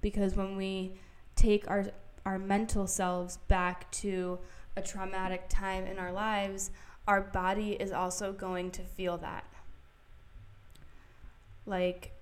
Because 0.00 0.34
when 0.34 0.56
we 0.56 0.94
take 1.36 1.68
our 1.70 1.86
our 2.26 2.38
mental 2.38 2.86
selves 2.86 3.38
back 3.48 3.90
to 3.90 4.38
a 4.76 4.82
traumatic 4.82 5.48
time 5.48 5.86
in 5.86 5.98
our 5.98 6.12
lives, 6.12 6.70
our 7.06 7.22
body 7.22 7.72
is 7.72 7.90
also 7.90 8.32
going 8.32 8.70
to 8.72 8.82
feel 8.82 9.16
that. 9.16 9.44
Like 11.68 12.12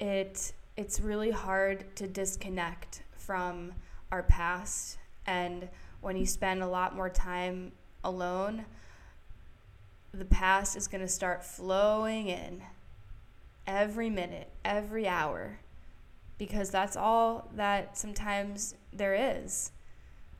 it 0.00 0.52
it's 0.76 1.00
really 1.00 1.30
hard 1.30 1.96
to 1.96 2.06
disconnect 2.06 3.02
from 3.16 3.72
our 4.12 4.22
past 4.22 4.98
and 5.26 5.68
when 6.00 6.16
you 6.16 6.26
spend 6.26 6.62
a 6.62 6.66
lot 6.66 6.94
more 6.94 7.08
time 7.08 7.72
alone, 8.04 8.66
the 10.12 10.24
past 10.26 10.76
is 10.76 10.86
going 10.86 11.00
to 11.00 11.08
start 11.08 11.42
flowing 11.42 12.28
in 12.28 12.62
every 13.66 14.10
minute, 14.10 14.50
every 14.64 15.08
hour 15.08 15.58
because 16.38 16.70
that's 16.70 16.96
all 16.96 17.48
that 17.54 17.96
sometimes 17.96 18.74
there 18.92 19.14
is. 19.38 19.72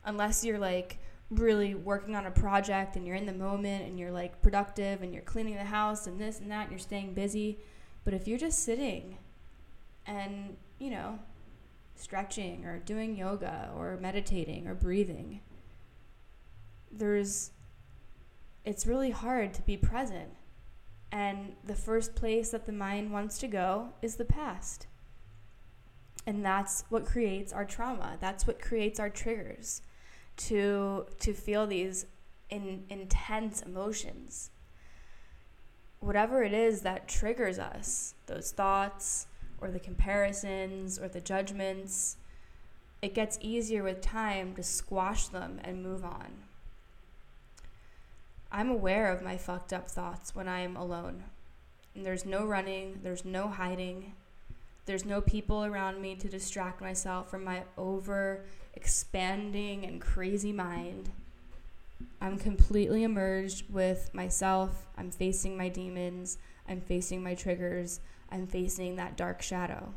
Unless 0.05 0.45
you're 0.45 0.59
like 0.59 0.99
really 1.29 1.75
working 1.75 2.15
on 2.15 2.25
a 2.25 2.31
project 2.31 2.95
and 2.95 3.05
you're 3.05 3.15
in 3.15 3.25
the 3.25 3.33
moment 3.33 3.85
and 3.85 3.99
you're 3.99 4.11
like 4.11 4.41
productive 4.41 5.01
and 5.01 5.13
you're 5.13 5.23
cleaning 5.23 5.55
the 5.55 5.63
house 5.65 6.07
and 6.07 6.19
this 6.19 6.39
and 6.39 6.49
that 6.51 6.63
and 6.63 6.71
you're 6.71 6.79
staying 6.79 7.13
busy. 7.13 7.59
But 8.05 8.13
if 8.13 8.27
you're 8.27 8.37
just 8.37 8.63
sitting 8.63 9.17
and, 10.05 10.55
you 10.79 10.89
know, 10.89 11.19
stretching 11.95 12.65
or 12.65 12.79
doing 12.79 13.17
yoga 13.17 13.69
or 13.75 13.97
meditating 14.01 14.67
or 14.67 14.75
breathing, 14.75 15.41
there's 16.91 17.51
it's 18.65 18.85
really 18.85 19.11
hard 19.11 19.53
to 19.55 19.61
be 19.61 19.77
present. 19.77 20.29
And 21.11 21.55
the 21.65 21.75
first 21.75 22.15
place 22.15 22.49
that 22.51 22.65
the 22.65 22.73
mind 22.73 23.11
wants 23.11 23.37
to 23.39 23.47
go 23.47 23.89
is 24.01 24.15
the 24.17 24.25
past 24.25 24.87
And 26.25 26.43
that's 26.43 26.83
what 26.89 27.05
creates 27.05 27.53
our 27.53 27.63
trauma. 27.65 28.17
That's 28.19 28.45
what 28.45 28.61
creates 28.61 28.99
our 28.99 29.09
triggers 29.09 29.81
to 30.37 31.05
to 31.19 31.33
feel 31.33 31.67
these 31.67 32.05
in, 32.49 32.83
intense 32.89 33.61
emotions. 33.61 34.51
Whatever 35.99 36.43
it 36.43 36.53
is 36.53 36.81
that 36.81 37.07
triggers 37.07 37.59
us, 37.59 38.13
those 38.27 38.51
thoughts 38.51 39.27
or 39.59 39.71
the 39.71 39.79
comparisons 39.79 40.99
or 40.99 41.07
the 41.07 41.21
judgments, 41.21 42.17
it 43.01 43.13
gets 43.13 43.37
easier 43.41 43.83
with 43.83 44.01
time 44.01 44.55
to 44.55 44.63
squash 44.63 45.27
them 45.27 45.59
and 45.63 45.83
move 45.83 46.03
on. 46.03 46.43
I'm 48.51 48.69
aware 48.69 49.11
of 49.11 49.21
my 49.21 49.37
fucked 49.37 49.73
up 49.73 49.89
thoughts 49.89 50.33
when 50.35 50.47
I 50.47 50.61
am 50.61 50.77
alone. 50.77 51.23
And 51.95 52.05
there's 52.05 52.25
no 52.25 52.45
running, 52.45 52.99
there's 53.03 53.25
no 53.25 53.47
hiding, 53.47 54.13
there's 54.85 55.03
no 55.03 55.19
people 55.19 55.65
around 55.65 56.01
me 56.01 56.15
to 56.15 56.29
distract 56.29 56.79
myself 56.79 57.29
from 57.29 57.43
my 57.43 57.63
over 57.77 58.45
expanding 58.77 59.83
and 59.83 59.99
crazy 59.99 60.53
mind. 60.53 61.09
I'm 62.21 62.37
completely 62.37 63.01
immersed 63.01 63.63
with 63.71 64.13
myself. 64.13 64.85
I'm 64.95 65.09
facing 65.09 65.57
my 65.57 65.67
demons. 65.67 66.37
I'm 66.69 66.81
facing 66.81 67.23
my 67.23 67.33
triggers. 67.33 67.99
I'm 68.31 68.45
facing 68.45 68.95
that 68.97 69.17
dark 69.17 69.41
shadow. 69.41 69.93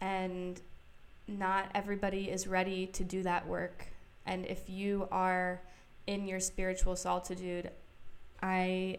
And 0.00 0.60
not 1.28 1.70
everybody 1.76 2.28
is 2.28 2.48
ready 2.48 2.86
to 2.88 3.04
do 3.04 3.22
that 3.22 3.46
work. 3.46 3.86
And 4.26 4.44
if 4.46 4.68
you 4.68 5.06
are 5.12 5.60
in 6.08 6.26
your 6.26 6.40
spiritual 6.40 6.96
solitude, 6.96 7.70
I 8.42 8.98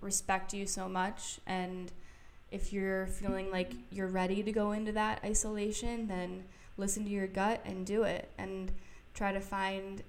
respect 0.00 0.52
you 0.52 0.66
so 0.66 0.88
much. 0.88 1.38
And 1.46 1.92
if 2.50 2.72
you're 2.72 3.06
feeling 3.06 3.52
like 3.52 3.74
you're 3.92 4.08
ready 4.08 4.42
to 4.42 4.50
go 4.50 4.72
into 4.72 4.90
that 4.92 5.20
isolation, 5.24 6.08
then 6.08 6.42
listen 6.76 7.04
to 7.04 7.10
your 7.10 7.26
gut 7.26 7.60
and 7.64 7.86
do 7.86 8.02
it. 8.02 8.28
And 8.38 8.72
try 9.14 9.32
to 9.32 9.40
find 9.40 10.02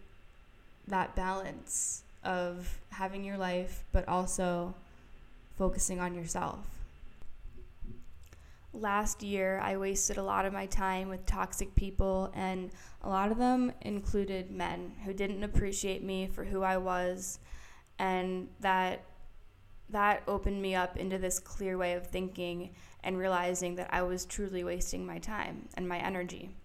that 0.87 1.15
balance 1.15 2.03
of 2.23 2.79
having 2.89 3.23
your 3.23 3.37
life, 3.37 3.83
but 3.91 4.07
also 4.07 4.73
focusing 5.57 5.99
on 5.99 6.15
yourself. 6.15 6.59
Last 8.73 9.21
year, 9.21 9.59
I 9.61 9.75
wasted 9.75 10.17
a 10.17 10.23
lot 10.23 10.45
of 10.45 10.53
my 10.53 10.65
time 10.65 11.09
with 11.09 11.25
toxic 11.25 11.75
people, 11.75 12.31
and 12.33 12.71
a 13.03 13.09
lot 13.09 13.31
of 13.31 13.37
them 13.37 13.73
included 13.81 14.49
men 14.49 14.93
who 15.03 15.13
didn't 15.13 15.43
appreciate 15.43 16.03
me 16.03 16.27
for 16.27 16.45
who 16.45 16.63
I 16.63 16.77
was, 16.77 17.39
and 17.99 18.47
that 18.61 19.01
that 19.89 20.23
opened 20.25 20.61
me 20.61 20.73
up 20.73 20.95
into 20.95 21.17
this 21.17 21.37
clear 21.37 21.77
way 21.77 21.93
of 21.93 22.07
thinking 22.07 22.69
and 23.03 23.17
realizing 23.17 23.75
that 23.75 23.93
I 23.93 24.01
was 24.03 24.25
truly 24.25 24.63
wasting 24.63 25.05
my 25.05 25.19
time 25.19 25.69
and 25.75 25.87
my 25.87 25.97
energy. 25.97 26.55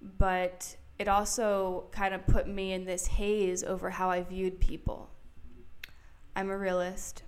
But 0.00 0.76
it 0.98 1.08
also 1.08 1.86
kind 1.92 2.14
of 2.14 2.26
put 2.26 2.48
me 2.48 2.72
in 2.72 2.84
this 2.84 3.06
haze 3.06 3.62
over 3.64 3.90
how 3.90 4.10
I 4.10 4.22
viewed 4.22 4.60
people. 4.60 5.10
I'm 6.36 6.50
a 6.50 6.58
realist 6.58 7.22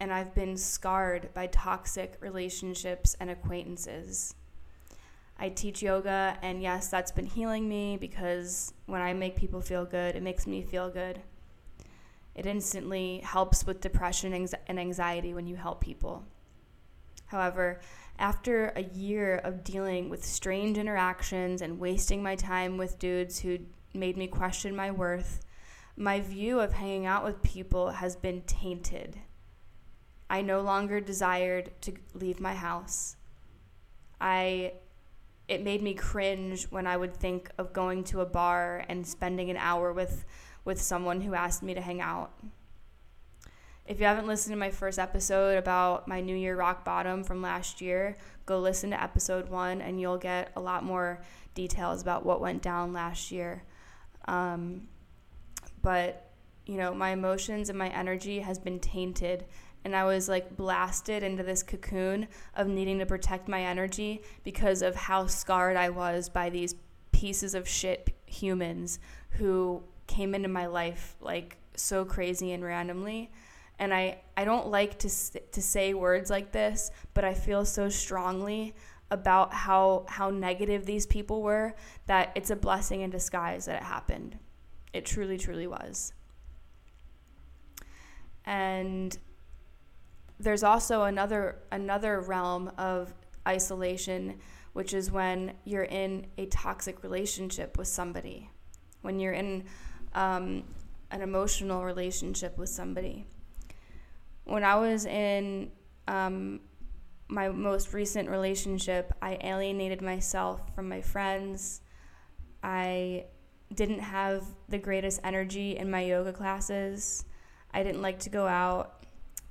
and 0.00 0.12
I've 0.12 0.34
been 0.34 0.56
scarred 0.56 1.32
by 1.34 1.46
toxic 1.46 2.16
relationships 2.20 3.16
and 3.20 3.30
acquaintances. 3.30 4.34
I 5.38 5.48
teach 5.48 5.82
yoga, 5.82 6.38
and 6.42 6.62
yes, 6.62 6.88
that's 6.88 7.10
been 7.10 7.26
healing 7.26 7.68
me 7.68 7.96
because 7.96 8.72
when 8.86 9.02
I 9.02 9.12
make 9.12 9.34
people 9.34 9.60
feel 9.60 9.84
good, 9.84 10.14
it 10.14 10.22
makes 10.22 10.46
me 10.46 10.62
feel 10.62 10.90
good. 10.90 11.20
It 12.34 12.46
instantly 12.46 13.20
helps 13.24 13.66
with 13.66 13.80
depression 13.80 14.32
and 14.66 14.78
anxiety 14.78 15.34
when 15.34 15.46
you 15.46 15.56
help 15.56 15.80
people. 15.80 16.24
However, 17.34 17.80
after 18.16 18.68
a 18.76 18.84
year 18.84 19.38
of 19.38 19.64
dealing 19.64 20.08
with 20.08 20.24
strange 20.24 20.78
interactions 20.78 21.62
and 21.62 21.80
wasting 21.80 22.22
my 22.22 22.36
time 22.36 22.78
with 22.78 23.00
dudes 23.00 23.40
who 23.40 23.58
made 23.92 24.16
me 24.16 24.28
question 24.28 24.76
my 24.76 24.92
worth, 24.92 25.40
my 25.96 26.20
view 26.20 26.60
of 26.60 26.74
hanging 26.74 27.06
out 27.06 27.24
with 27.24 27.42
people 27.42 27.90
has 27.90 28.14
been 28.14 28.42
tainted. 28.42 29.18
I 30.30 30.42
no 30.42 30.60
longer 30.60 31.00
desired 31.00 31.72
to 31.80 31.94
leave 32.14 32.38
my 32.38 32.54
house. 32.54 33.16
I 34.20 34.74
it 35.48 35.64
made 35.64 35.82
me 35.82 35.94
cringe 35.94 36.70
when 36.70 36.86
I 36.86 36.96
would 36.96 37.16
think 37.16 37.50
of 37.58 37.72
going 37.72 38.04
to 38.04 38.20
a 38.20 38.26
bar 38.26 38.84
and 38.88 39.04
spending 39.04 39.50
an 39.50 39.56
hour 39.56 39.92
with 39.92 40.24
with 40.64 40.80
someone 40.80 41.20
who 41.22 41.34
asked 41.34 41.64
me 41.64 41.74
to 41.74 41.80
hang 41.80 42.00
out. 42.00 42.30
If 43.86 44.00
you 44.00 44.06
haven't 44.06 44.26
listened 44.26 44.54
to 44.54 44.58
my 44.58 44.70
first 44.70 44.98
episode 44.98 45.58
about 45.58 46.08
my 46.08 46.22
New 46.22 46.36
Year 46.36 46.56
rock 46.56 46.86
bottom 46.86 47.22
from 47.22 47.42
last 47.42 47.82
year, 47.82 48.16
go 48.46 48.58
listen 48.58 48.90
to 48.90 49.02
episode 49.02 49.50
one 49.50 49.82
and 49.82 50.00
you'll 50.00 50.16
get 50.16 50.52
a 50.56 50.60
lot 50.60 50.84
more 50.84 51.20
details 51.54 52.00
about 52.00 52.24
what 52.24 52.40
went 52.40 52.62
down 52.62 52.94
last 52.94 53.30
year. 53.30 53.62
Um, 54.26 54.88
but, 55.82 56.30
you 56.64 56.78
know, 56.78 56.94
my 56.94 57.10
emotions 57.10 57.68
and 57.68 57.78
my 57.78 57.90
energy 57.90 58.40
has 58.40 58.58
been 58.58 58.80
tainted 58.80 59.44
and 59.84 59.94
I 59.94 60.04
was 60.04 60.30
like 60.30 60.56
blasted 60.56 61.22
into 61.22 61.42
this 61.42 61.62
cocoon 61.62 62.28
of 62.56 62.66
needing 62.66 62.98
to 63.00 63.06
protect 63.06 63.48
my 63.48 63.60
energy 63.60 64.22
because 64.44 64.80
of 64.80 64.94
how 64.94 65.26
scarred 65.26 65.76
I 65.76 65.90
was 65.90 66.30
by 66.30 66.48
these 66.48 66.74
pieces 67.12 67.54
of 67.54 67.68
shit 67.68 68.16
humans 68.24 68.98
who 69.30 69.82
came 70.06 70.34
into 70.34 70.48
my 70.48 70.64
life 70.64 71.16
like 71.20 71.58
so 71.76 72.06
crazy 72.06 72.52
and 72.52 72.64
randomly. 72.64 73.30
And 73.78 73.92
I, 73.92 74.18
I 74.36 74.44
don't 74.44 74.68
like 74.68 74.98
to, 75.00 75.08
to 75.08 75.62
say 75.62 75.94
words 75.94 76.30
like 76.30 76.52
this, 76.52 76.90
but 77.12 77.24
I 77.24 77.34
feel 77.34 77.64
so 77.64 77.88
strongly 77.88 78.74
about 79.10 79.52
how, 79.52 80.06
how 80.08 80.30
negative 80.30 80.86
these 80.86 81.06
people 81.06 81.42
were 81.42 81.74
that 82.06 82.32
it's 82.34 82.50
a 82.50 82.56
blessing 82.56 83.02
in 83.02 83.10
disguise 83.10 83.66
that 83.66 83.76
it 83.76 83.82
happened. 83.82 84.38
It 84.92 85.04
truly, 85.04 85.38
truly 85.38 85.66
was. 85.66 86.12
And 88.44 89.16
there's 90.38 90.62
also 90.62 91.04
another 91.04 91.58
another 91.70 92.20
realm 92.20 92.70
of 92.76 93.14
isolation 93.46 94.38
which 94.72 94.92
is 94.92 95.10
when 95.10 95.52
you're 95.64 95.84
in 95.84 96.26
a 96.38 96.46
toxic 96.46 97.02
relationship 97.02 97.78
with 97.78 97.86
somebody 97.86 98.50
when 99.02 99.20
you're 99.20 99.32
in 99.32 99.64
um, 100.14 100.64
an 101.10 101.22
emotional 101.22 101.84
relationship 101.84 102.58
with 102.58 102.68
somebody 102.68 103.26
when 104.44 104.64
i 104.64 104.74
was 104.74 105.06
in 105.06 105.70
um, 106.08 106.60
my 107.28 107.48
most 107.48 107.92
recent 107.92 108.28
relationship 108.28 109.12
i 109.22 109.38
alienated 109.42 110.02
myself 110.02 110.74
from 110.74 110.88
my 110.88 111.00
friends 111.00 111.80
i 112.62 113.24
didn't 113.74 114.00
have 114.00 114.44
the 114.68 114.78
greatest 114.78 115.20
energy 115.24 115.76
in 115.76 115.90
my 115.90 116.02
yoga 116.02 116.32
classes 116.32 117.24
i 117.72 117.82
didn't 117.82 118.02
like 118.02 118.18
to 118.18 118.30
go 118.30 118.46
out 118.46 119.04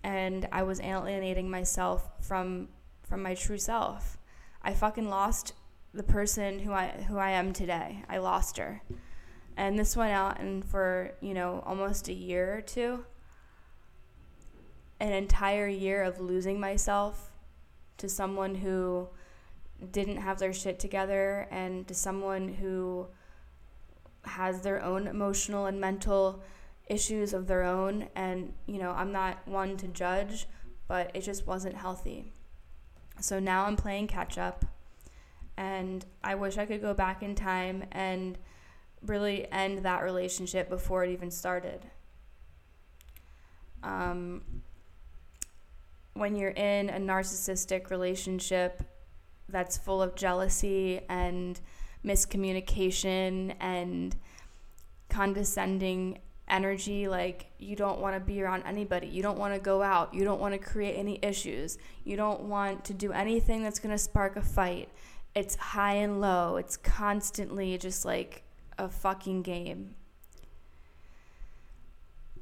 and 0.04 0.48
I 0.52 0.64
was 0.64 0.82
alienating 0.82 1.50
myself 1.50 2.10
from 2.22 2.70
from 3.04 3.22
my 3.24 3.36
true 3.36 3.58
self. 3.58 4.18
I 4.62 4.74
fucking 4.74 5.10
lost 5.10 5.54
the 5.94 6.04
person 6.04 6.60
who 6.60 6.74
I 6.74 6.88
who 7.08 7.18
I 7.18 7.32
am 7.32 7.54
today. 7.54 8.04
I 8.10 8.18
lost 8.18 8.58
her. 8.58 8.82
And 9.56 9.78
this 9.78 9.96
went 9.96 10.12
out 10.12 10.40
and 10.40 10.66
for, 10.66 11.12
you 11.22 11.36
know, 11.36 11.64
almost 11.66 12.08
a 12.10 12.14
year 12.14 12.58
or 12.58 12.62
two. 12.62 13.06
An 15.00 15.12
entire 15.12 15.68
year 15.68 16.04
of 16.04 16.20
losing 16.20 16.60
myself 16.60 17.32
to 17.98 18.08
someone 18.08 18.56
who 18.56 19.08
didn't 19.92 20.18
have 20.18 20.40
their 20.40 20.54
shit 20.54 20.80
together 20.80 21.48
and 21.52 21.88
to 21.88 21.94
someone 21.94 22.48
who 22.48 23.08
has 24.24 24.62
their 24.62 24.82
own 24.82 25.08
emotional 25.08 25.66
and 25.66 25.80
mental 25.80 26.42
issues 26.88 27.34
of 27.34 27.48
their 27.48 27.64
own. 27.64 28.08
And 28.16 28.54
you 28.66 28.80
know 28.80 28.92
i'm 28.92 29.12
not 29.12 29.46
one 29.48 29.78
to 29.78 29.88
judge 29.88 30.48
but 30.88 31.12
it 31.14 31.22
just 31.22 31.48
wasn't 31.48 31.76
healthy. 31.76 32.32
So 33.20 33.40
now 33.40 33.66
i'm 33.66 33.76
playing 33.76 34.08
catch 34.08 34.38
up 34.38 34.66
and 35.56 36.06
i 36.24 36.34
wish 36.36 36.58
i 36.58 36.66
could 36.66 36.82
go 36.82 36.94
back 36.94 37.22
in 37.22 37.36
time 37.36 37.84
and 37.92 38.38
really 39.06 39.52
end 39.52 39.80
that 39.80 40.04
relationship 40.04 40.70
before 40.70 41.04
it 41.04 41.12
even 41.12 41.30
started. 41.30 41.86
Um, 43.82 44.42
when 46.14 46.36
you're 46.36 46.52
in 46.52 46.90
a 46.90 47.00
narcissistic 47.00 47.90
relationship 47.90 48.84
that's 49.50 49.78
full 49.78 50.02
of 50.02 50.16
jealousy 50.16 51.02
and 51.10 51.60
miscommunication 52.06 53.56
and 53.60 54.16
condescending 55.10 56.20
energy 56.50 57.08
like 57.08 57.48
you 57.58 57.76
don't 57.76 58.00
want 58.00 58.16
to 58.16 58.20
be 58.20 58.42
around 58.42 58.64
anybody. 58.64 59.08
You 59.08 59.24
don't 59.24 59.38
want 59.38 59.54
to 59.54 59.60
go 59.60 59.82
out. 59.82 60.14
You 60.14 60.24
don't 60.24 60.40
want 60.40 60.54
to 60.54 60.58
create 60.58 60.96
any 60.96 61.20
issues. 61.22 61.78
You 62.04 62.18
don't 62.18 62.42
want 62.42 62.86
to 62.86 62.94
do 62.94 63.12
anything 63.12 63.64
that's 63.64 63.80
going 63.80 63.96
to 63.96 63.98
spark 63.98 64.36
a 64.36 64.42
fight. 64.42 64.90
It's 65.36 65.56
high 65.56 65.96
and 65.96 66.22
low. 66.22 66.58
It's 66.58 66.78
constantly 66.78 67.78
just 67.78 68.06
like 68.06 68.44
a 68.78 68.90
fucking 68.90 69.42
game. 69.42 69.96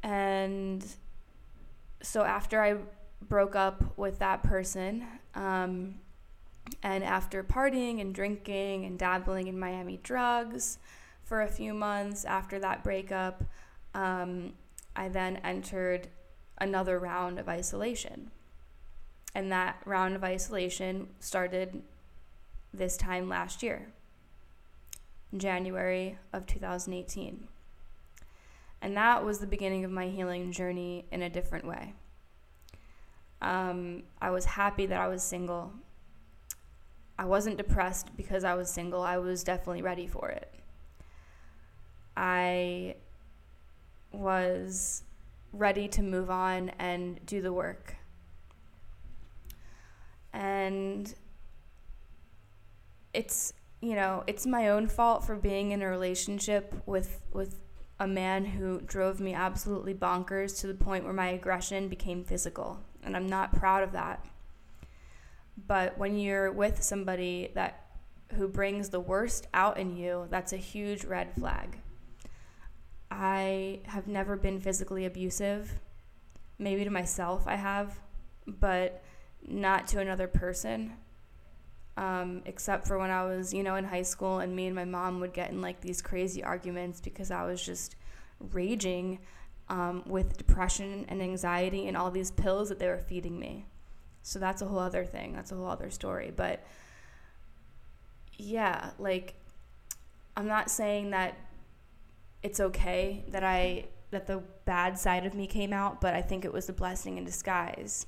And 0.04 0.86
so 2.02 2.24
after 2.24 2.62
i 2.62 2.76
broke 3.28 3.56
up 3.56 3.98
with 3.98 4.20
that 4.20 4.44
person 4.44 5.06
um, 5.36 5.96
And 6.84 7.04
after 7.04 7.44
partying 7.44 8.02
and 8.02 8.14
drinking 8.14 8.86
and 8.86 8.98
dabbling 8.98 9.48
in 9.48 9.60
Miami 9.60 10.00
drugs 10.04 10.78
for 11.24 11.42
a 11.42 11.48
few 11.48 11.74
months 11.74 12.26
after 12.26 12.60
that 12.60 12.84
breakup, 12.84 13.44
um, 13.94 14.54
I 14.96 15.10
then 15.10 15.38
entered 15.38 16.08
another 16.60 17.00
round 17.00 17.40
of 17.40 17.50
isolation. 17.50 18.32
And 19.34 19.52
that 19.52 19.82
round 19.86 20.16
of 20.16 20.24
isolation 20.24 21.08
started 21.20 21.82
this 22.74 22.98
time 22.98 23.30
last 23.30 23.64
year, 23.64 23.88
January 25.36 26.18
of 26.34 26.46
2018. 26.46 27.48
And 28.82 28.98
that 28.98 29.24
was 29.24 29.40
the 29.40 29.48
beginning 29.48 29.86
of 29.86 29.92
my 29.92 30.08
healing 30.08 30.52
journey 30.52 31.06
in 31.12 31.22
a 31.22 31.30
different 31.30 31.66
way. 31.66 31.94
Um, 33.42 34.04
I 34.22 34.30
was 34.30 34.46
happy 34.46 34.86
that 34.86 35.00
I 35.00 35.08
was 35.08 35.24
single. 35.24 35.74
I 37.18 37.26
wasn't 37.26 37.58
depressed 37.58 38.16
because 38.16 38.44
I 38.44 38.56
was 38.56 38.70
single. 38.70 39.02
I 39.02 39.18
was 39.18 39.44
definitely 39.44 39.82
ready 39.82 40.08
for 40.08 40.30
it. 40.30 40.54
I 42.16 42.96
was 44.12 45.04
ready 45.54 45.88
to 45.90 46.02
move 46.02 46.30
on 46.30 46.70
and 46.80 47.24
do 47.26 47.42
the 47.42 47.54
work. 47.54 47.96
And 50.34 51.14
it's, 53.14 53.54
you 53.82 53.96
know, 53.96 54.24
it's 54.28 54.46
my 54.46 54.70
own 54.70 54.88
fault 54.88 55.26
for 55.26 55.36
being 55.36 55.72
in 55.72 55.82
a 55.82 55.88
relationship 55.88 56.74
with 56.86 57.22
with 57.34 57.60
a 58.00 58.08
man 58.08 58.46
who 58.46 58.82
drove 58.82 59.20
me 59.20 59.34
absolutely 59.34 59.94
bonkers 59.94 60.60
to 60.60 60.66
the 60.68 60.74
point 60.74 61.04
where 61.04 61.14
my 61.14 61.28
aggression 61.28 61.88
became 61.88 62.24
physical, 62.24 62.80
and 63.04 63.16
I'm 63.16 63.28
not 63.28 63.54
proud 63.54 63.84
of 63.84 63.92
that. 63.94 64.26
But 65.68 65.98
when 65.98 66.18
you're 66.18 66.52
with 66.52 66.82
somebody 66.82 67.52
that 67.56 67.86
who 68.36 68.48
brings 68.48 68.90
the 68.90 69.00
worst 69.00 69.48
out 69.54 69.78
in 69.78 69.96
you, 69.96 70.28
that's 70.30 70.54
a 70.54 70.58
huge 70.58 71.04
red 71.04 71.34
flag. 71.34 71.78
I 73.10 73.82
have 73.86 74.08
never 74.08 74.38
been 74.38 74.62
physically 74.62 75.06
abusive. 75.06 75.80
Maybe 76.58 76.84
to 76.86 76.90
myself 76.90 77.44
I 77.46 77.56
have, 77.56 78.00
but 78.48 79.04
not 79.46 79.88
to 79.90 80.00
another 80.00 80.28
person. 80.28 80.94
Um, 81.98 82.42
except 82.46 82.88
for 82.88 82.98
when 82.98 83.12
I 83.12 83.26
was, 83.26 83.54
you 83.54 83.64
know, 83.64 83.76
in 83.76 83.84
high 83.84 84.02
school 84.04 84.40
and 84.40 84.56
me 84.56 84.66
and 84.68 84.76
my 84.76 84.86
mom 84.86 85.20
would 85.20 85.34
get 85.34 85.52
in 85.52 85.62
like 85.62 85.82
these 85.82 86.02
crazy 86.02 86.42
arguments 86.42 87.02
because 87.02 87.32
I 87.32 87.44
was 87.44 87.64
just 87.64 87.98
raging 88.40 89.20
um, 89.72 90.04
with 90.06 90.38
depression 90.38 91.06
and 91.08 91.22
anxiety 91.22 91.88
and 91.88 91.96
all 91.96 92.12
these 92.12 92.30
pills 92.30 92.68
that 92.68 92.78
they 92.78 92.88
were 92.88 92.98
feeding 92.98 93.40
me. 93.40 93.66
So 94.22 94.38
that's 94.38 94.62
a 94.62 94.66
whole 94.66 94.80
other 94.80 95.06
thing. 95.06 95.32
That's 95.32 95.54
a 95.54 95.56
whole 95.56 95.70
other 95.70 95.90
story. 95.90 96.32
But 96.36 96.62
yeah, 98.38 98.92
like, 99.00 99.36
I'm 100.36 100.46
not 100.46 100.70
saying 100.70 101.12
that 101.12 101.38
it's 102.44 102.60
okay 102.60 103.24
that 103.30 103.44
I 103.44 103.86
that 104.10 104.28
the 104.28 104.44
bad 104.66 105.00
side 105.00 105.26
of 105.26 105.34
me 105.34 105.48
came 105.48 105.72
out, 105.72 106.02
but 106.02 106.14
I 106.14 106.22
think 106.22 106.44
it 106.44 106.52
was 106.52 106.68
a 106.68 106.74
blessing 106.74 107.18
in 107.18 107.24
disguise. 107.24 108.08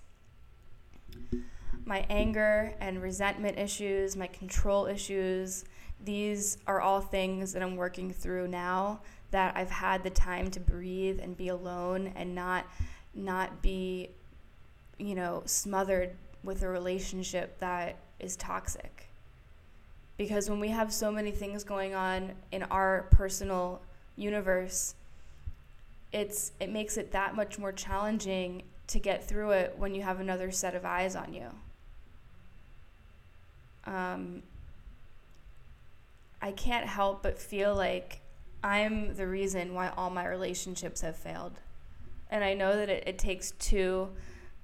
My 1.85 2.05
anger 2.09 2.73
and 2.81 3.01
resentment 3.01 3.57
issues, 3.57 4.17
my 4.17 4.27
control 4.27 4.85
issues, 4.85 5.63
these 6.03 6.57
are 6.67 6.81
all 6.81 6.99
things 6.99 7.53
that 7.53 7.63
I'm 7.63 7.77
working 7.77 8.11
through 8.11 8.49
now 8.49 8.99
that 9.33 9.57
I've 9.57 9.71
had 9.71 10.03
the 10.03 10.11
time 10.11 10.49
to 10.51 10.59
breathe 10.59 11.19
and 11.19 11.35
be 11.35 11.47
alone 11.49 12.13
and 12.15 12.33
not 12.33 12.65
not 13.15 13.61
be 13.61 14.09
you 14.97 15.15
know 15.15 15.41
smothered 15.45 16.11
with 16.43 16.61
a 16.61 16.69
relationship 16.69 17.59
that 17.59 17.97
is 18.19 18.35
toxic. 18.35 19.07
Because 20.17 20.49
when 20.49 20.59
we 20.59 20.69
have 20.69 20.93
so 20.93 21.11
many 21.11 21.31
things 21.31 21.63
going 21.63 21.95
on 21.95 22.33
in 22.51 22.63
our 22.63 23.07
personal 23.09 23.81
universe, 24.15 24.93
it's 26.11 26.51
it 26.59 26.69
makes 26.69 26.95
it 26.95 27.11
that 27.11 27.35
much 27.35 27.57
more 27.57 27.71
challenging 27.71 28.61
to 28.87 28.99
get 28.99 29.27
through 29.27 29.51
it 29.51 29.73
when 29.77 29.95
you 29.95 30.03
have 30.03 30.19
another 30.19 30.51
set 30.51 30.75
of 30.75 30.85
eyes 30.85 31.15
on 31.15 31.33
you. 31.33 31.47
Um, 33.85 34.43
I 36.39 36.51
can't 36.51 36.85
help 36.85 37.23
but 37.23 37.39
feel 37.39 37.73
like 37.73 38.19
I'm 38.63 39.15
the 39.15 39.27
reason 39.27 39.73
why 39.73 39.89
all 39.89 40.09
my 40.09 40.25
relationships 40.25 41.01
have 41.01 41.17
failed. 41.17 41.59
And 42.29 42.43
I 42.43 42.53
know 42.53 42.77
that 42.77 42.89
it, 42.89 43.03
it 43.05 43.19
takes 43.19 43.51
two 43.51 44.09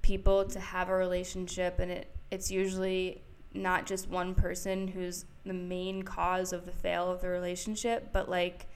people 0.02 0.44
to 0.46 0.58
have 0.58 0.88
a 0.88 0.94
relationship, 0.94 1.78
and 1.78 1.90
it, 1.90 2.08
it's 2.30 2.50
usually 2.50 3.20
not 3.52 3.86
just 3.86 4.08
one 4.08 4.34
person 4.34 4.88
who's 4.88 5.24
the 5.44 5.52
main 5.52 6.02
cause 6.02 6.52
of 6.52 6.66
the 6.66 6.72
fail 6.72 7.10
of 7.10 7.20
the 7.20 7.28
relationship, 7.28 8.08
but 8.12 8.28
like 8.28 8.66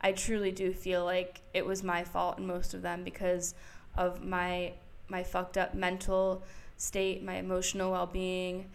I 0.00 0.12
truly 0.12 0.50
do 0.50 0.72
feel 0.72 1.04
like 1.04 1.40
it 1.54 1.64
was 1.64 1.82
my 1.82 2.02
fault 2.02 2.38
in 2.38 2.46
most 2.46 2.74
of 2.74 2.82
them 2.82 3.04
because 3.04 3.54
of 3.96 4.24
my 4.24 4.72
my 5.08 5.22
fucked 5.22 5.58
up 5.58 5.74
mental 5.74 6.42
state, 6.78 7.22
my 7.22 7.34
emotional 7.34 7.92
well 7.92 8.06
being, 8.06 8.70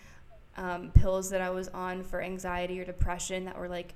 um, 0.55 0.91
pills 0.91 1.29
that 1.31 1.41
I 1.41 1.49
was 1.49 1.67
on 1.69 2.03
for 2.03 2.21
anxiety 2.21 2.79
or 2.79 2.85
depression 2.85 3.45
that 3.45 3.57
were 3.57 3.67
like 3.67 3.95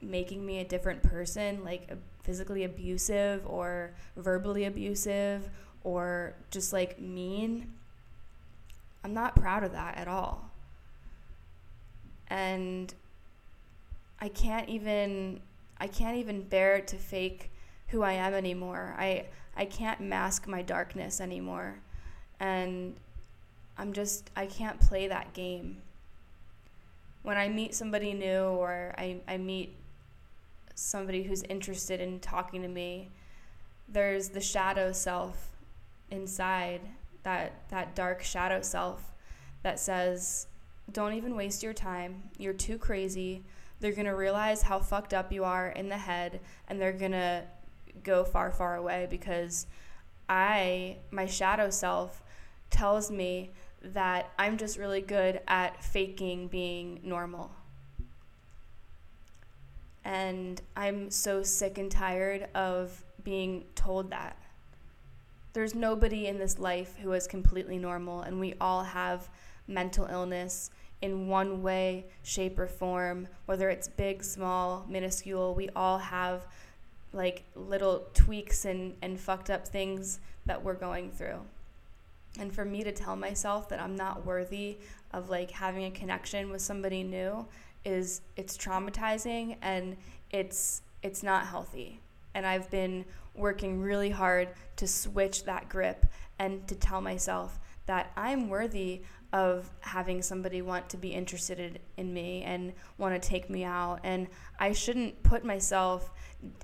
making 0.00 0.44
me 0.44 0.60
a 0.60 0.64
different 0.64 1.02
person, 1.02 1.64
like 1.64 1.90
physically 2.22 2.64
abusive 2.64 3.42
or 3.46 3.92
verbally 4.16 4.64
abusive 4.64 5.48
or 5.82 6.34
just 6.50 6.72
like 6.72 7.00
mean. 7.00 7.72
I'm 9.02 9.14
not 9.14 9.34
proud 9.34 9.64
of 9.64 9.72
that 9.72 9.96
at 9.96 10.08
all. 10.08 10.50
And 12.28 12.92
I 14.20 14.28
can't 14.28 14.68
even 14.68 15.40
I 15.80 15.86
can't 15.86 16.16
even 16.16 16.42
bear 16.42 16.80
to 16.80 16.96
fake 16.96 17.50
who 17.88 18.02
I 18.02 18.12
am 18.12 18.34
anymore. 18.34 18.94
I 18.98 19.26
I 19.56 19.64
can't 19.64 20.00
mask 20.00 20.46
my 20.46 20.62
darkness 20.62 21.20
anymore. 21.20 21.80
And 22.40 22.94
I'm 23.76 23.92
just 23.92 24.30
I 24.36 24.46
can't 24.46 24.80
play 24.80 25.08
that 25.08 25.32
game. 25.32 25.82
When 27.22 27.36
I 27.36 27.48
meet 27.48 27.74
somebody 27.74 28.14
new 28.14 28.42
or 28.42 28.94
I, 28.96 29.20
I 29.26 29.36
meet 29.38 29.74
somebody 30.78 31.22
who's 31.22 31.42
interested 31.44 32.00
in 32.00 32.20
talking 32.20 32.62
to 32.62 32.68
me, 32.68 33.10
there's 33.88 34.28
the 34.28 34.40
shadow 34.40 34.92
self 34.92 35.50
inside, 36.10 36.80
that 37.22 37.68
that 37.70 37.94
dark 37.94 38.22
shadow 38.22 38.62
self 38.62 39.14
that 39.62 39.78
says, 39.80 40.46
Don't 40.92 41.14
even 41.14 41.36
waste 41.36 41.62
your 41.62 41.74
time. 41.74 42.22
You're 42.38 42.52
too 42.52 42.78
crazy 42.78 43.44
they're 43.80 43.92
going 43.92 44.06
to 44.06 44.12
realize 44.12 44.62
how 44.62 44.80
fucked 44.80 45.14
up 45.14 45.32
you 45.32 45.44
are 45.44 45.68
in 45.68 45.88
the 45.88 45.98
head 45.98 46.40
and 46.66 46.80
they're 46.80 46.92
going 46.92 47.12
to 47.12 47.44
go 48.02 48.24
far, 48.24 48.50
far 48.50 48.76
away 48.76 49.06
because 49.10 49.66
I, 50.28 50.96
my 51.10 51.26
shadow 51.26 51.70
self, 51.70 52.22
tells 52.70 53.10
me 53.10 53.52
that 53.82 54.30
I'm 54.38 54.58
just 54.58 54.78
really 54.78 55.00
good 55.00 55.40
at 55.46 55.82
faking 55.82 56.48
being 56.48 57.00
normal. 57.02 57.50
And 60.08 60.62
I'm 60.74 61.10
so 61.10 61.42
sick 61.42 61.76
and 61.76 61.90
tired 61.90 62.48
of 62.54 63.04
being 63.24 63.66
told 63.74 64.10
that. 64.10 64.38
There's 65.52 65.74
nobody 65.74 66.28
in 66.28 66.38
this 66.38 66.58
life 66.58 66.96
who 66.96 67.12
is 67.12 67.26
completely 67.26 67.76
normal, 67.76 68.22
and 68.22 68.40
we 68.40 68.54
all 68.58 68.84
have 68.84 69.28
mental 69.66 70.06
illness 70.06 70.70
in 71.02 71.28
one 71.28 71.62
way, 71.62 72.06
shape, 72.22 72.58
or 72.58 72.66
form, 72.66 73.28
whether 73.44 73.68
it's 73.68 73.86
big, 73.86 74.24
small, 74.24 74.86
minuscule, 74.88 75.54
we 75.54 75.68
all 75.76 75.98
have 75.98 76.46
like 77.12 77.44
little 77.54 78.06
tweaks 78.14 78.64
and, 78.64 78.94
and 79.02 79.20
fucked 79.20 79.50
up 79.50 79.68
things 79.68 80.20
that 80.46 80.64
we're 80.64 80.72
going 80.72 81.10
through. 81.10 81.40
And 82.38 82.50
for 82.50 82.64
me 82.64 82.82
to 82.82 82.92
tell 82.92 83.14
myself 83.14 83.68
that 83.68 83.78
I'm 83.78 83.94
not 83.94 84.24
worthy 84.24 84.78
of 85.12 85.28
like 85.28 85.50
having 85.50 85.84
a 85.84 85.90
connection 85.90 86.50
with 86.50 86.62
somebody 86.62 87.02
new 87.02 87.46
is 87.88 88.20
it's 88.36 88.56
traumatizing 88.56 89.56
and 89.62 89.96
it's 90.30 90.82
it's 91.02 91.22
not 91.22 91.46
healthy. 91.46 92.00
And 92.34 92.46
I've 92.46 92.70
been 92.70 93.04
working 93.34 93.80
really 93.80 94.10
hard 94.10 94.48
to 94.76 94.86
switch 94.86 95.44
that 95.44 95.68
grip 95.68 96.06
and 96.38 96.66
to 96.68 96.74
tell 96.74 97.00
myself 97.00 97.58
that 97.86 98.12
I'm 98.16 98.48
worthy 98.48 99.02
of 99.32 99.70
having 99.80 100.22
somebody 100.22 100.60
want 100.62 100.88
to 100.90 100.96
be 100.96 101.08
interested 101.08 101.80
in 101.96 102.12
me 102.12 102.42
and 102.42 102.72
want 102.98 103.20
to 103.20 103.28
take 103.28 103.48
me 103.48 103.64
out 103.64 104.00
and 104.02 104.26
I 104.58 104.72
shouldn't 104.72 105.22
put 105.22 105.44
myself 105.44 106.10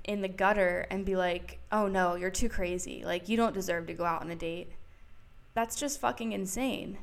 in 0.03 0.21
the 0.21 0.27
gutter 0.27 0.85
and 0.89 1.05
be 1.05 1.15
like, 1.15 1.59
"Oh 1.71 1.87
no, 1.87 2.15
you're 2.15 2.29
too 2.29 2.49
crazy. 2.49 3.03
Like 3.03 3.27
you 3.29 3.37
don't 3.37 3.53
deserve 3.53 3.87
to 3.87 3.93
go 3.93 4.05
out 4.05 4.21
on 4.21 4.31
a 4.31 4.35
date." 4.35 4.71
That's 5.53 5.75
just 5.75 5.99
fucking 5.99 6.33
insane. 6.33 6.97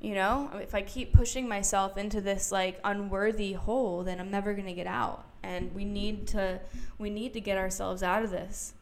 You 0.00 0.14
know? 0.14 0.50
If 0.54 0.74
I 0.74 0.82
keep 0.82 1.12
pushing 1.12 1.48
myself 1.48 1.96
into 1.96 2.20
this 2.20 2.52
like 2.52 2.80
unworthy 2.84 3.52
hole, 3.52 4.02
then 4.02 4.20
I'm 4.20 4.30
never 4.30 4.54
going 4.54 4.66
to 4.66 4.72
get 4.72 4.86
out. 4.86 5.24
And 5.42 5.74
we 5.74 5.84
need 5.84 6.26
to 6.28 6.60
we 6.98 7.10
need 7.10 7.32
to 7.34 7.40
get 7.40 7.58
ourselves 7.58 8.02
out 8.02 8.22
of 8.22 8.30
this 8.30 8.74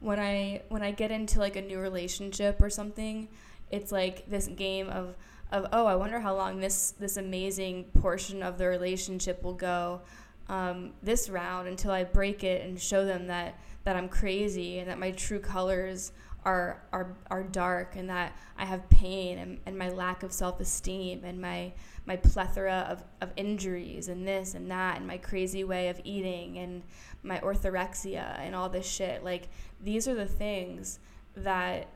when 0.00 0.18
I 0.18 0.62
when 0.68 0.82
I 0.82 0.90
get 0.90 1.10
into 1.10 1.38
like 1.38 1.56
a 1.56 1.62
new 1.62 1.78
relationship 1.78 2.60
or 2.62 2.70
something, 2.70 3.28
it's 3.70 3.92
like 3.92 4.28
this 4.28 4.46
game 4.46 4.88
of 4.88 5.16
of 5.50 5.66
oh 5.72 5.86
I 5.86 5.96
wonder 5.96 6.20
how 6.20 6.36
long 6.36 6.60
this 6.60 6.92
this 6.92 7.16
amazing 7.16 7.84
portion 8.00 8.42
of 8.42 8.58
the 8.58 8.66
relationship 8.66 9.42
will 9.42 9.54
go 9.54 10.00
um, 10.48 10.92
this 11.02 11.28
round 11.28 11.68
until 11.68 11.90
I 11.90 12.04
break 12.04 12.44
it 12.44 12.64
and 12.64 12.80
show 12.80 13.04
them 13.04 13.26
that 13.26 13.58
that 13.84 13.96
I'm 13.96 14.08
crazy 14.08 14.78
and 14.78 14.88
that 14.88 14.98
my 14.98 15.10
true 15.12 15.40
colors 15.40 16.12
are 16.44 16.82
are 16.92 17.16
are 17.30 17.42
dark 17.42 17.96
and 17.96 18.08
that 18.08 18.36
I 18.56 18.64
have 18.64 18.88
pain 18.88 19.38
and, 19.38 19.58
and 19.66 19.76
my 19.76 19.88
lack 19.90 20.22
of 20.22 20.32
self 20.32 20.60
esteem 20.60 21.22
and 21.24 21.40
my 21.40 21.72
my 22.06 22.16
plethora 22.16 22.86
of, 22.88 23.04
of 23.20 23.32
injuries 23.36 24.08
and 24.08 24.26
this 24.26 24.54
and 24.54 24.70
that 24.70 24.96
and 24.96 25.06
my 25.06 25.18
crazy 25.18 25.64
way 25.64 25.88
of 25.88 26.00
eating 26.04 26.58
and 26.58 26.82
my 27.22 27.38
orthorexia 27.40 28.38
and 28.38 28.54
all 28.54 28.68
this 28.68 28.86
shit. 28.88 29.24
Like 29.24 29.48
these 29.82 30.08
are 30.08 30.14
the 30.14 30.26
things 30.26 31.00
that 31.36 31.88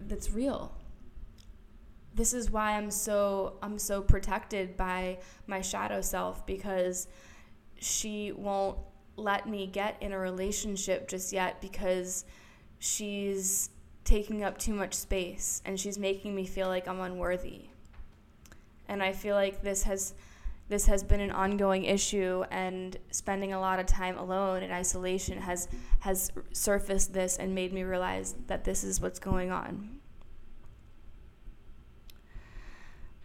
that's 0.00 0.30
real. 0.30 0.72
This 2.14 2.32
is 2.32 2.50
why 2.50 2.76
I'm 2.76 2.90
so 2.90 3.54
I'm 3.62 3.78
so 3.78 4.00
protected 4.00 4.76
by 4.76 5.18
my 5.46 5.60
shadow 5.60 6.00
self 6.00 6.46
because 6.46 7.08
she 7.78 8.32
won't 8.32 8.78
let 9.16 9.48
me 9.48 9.66
get 9.66 9.96
in 10.00 10.12
a 10.12 10.18
relationship 10.18 11.08
just 11.08 11.32
yet 11.32 11.60
because 11.60 12.24
she's 12.78 13.70
taking 14.04 14.42
up 14.42 14.58
too 14.58 14.74
much 14.74 14.94
space 14.94 15.62
and 15.64 15.78
she's 15.78 15.98
making 15.98 16.34
me 16.34 16.46
feel 16.46 16.68
like 16.68 16.86
I'm 16.86 17.00
unworthy. 17.00 17.66
And 18.88 19.02
I 19.02 19.12
feel 19.12 19.34
like 19.34 19.62
this 19.62 19.84
has 19.84 20.14
this 20.68 20.86
has 20.86 21.02
been 21.02 21.20
an 21.20 21.30
ongoing 21.30 21.84
issue 21.84 22.42
and 22.50 22.96
spending 23.10 23.52
a 23.52 23.60
lot 23.60 23.78
of 23.78 23.86
time 23.86 24.16
alone 24.16 24.62
in 24.62 24.70
isolation 24.70 25.38
has 25.38 25.68
has 26.00 26.32
surfaced 26.52 27.12
this 27.12 27.36
and 27.36 27.54
made 27.54 27.72
me 27.72 27.82
realize 27.82 28.34
that 28.46 28.64
this 28.64 28.82
is 28.82 29.00
what's 29.00 29.18
going 29.18 29.50
on. 29.50 30.00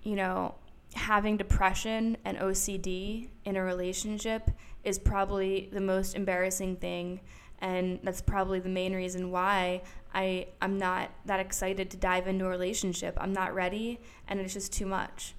You 0.03 0.15
know, 0.15 0.55
having 0.93 1.37
depression 1.37 2.17
and 2.25 2.37
OCD 2.37 3.29
in 3.45 3.55
a 3.55 3.63
relationship 3.63 4.49
is 4.83 4.97
probably 4.97 5.69
the 5.71 5.81
most 5.81 6.15
embarrassing 6.15 6.75
thing 6.77 7.19
and 7.61 7.99
that's 8.03 8.21
probably 8.21 8.59
the 8.59 8.69
main 8.69 8.93
reason 8.93 9.31
why 9.31 9.81
I 10.13 10.47
I'm 10.61 10.77
not 10.77 11.11
that 11.25 11.39
excited 11.39 11.89
to 11.91 11.97
dive 11.97 12.27
into 12.27 12.45
a 12.45 12.49
relationship. 12.49 13.17
I'm 13.19 13.33
not 13.33 13.53
ready 13.53 13.99
and 14.27 14.39
it's 14.39 14.53
just 14.53 14.71
too 14.73 14.85
much. 14.85 15.35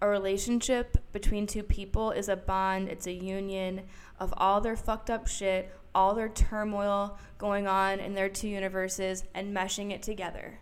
A 0.00 0.08
relationship 0.08 0.96
between 1.12 1.46
two 1.46 1.64
people 1.64 2.12
is 2.12 2.28
a 2.28 2.36
bond, 2.36 2.88
it's 2.88 3.06
a 3.06 3.12
union 3.12 3.82
of 4.20 4.32
all 4.36 4.60
their 4.60 4.76
fucked 4.76 5.10
up 5.10 5.26
shit, 5.26 5.74
all 5.94 6.14
their 6.14 6.28
turmoil 6.28 7.18
going 7.38 7.66
on 7.66 7.98
in 7.98 8.14
their 8.14 8.28
two 8.28 8.48
universes 8.48 9.24
and 9.34 9.56
meshing 9.56 9.90
it 9.90 10.02
together. 10.02 10.60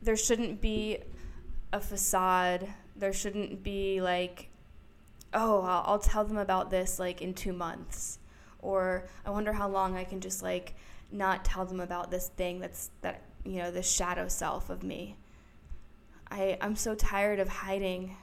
There 0.00 0.16
shouldn't 0.16 0.60
be 0.60 0.98
a 1.72 1.80
facade. 1.80 2.68
There 2.96 3.12
shouldn't 3.12 3.62
be 3.62 4.00
like 4.00 4.47
oh, 5.34 5.62
I'll, 5.62 5.84
I'll 5.86 5.98
tell 5.98 6.24
them 6.24 6.38
about 6.38 6.70
this 6.70 6.98
like 6.98 7.22
in 7.22 7.34
2 7.34 7.52
months 7.52 8.18
or 8.60 9.06
I 9.24 9.30
wonder 9.30 9.52
how 9.52 9.68
long 9.68 9.96
I 9.96 10.04
can 10.04 10.20
just 10.20 10.42
like 10.42 10.74
not 11.10 11.44
tell 11.44 11.64
them 11.64 11.80
about 11.80 12.10
this 12.10 12.28
thing 12.28 12.60
that's 12.60 12.90
that 13.02 13.22
you 13.44 13.56
know 13.56 13.70
this 13.70 13.90
shadow 13.90 14.28
self 14.28 14.70
of 14.70 14.82
me. 14.82 15.16
I 16.30 16.58
I'm 16.60 16.76
so 16.76 16.94
tired 16.94 17.40
of 17.40 17.48
hiding. 17.48 18.16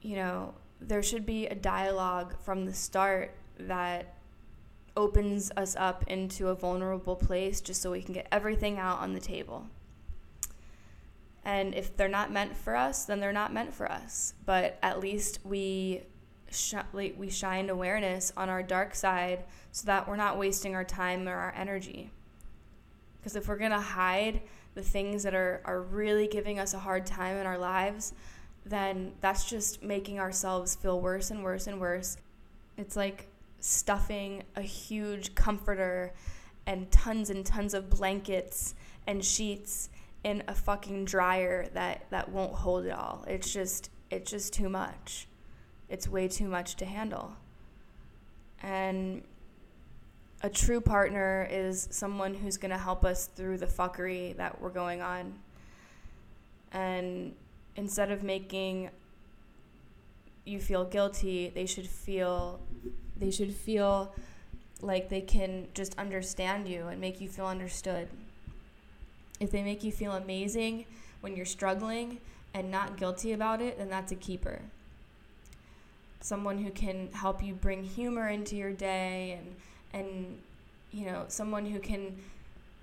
You 0.00 0.16
know, 0.16 0.54
there 0.80 1.02
should 1.02 1.26
be 1.26 1.46
a 1.46 1.54
dialogue 1.54 2.36
from 2.40 2.64
the 2.64 2.72
start 2.72 3.34
that 3.58 4.14
opens 4.96 5.50
us 5.56 5.76
up 5.76 6.04
into 6.06 6.48
a 6.48 6.54
vulnerable 6.54 7.16
place 7.16 7.60
just 7.60 7.82
so 7.82 7.90
we 7.90 8.02
can 8.02 8.14
get 8.14 8.26
everything 8.32 8.78
out 8.78 9.00
on 9.00 9.12
the 9.12 9.20
table. 9.20 9.66
And 11.48 11.74
if 11.74 11.96
they're 11.96 12.08
not 12.08 12.30
meant 12.30 12.54
for 12.54 12.76
us, 12.76 13.06
then 13.06 13.20
they're 13.20 13.32
not 13.32 13.54
meant 13.54 13.72
for 13.72 13.90
us. 13.90 14.34
But 14.44 14.78
at 14.82 15.00
least 15.00 15.38
we 15.44 16.02
sh- 16.50 16.74
we 16.92 17.30
shine 17.30 17.70
awareness 17.70 18.34
on 18.36 18.50
our 18.50 18.62
dark 18.62 18.94
side 18.94 19.44
so 19.72 19.86
that 19.86 20.06
we're 20.06 20.16
not 20.16 20.36
wasting 20.36 20.74
our 20.74 20.84
time 20.84 21.26
or 21.26 21.34
our 21.34 21.54
energy. 21.56 22.10
Because 23.16 23.34
if 23.34 23.48
we're 23.48 23.56
going 23.56 23.70
to 23.70 23.80
hide 23.80 24.42
the 24.74 24.82
things 24.82 25.22
that 25.22 25.34
are, 25.34 25.62
are 25.64 25.80
really 25.80 26.28
giving 26.28 26.58
us 26.58 26.74
a 26.74 26.78
hard 26.78 27.06
time 27.06 27.38
in 27.38 27.46
our 27.46 27.56
lives, 27.56 28.12
then 28.66 29.14
that's 29.22 29.48
just 29.48 29.82
making 29.82 30.20
ourselves 30.20 30.76
feel 30.76 31.00
worse 31.00 31.30
and 31.30 31.42
worse 31.42 31.66
and 31.66 31.80
worse. 31.80 32.18
It's 32.76 32.94
like 32.94 33.26
stuffing 33.60 34.42
a 34.54 34.60
huge 34.60 35.34
comforter 35.34 36.12
and 36.66 36.90
tons 36.90 37.30
and 37.30 37.46
tons 37.46 37.72
of 37.72 37.88
blankets 37.88 38.74
and 39.06 39.24
sheets 39.24 39.88
in 40.28 40.42
a 40.48 40.54
fucking 40.54 41.04
dryer 41.04 41.68
that, 41.74 42.04
that 42.10 42.30
won't 42.30 42.54
hold 42.54 42.84
it 42.84 42.92
all. 42.92 43.24
It's 43.26 43.52
just 43.52 43.90
it's 44.10 44.30
just 44.30 44.54
too 44.54 44.70
much 44.70 45.28
it's 45.88 46.06
way 46.06 46.28
too 46.28 46.48
much 46.48 46.76
to 46.76 46.84
handle. 46.84 47.32
And 48.62 49.22
a 50.42 50.50
true 50.50 50.80
partner 50.80 51.48
is 51.50 51.88
someone 51.90 52.34
who's 52.34 52.56
going 52.56 52.70
to 52.70 52.78
help 52.78 53.04
us 53.04 53.26
through 53.26 53.58
the 53.58 53.66
fuckery 53.66 54.36
that 54.36 54.60
we're 54.60 54.70
going 54.70 55.00
on. 55.00 55.34
And 56.72 57.34
instead 57.76 58.10
of 58.10 58.22
making 58.22 58.90
you 60.44 60.60
feel 60.60 60.84
guilty, 60.84 61.50
they 61.54 61.66
should 61.66 61.86
feel 61.86 62.60
they 63.16 63.30
should 63.30 63.52
feel 63.52 64.14
like 64.80 65.08
they 65.08 65.20
can 65.20 65.66
just 65.74 65.98
understand 65.98 66.68
you 66.68 66.86
and 66.86 67.00
make 67.00 67.20
you 67.20 67.28
feel 67.28 67.46
understood. 67.46 68.08
If 69.40 69.50
they 69.50 69.62
make 69.62 69.84
you 69.84 69.92
feel 69.92 70.12
amazing 70.12 70.86
when 71.20 71.36
you're 71.36 71.46
struggling 71.46 72.18
and 72.54 72.70
not 72.70 72.96
guilty 72.96 73.32
about 73.32 73.60
it, 73.60 73.78
then 73.78 73.88
that's 73.88 74.12
a 74.12 74.16
keeper 74.16 74.60
someone 76.20 76.58
who 76.58 76.70
can 76.70 77.08
help 77.12 77.42
you 77.42 77.54
bring 77.54 77.84
humor 77.84 78.28
into 78.28 78.56
your 78.56 78.72
day 78.72 79.38
and 79.38 79.54
and 79.92 80.38
you 80.92 81.06
know 81.06 81.24
someone 81.28 81.64
who 81.64 81.78
can 81.78 82.16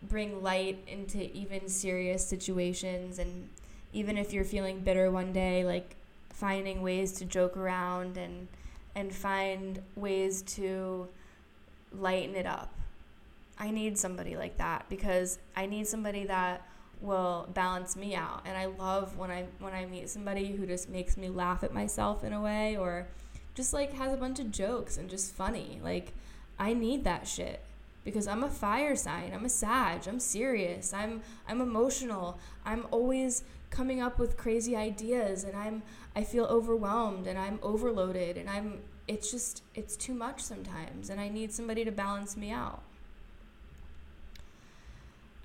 bring 0.03 0.41
light 0.41 0.77
into 0.87 1.31
even 1.35 1.67
serious 1.67 2.25
situations 2.25 3.19
and 3.19 3.49
even 3.93 4.17
if 4.17 4.31
you're 4.31 4.43
feeling 4.43 4.79
bitter 4.79 5.09
one 5.11 5.33
day 5.33 5.65
like 5.65 5.95
finding 6.29 6.81
ways 6.81 7.11
to 7.13 7.25
joke 7.25 7.57
around 7.57 8.17
and 8.17 8.47
and 8.95 9.13
find 9.13 9.81
ways 9.95 10.41
to 10.41 11.07
lighten 11.91 12.35
it 12.35 12.45
up. 12.45 12.73
I 13.57 13.71
need 13.71 13.97
somebody 13.97 14.35
like 14.35 14.57
that 14.57 14.85
because 14.89 15.39
I 15.55 15.65
need 15.65 15.87
somebody 15.87 16.25
that 16.25 16.67
will 17.01 17.47
balance 17.53 17.95
me 17.95 18.15
out 18.15 18.41
and 18.45 18.57
I 18.57 18.65
love 18.65 19.17
when 19.17 19.29
I 19.29 19.45
when 19.59 19.73
I 19.73 19.85
meet 19.85 20.09
somebody 20.09 20.53
who 20.53 20.65
just 20.65 20.89
makes 20.89 21.17
me 21.17 21.29
laugh 21.29 21.63
at 21.63 21.73
myself 21.73 22.23
in 22.23 22.33
a 22.33 22.41
way 22.41 22.77
or 22.77 23.07
just 23.53 23.73
like 23.73 23.93
has 23.93 24.13
a 24.13 24.17
bunch 24.17 24.39
of 24.39 24.51
jokes 24.51 24.97
and 24.97 25.09
just 25.09 25.33
funny. 25.33 25.79
Like 25.83 26.13
I 26.59 26.73
need 26.73 27.03
that 27.03 27.27
shit 27.27 27.61
because 28.03 28.27
I'm 28.27 28.43
a 28.43 28.49
fire 28.49 28.95
sign. 28.95 29.31
I'm 29.33 29.45
a 29.45 29.49
Sag. 29.49 30.07
I'm 30.07 30.19
serious. 30.19 30.93
I'm 30.93 31.21
I'm 31.47 31.61
emotional. 31.61 32.39
I'm 32.65 32.85
always 32.91 33.43
coming 33.69 34.01
up 34.01 34.19
with 34.19 34.37
crazy 34.37 34.75
ideas 34.75 35.43
and 35.43 35.55
I'm 35.55 35.83
I 36.15 36.23
feel 36.23 36.45
overwhelmed 36.45 37.27
and 37.27 37.37
I'm 37.37 37.59
overloaded 37.61 38.37
and 38.37 38.49
I'm 38.49 38.79
it's 39.07 39.31
just 39.31 39.63
it's 39.73 39.95
too 39.95 40.13
much 40.13 40.41
sometimes 40.41 41.09
and 41.09 41.19
I 41.19 41.29
need 41.29 41.53
somebody 41.53 41.83
to 41.85 41.91
balance 41.91 42.37
me 42.37 42.51
out. 42.51 42.83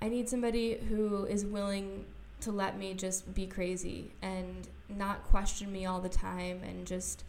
I 0.01 0.09
need 0.09 0.27
somebody 0.27 0.79
who 0.89 1.25
is 1.25 1.45
willing 1.45 2.05
to 2.41 2.51
let 2.51 2.77
me 2.77 2.93
just 2.93 3.33
be 3.33 3.45
crazy 3.45 4.11
and 4.21 4.67
not 4.89 5.23
question 5.25 5.71
me 5.71 5.85
all 5.85 6.01
the 6.01 6.09
time 6.09 6.61
and 6.63 6.87
just 6.87 7.23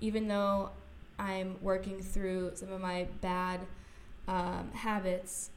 even 0.00 0.26
though 0.26 0.70
I'm 1.18 1.56
working 1.60 2.00
through 2.00 2.52
some 2.54 2.72
of 2.72 2.80
my 2.80 3.06
bad 3.20 3.60
um, 4.26 4.70
habits, 4.72 5.50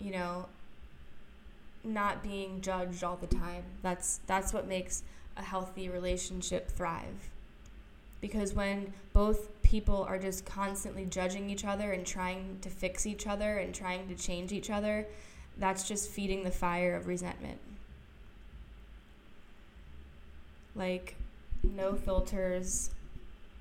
you 0.00 0.10
know, 0.10 0.46
not 1.84 2.22
being 2.22 2.60
judged 2.60 3.04
all 3.04 3.16
the 3.16 3.26
time. 3.26 3.62
That's 3.82 4.20
that's 4.26 4.52
what 4.52 4.66
makes 4.66 5.02
a 5.36 5.42
healthy 5.42 5.88
relationship 5.88 6.70
thrive. 6.70 7.30
Because 8.20 8.54
when 8.54 8.94
both 9.12 9.50
people 9.62 10.04
are 10.04 10.18
just 10.18 10.46
constantly 10.46 11.04
judging 11.04 11.50
each 11.50 11.64
other 11.64 11.92
and 11.92 12.06
trying 12.06 12.58
to 12.62 12.70
fix 12.70 13.06
each 13.06 13.26
other 13.26 13.58
and 13.58 13.74
trying 13.74 14.08
to 14.08 14.14
change 14.14 14.50
each 14.50 14.70
other, 14.70 15.06
that's 15.58 15.86
just 15.86 16.10
feeding 16.10 16.44
the 16.44 16.50
fire 16.50 16.96
of 16.96 17.06
resentment. 17.06 17.58
Like 20.74 21.16
no 21.62 21.94
filters, 21.94 22.90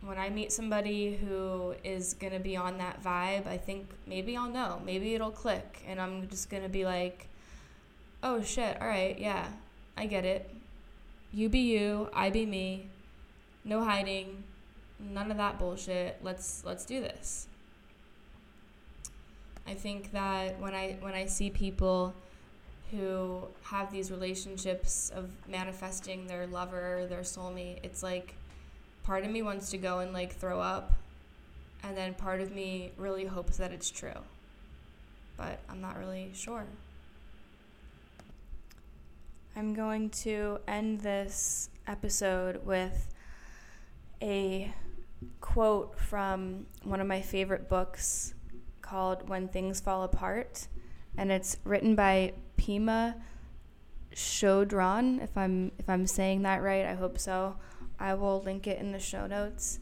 when 0.01 0.17
I 0.17 0.29
meet 0.29 0.51
somebody 0.51 1.15
who 1.15 1.75
is 1.83 2.13
going 2.15 2.33
to 2.33 2.39
be 2.39 2.57
on 2.57 2.77
that 2.79 3.01
vibe, 3.03 3.47
I 3.47 3.57
think 3.57 3.87
maybe 4.05 4.35
I'll 4.35 4.49
know. 4.49 4.81
Maybe 4.85 5.15
it'll 5.15 5.31
click. 5.31 5.83
And 5.87 6.01
I'm 6.01 6.27
just 6.27 6.49
going 6.49 6.63
to 6.63 6.69
be 6.69 6.85
like, 6.85 7.27
oh 8.21 8.41
shit, 8.41 8.81
all 8.81 8.87
right, 8.87 9.17
yeah, 9.17 9.47
I 9.95 10.05
get 10.05 10.25
it. 10.25 10.49
You 11.31 11.49
be 11.49 11.59
you, 11.59 12.09
I 12.13 12.29
be 12.29 12.45
me. 12.45 12.87
No 13.63 13.83
hiding. 13.83 14.43
None 14.99 15.31
of 15.31 15.37
that 15.37 15.57
bullshit. 15.57 16.19
Let's 16.21 16.63
let's 16.65 16.85
do 16.85 17.01
this. 17.01 17.47
I 19.67 19.73
think 19.73 20.11
that 20.11 20.59
when 20.59 20.73
I 20.73 20.97
when 21.01 21.13
I 21.13 21.25
see 21.25 21.49
people 21.49 22.13
who 22.91 23.41
have 23.63 23.91
these 23.91 24.11
relationships 24.11 25.11
of 25.15 25.31
manifesting 25.47 26.27
their 26.27 26.45
lover, 26.47 27.05
their 27.09 27.21
soulmate, 27.21 27.79
it's 27.83 28.03
like 28.03 28.35
part 29.03 29.23
of 29.23 29.31
me 29.31 29.41
wants 29.41 29.71
to 29.71 29.77
go 29.77 29.99
and 29.99 30.13
like 30.13 30.35
throw 30.35 30.59
up 30.59 30.93
and 31.83 31.97
then 31.97 32.13
part 32.13 32.39
of 32.39 32.53
me 32.53 32.91
really 32.97 33.25
hopes 33.25 33.57
that 33.57 33.71
it's 33.71 33.89
true. 33.89 34.11
But 35.37 35.59
I'm 35.69 35.81
not 35.81 35.97
really 35.97 36.31
sure. 36.33 36.65
I'm 39.55 39.73
going 39.73 40.09
to 40.09 40.59
end 40.67 41.01
this 41.01 41.69
episode 41.87 42.65
with 42.65 43.13
a 44.21 44.73
quote 45.41 45.99
from 45.99 46.65
one 46.83 47.01
of 47.01 47.07
my 47.07 47.21
favorite 47.21 47.69
books 47.69 48.33
called 48.93 49.27
When 49.27 49.47
Things 49.47 49.79
Fall 49.79 50.03
Apart. 50.03 50.67
And 51.17 51.31
it's 51.31 51.57
written 51.63 51.95
by 51.95 52.33
Pema 52.57 53.15
Chodron, 54.13 55.23
if 55.23 55.35
I'm 55.35 55.71
if 55.79 55.89
I'm 55.89 56.05
saying 56.05 56.43
that 56.43 56.61
right. 56.61 56.85
I 56.85 56.93
hope 56.93 57.17
so. 57.17 57.55
I 57.99 58.13
will 58.13 58.43
link 58.43 58.67
it 58.67 58.77
in 58.77 58.91
the 58.91 58.99
show 58.99 59.25
notes. 59.25 59.79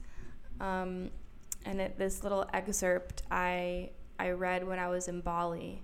Um, 0.62 1.10
and 1.66 1.82
it, 1.82 1.98
this 1.98 2.24
little 2.24 2.46
excerpt 2.54 3.24
I 3.30 3.90
I 4.18 4.30
read 4.30 4.66
when 4.66 4.80
I 4.80 4.88
was 4.88 5.10
in 5.10 5.20
Bali, 5.20 5.84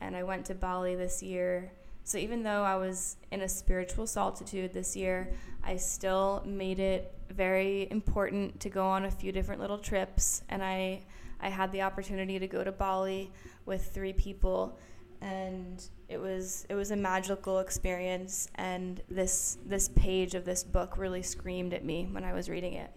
and 0.00 0.14
I 0.14 0.22
went 0.22 0.46
to 0.46 0.54
Bali 0.54 0.94
this 0.94 1.24
year 1.24 1.72
so 2.04 2.18
even 2.18 2.42
though 2.42 2.64
I 2.64 2.76
was 2.76 3.16
in 3.30 3.42
a 3.42 3.48
spiritual 3.48 4.06
solitude 4.06 4.72
this 4.72 4.96
year, 4.96 5.32
I 5.62 5.76
still 5.76 6.42
made 6.44 6.80
it 6.80 7.14
very 7.30 7.86
important 7.90 8.58
to 8.60 8.68
go 8.68 8.84
on 8.84 9.04
a 9.04 9.10
few 9.10 9.30
different 9.30 9.60
little 9.60 9.78
trips 9.78 10.42
and 10.48 10.60
I 10.60 11.02
I 11.42 11.48
had 11.48 11.72
the 11.72 11.82
opportunity 11.82 12.38
to 12.38 12.46
go 12.46 12.62
to 12.64 12.72
Bali 12.72 13.30
with 13.66 13.92
three 13.92 14.12
people 14.12 14.78
and 15.20 15.84
it 16.08 16.18
was 16.18 16.66
it 16.68 16.74
was 16.74 16.90
a 16.90 16.96
magical 16.96 17.58
experience 17.58 18.48
and 18.54 19.02
this 19.08 19.58
this 19.66 19.88
page 19.88 20.34
of 20.34 20.44
this 20.44 20.64
book 20.64 20.96
really 20.96 21.22
screamed 21.22 21.74
at 21.74 21.84
me 21.84 22.08
when 22.10 22.24
I 22.24 22.32
was 22.32 22.48
reading 22.48 22.74
it. 22.74 22.90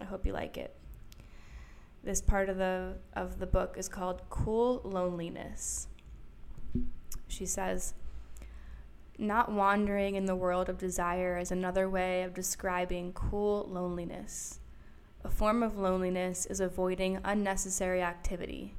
I 0.00 0.04
hope 0.04 0.24
you 0.24 0.32
like 0.32 0.56
it. 0.56 0.74
This 2.04 2.20
part 2.20 2.48
of 2.48 2.56
the 2.56 2.96
of 3.14 3.38
the 3.38 3.46
book 3.46 3.76
is 3.76 3.88
called 3.88 4.22
Cool 4.30 4.80
Loneliness. 4.84 5.88
She 7.28 7.46
says, 7.46 7.94
not 9.18 9.52
wandering 9.52 10.16
in 10.16 10.26
the 10.26 10.34
world 10.34 10.68
of 10.68 10.78
desire 10.78 11.38
is 11.38 11.50
another 11.50 11.88
way 11.88 12.22
of 12.22 12.34
describing 12.34 13.12
cool 13.12 13.68
loneliness. 13.70 14.58
A 15.24 15.30
form 15.30 15.62
of 15.62 15.78
loneliness 15.78 16.46
is 16.46 16.58
avoiding 16.58 17.20
unnecessary 17.24 18.02
activity. 18.02 18.74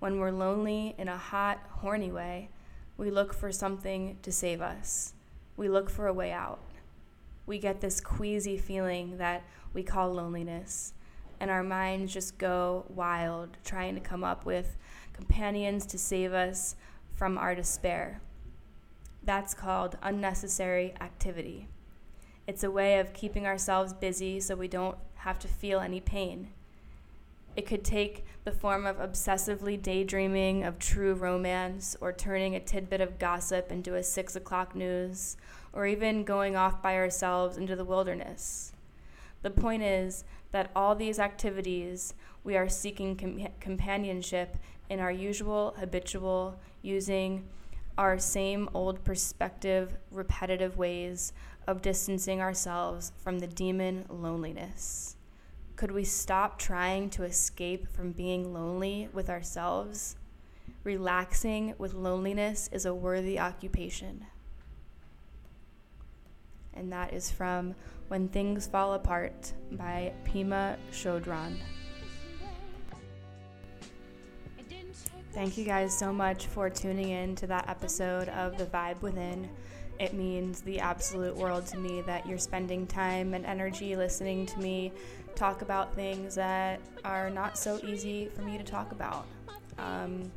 When 0.00 0.20
we're 0.20 0.30
lonely 0.30 0.94
in 0.98 1.08
a 1.08 1.16
hot, 1.16 1.60
horny 1.70 2.12
way, 2.12 2.50
we 2.98 3.10
look 3.10 3.32
for 3.32 3.50
something 3.50 4.18
to 4.20 4.30
save 4.30 4.60
us. 4.60 5.14
We 5.56 5.70
look 5.70 5.88
for 5.88 6.08
a 6.08 6.12
way 6.12 6.30
out. 6.30 6.60
We 7.46 7.58
get 7.58 7.80
this 7.80 8.02
queasy 8.02 8.58
feeling 8.58 9.16
that 9.16 9.44
we 9.72 9.82
call 9.82 10.12
loneliness, 10.12 10.92
and 11.40 11.50
our 11.50 11.62
minds 11.62 12.12
just 12.12 12.36
go 12.36 12.84
wild 12.90 13.56
trying 13.64 13.94
to 13.94 14.00
come 14.00 14.24
up 14.24 14.44
with 14.44 14.76
companions 15.14 15.86
to 15.86 15.98
save 15.98 16.34
us 16.34 16.76
from 17.14 17.38
our 17.38 17.54
despair. 17.54 18.20
That's 19.22 19.54
called 19.54 19.96
unnecessary 20.02 20.92
activity. 21.00 21.68
It's 22.46 22.62
a 22.62 22.70
way 22.70 22.98
of 22.98 23.14
keeping 23.14 23.46
ourselves 23.46 23.94
busy 23.94 24.38
so 24.40 24.54
we 24.54 24.68
don't 24.68 24.98
have 25.26 25.38
to 25.40 25.48
feel 25.48 25.80
any 25.80 25.98
pain. 25.98 26.48
It 27.56 27.66
could 27.66 27.82
take 27.82 28.24
the 28.44 28.52
form 28.52 28.86
of 28.86 28.98
obsessively 28.98 29.80
daydreaming 29.80 30.62
of 30.62 30.78
true 30.78 31.14
romance, 31.14 31.96
or 32.00 32.12
turning 32.12 32.54
a 32.54 32.60
tidbit 32.60 33.00
of 33.00 33.18
gossip 33.18 33.72
into 33.72 33.96
a 33.96 34.04
six 34.04 34.36
o'clock 34.36 34.76
news, 34.76 35.36
or 35.72 35.84
even 35.84 36.22
going 36.22 36.54
off 36.54 36.80
by 36.80 36.94
ourselves 36.94 37.56
into 37.56 37.74
the 37.74 37.84
wilderness. 37.84 38.72
The 39.42 39.50
point 39.50 39.82
is 39.82 40.22
that 40.52 40.70
all 40.76 40.94
these 40.94 41.18
activities, 41.18 42.14
we 42.44 42.56
are 42.56 42.68
seeking 42.68 43.16
com- 43.16 43.48
companionship 43.58 44.56
in 44.88 45.00
our 45.00 45.10
usual, 45.10 45.74
habitual, 45.76 46.56
using, 46.82 47.42
our 47.98 48.16
same 48.16 48.68
old 48.74 49.02
perspective, 49.02 49.96
repetitive 50.12 50.76
ways 50.76 51.32
of 51.66 51.82
distancing 51.82 52.40
ourselves 52.40 53.10
from 53.18 53.40
the 53.40 53.46
demon 53.48 54.04
loneliness? 54.08 55.15
Could 55.76 55.92
we 55.92 56.04
stop 56.04 56.58
trying 56.58 57.10
to 57.10 57.24
escape 57.24 57.86
from 57.92 58.12
being 58.12 58.54
lonely 58.54 59.10
with 59.12 59.28
ourselves? 59.28 60.16
Relaxing 60.84 61.74
with 61.76 61.92
loneliness 61.92 62.70
is 62.72 62.86
a 62.86 62.94
worthy 62.94 63.38
occupation. 63.38 64.24
And 66.72 66.90
that 66.92 67.12
is 67.12 67.30
from 67.30 67.74
When 68.08 68.28
Things 68.28 68.66
Fall 68.66 68.94
Apart 68.94 69.52
by 69.72 70.14
Pema 70.24 70.78
Chodron. 70.92 71.58
Thank 75.32 75.58
you 75.58 75.66
guys 75.66 75.96
so 75.96 76.10
much 76.10 76.46
for 76.46 76.70
tuning 76.70 77.10
in 77.10 77.34
to 77.36 77.46
that 77.48 77.68
episode 77.68 78.30
of 78.30 78.56
The 78.56 78.64
Vibe 78.64 79.02
Within. 79.02 79.50
It 79.98 80.12
means 80.12 80.60
the 80.60 80.78
absolute 80.80 81.34
world 81.34 81.66
to 81.68 81.78
me 81.78 82.02
that 82.02 82.26
you're 82.26 82.38
spending 82.38 82.86
time 82.86 83.32
and 83.32 83.46
energy 83.46 83.96
listening 83.96 84.44
to 84.46 84.58
me 84.58 84.92
talk 85.36 85.62
about 85.62 85.94
things 85.94 86.34
that 86.34 86.80
are 87.04 87.30
not 87.30 87.58
so 87.58 87.78
easy 87.84 88.26
for 88.34 88.42
me 88.42 88.58
to 88.58 88.64
talk 88.64 88.90
about. 88.90 89.26
Um, 89.78 90.32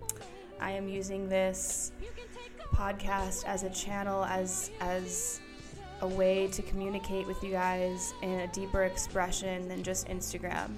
I 0.59 0.71
am 0.71 0.87
using 0.87 1.29
this 1.29 1.93
podcast 2.73 3.45
as 3.45 3.63
a 3.63 3.69
channel, 3.69 4.25
as 4.25 4.71
as 4.81 5.39
a 6.01 6.07
way 6.07 6.47
to 6.47 6.61
communicate 6.61 7.27
with 7.27 7.41
you 7.43 7.51
guys 7.51 8.13
in 8.21 8.41
a 8.41 8.47
deeper 8.47 8.83
expression 8.83 9.67
than 9.67 9.83
just 9.83 10.07
Instagram. 10.07 10.69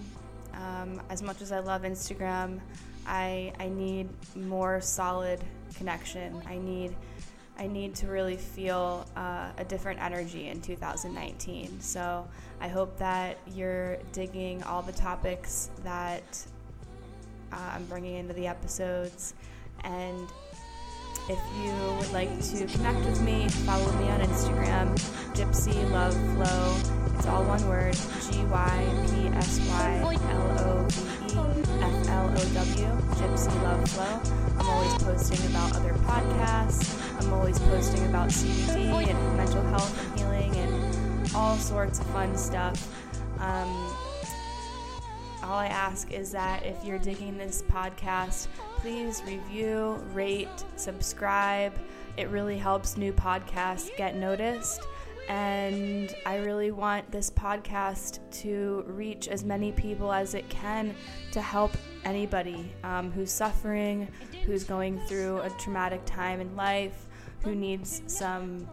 Um, 0.54 1.02
as 1.10 1.22
much 1.22 1.42
as 1.42 1.52
I 1.52 1.60
love 1.60 1.82
Instagram, 1.82 2.60
I 3.08 3.54
I 3.60 3.70
need 3.70 4.10
more 4.36 4.82
solid 4.82 5.44
connection. 5.76 6.42
I 6.48 6.58
need 6.58 6.96
I 7.62 7.68
need 7.68 7.94
to 7.98 8.08
really 8.08 8.38
feel 8.38 9.06
uh, 9.16 9.52
a 9.60 9.64
different 9.64 10.02
energy 10.02 10.48
in 10.48 10.62
2019. 10.62 11.80
So 11.80 12.28
I 12.60 12.68
hope 12.68 12.98
that 12.98 13.38
you're 13.54 13.98
digging 14.14 14.64
all 14.64 14.82
the 14.82 14.92
topics 14.94 15.70
that 15.84 16.24
uh, 17.54 17.58
I'm 17.76 17.86
bringing 17.86 18.16
into 18.16 18.34
the 18.34 18.48
episodes. 18.48 19.36
And 19.84 20.28
if 21.30 21.38
you 21.64 21.72
would 22.00 22.12
like 22.12 22.30
to 22.46 22.66
connect 22.66 23.06
with 23.06 23.22
me, 23.22 23.48
follow 23.50 23.92
me 23.92 24.10
on 24.10 24.22
Instagram, 24.22 24.96
Gypsy 25.36 25.88
Love 25.92 26.16
Flow. 26.34 27.14
It's 27.16 27.28
all 27.28 27.44
one 27.44 27.64
word 27.70 27.94
G 27.94 28.44
Y 28.46 29.06
P 29.06 29.28
S 29.38 29.60
Y 29.70 30.00
L 30.32 30.58
O 30.62 30.88
V 30.90 31.26
E 31.26 31.38
F 31.80 32.10
L 32.10 32.28
O 32.28 32.54
W, 32.56 32.88
Gypsy 33.22 33.62
Love 33.62 33.88
Flow. 33.92 34.42
I'm 34.58 34.68
always 34.68 35.04
posting 35.04 35.46
about 35.52 35.76
other 35.76 35.94
podcasts. 35.94 37.11
I'm 37.22 37.34
always 37.34 37.60
posting 37.60 38.04
about 38.08 38.30
CBD 38.30 39.08
and 39.08 39.38
mental 39.38 39.62
health 39.62 40.08
and 40.08 40.20
healing 40.20 40.56
and 40.56 41.36
all 41.36 41.56
sorts 41.56 42.00
of 42.00 42.08
fun 42.08 42.36
stuff. 42.36 42.92
Um, 43.40 43.70
all 45.44 45.60
I 45.60 45.68
ask 45.68 46.12
is 46.12 46.32
that 46.32 46.66
if 46.66 46.84
you're 46.84 46.98
digging 46.98 47.38
this 47.38 47.62
podcast, 47.62 48.48
please 48.78 49.22
review, 49.28 50.04
rate, 50.14 50.66
subscribe. 50.78 51.74
It 52.18 52.28
really 52.30 52.58
helps 52.58 52.98
new 52.98 53.14
podcasts 53.14 53.96
get 53.98 54.16
noticed. 54.16 54.82
And 55.30 56.16
I 56.26 56.38
really 56.38 56.72
want 56.72 57.12
this 57.12 57.30
podcast 57.30 58.20
to 58.42 58.84
reach 58.88 59.28
as 59.28 59.44
many 59.44 59.72
people 59.72 60.12
as 60.12 60.34
it 60.34 60.50
can 60.50 60.96
to 61.34 61.42
help 61.42 61.72
anybody 62.04 62.74
um, 62.84 63.12
who's 63.12 63.32
suffering, 63.32 64.08
who's 64.44 64.64
going 64.64 65.00
through 65.02 65.40
a 65.42 65.52
traumatic 65.52 66.02
time 66.06 66.42
in 66.42 66.56
life, 66.56 67.08
who 67.44 67.56
needs 67.56 68.02
some 68.08 68.68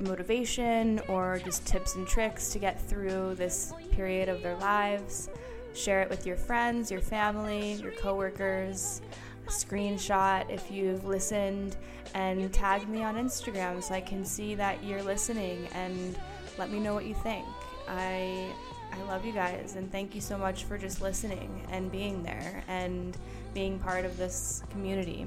motivation 0.00 1.00
or 1.08 1.40
just 1.44 1.66
tips 1.66 1.94
and 1.96 2.06
tricks 2.06 2.50
to 2.50 2.58
get 2.58 2.80
through 2.80 3.34
this 3.34 3.72
period 3.90 4.28
of 4.28 4.42
their 4.42 4.56
lives. 4.56 5.28
Share 5.74 6.02
it 6.02 6.10
with 6.10 6.26
your 6.26 6.36
friends, 6.36 6.90
your 6.90 7.00
family, 7.00 7.74
your 7.74 7.92
coworkers. 7.92 9.00
Screenshot 9.46 10.48
if 10.50 10.70
you've 10.70 11.04
listened 11.04 11.76
and 12.14 12.52
tag 12.52 12.88
me 12.88 13.02
on 13.02 13.16
Instagram 13.16 13.82
so 13.82 13.94
I 13.94 14.00
can 14.00 14.24
see 14.24 14.54
that 14.54 14.82
you're 14.84 15.02
listening 15.02 15.66
and 15.72 16.18
let 16.58 16.70
me 16.70 16.80
know 16.80 16.94
what 16.94 17.06
you 17.06 17.14
think. 17.14 17.46
I 17.88 18.52
I 18.92 19.02
love 19.02 19.24
you 19.24 19.32
guys 19.32 19.76
and 19.76 19.90
thank 19.90 20.14
you 20.14 20.20
so 20.20 20.36
much 20.36 20.64
for 20.64 20.76
just 20.76 21.00
listening 21.00 21.66
and 21.70 21.90
being 21.90 22.22
there 22.22 22.64
and 22.68 23.16
being 23.54 23.78
part 23.78 24.04
of 24.04 24.16
this 24.16 24.62
community. 24.70 25.26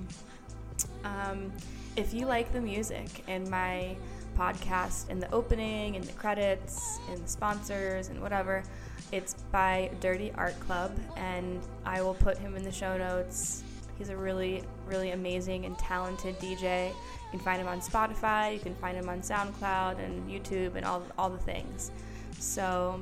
Um, 1.04 1.52
if 1.96 2.14
you 2.14 2.26
like 2.26 2.52
the 2.54 2.62
music 2.62 3.24
in 3.28 3.50
my 3.50 3.96
podcast, 4.38 5.10
in 5.10 5.20
the 5.20 5.32
opening, 5.32 5.96
in 5.96 6.02
the 6.02 6.14
credits, 6.14 7.00
in 7.14 7.22
the 7.22 7.28
sponsors, 7.28 8.10
and 8.10 8.22
whatever, 8.22 8.64
it's 9.12 9.34
by 9.52 9.92
Dirty 10.00 10.32
Art 10.36 10.60
Club, 10.62 10.98
and 11.18 11.60
I 11.86 12.02
will 12.02 12.14
put 12.14 12.38
him 12.38 12.56
in 12.56 12.64
the 12.64 12.72
show 12.72 12.98
notes 12.98 13.64
He's 14.02 14.10
a 14.10 14.18
really, 14.18 14.64
really 14.88 15.12
amazing 15.12 15.66
and 15.66 15.78
talented 15.78 16.40
DJ. 16.40 16.90
You 16.90 16.96
can 17.30 17.40
find 17.40 17.62
him 17.62 17.68
on 17.68 17.82
Spotify, 17.82 18.52
you 18.52 18.60
can 18.60 18.74
find 18.74 18.98
him 18.98 19.08
on 19.08 19.22
SoundCloud 19.22 20.04
and 20.04 20.28
YouTube 20.28 20.74
and 20.76 20.84
all, 20.84 21.04
all 21.20 21.30
the 21.30 21.38
things. 21.38 21.92
So, 22.40 23.00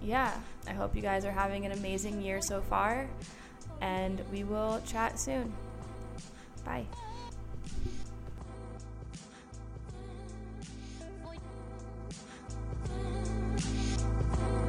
yeah, 0.00 0.32
I 0.68 0.72
hope 0.72 0.94
you 0.94 1.02
guys 1.02 1.24
are 1.24 1.32
having 1.32 1.66
an 1.66 1.72
amazing 1.72 2.22
year 2.22 2.40
so 2.40 2.60
far, 2.60 3.08
and 3.80 4.22
we 4.30 4.44
will 4.44 4.80
chat 4.86 5.18
soon. 5.18 5.52
Bye. 6.64 6.86
Thank 12.98 14.60
you. 14.60 14.65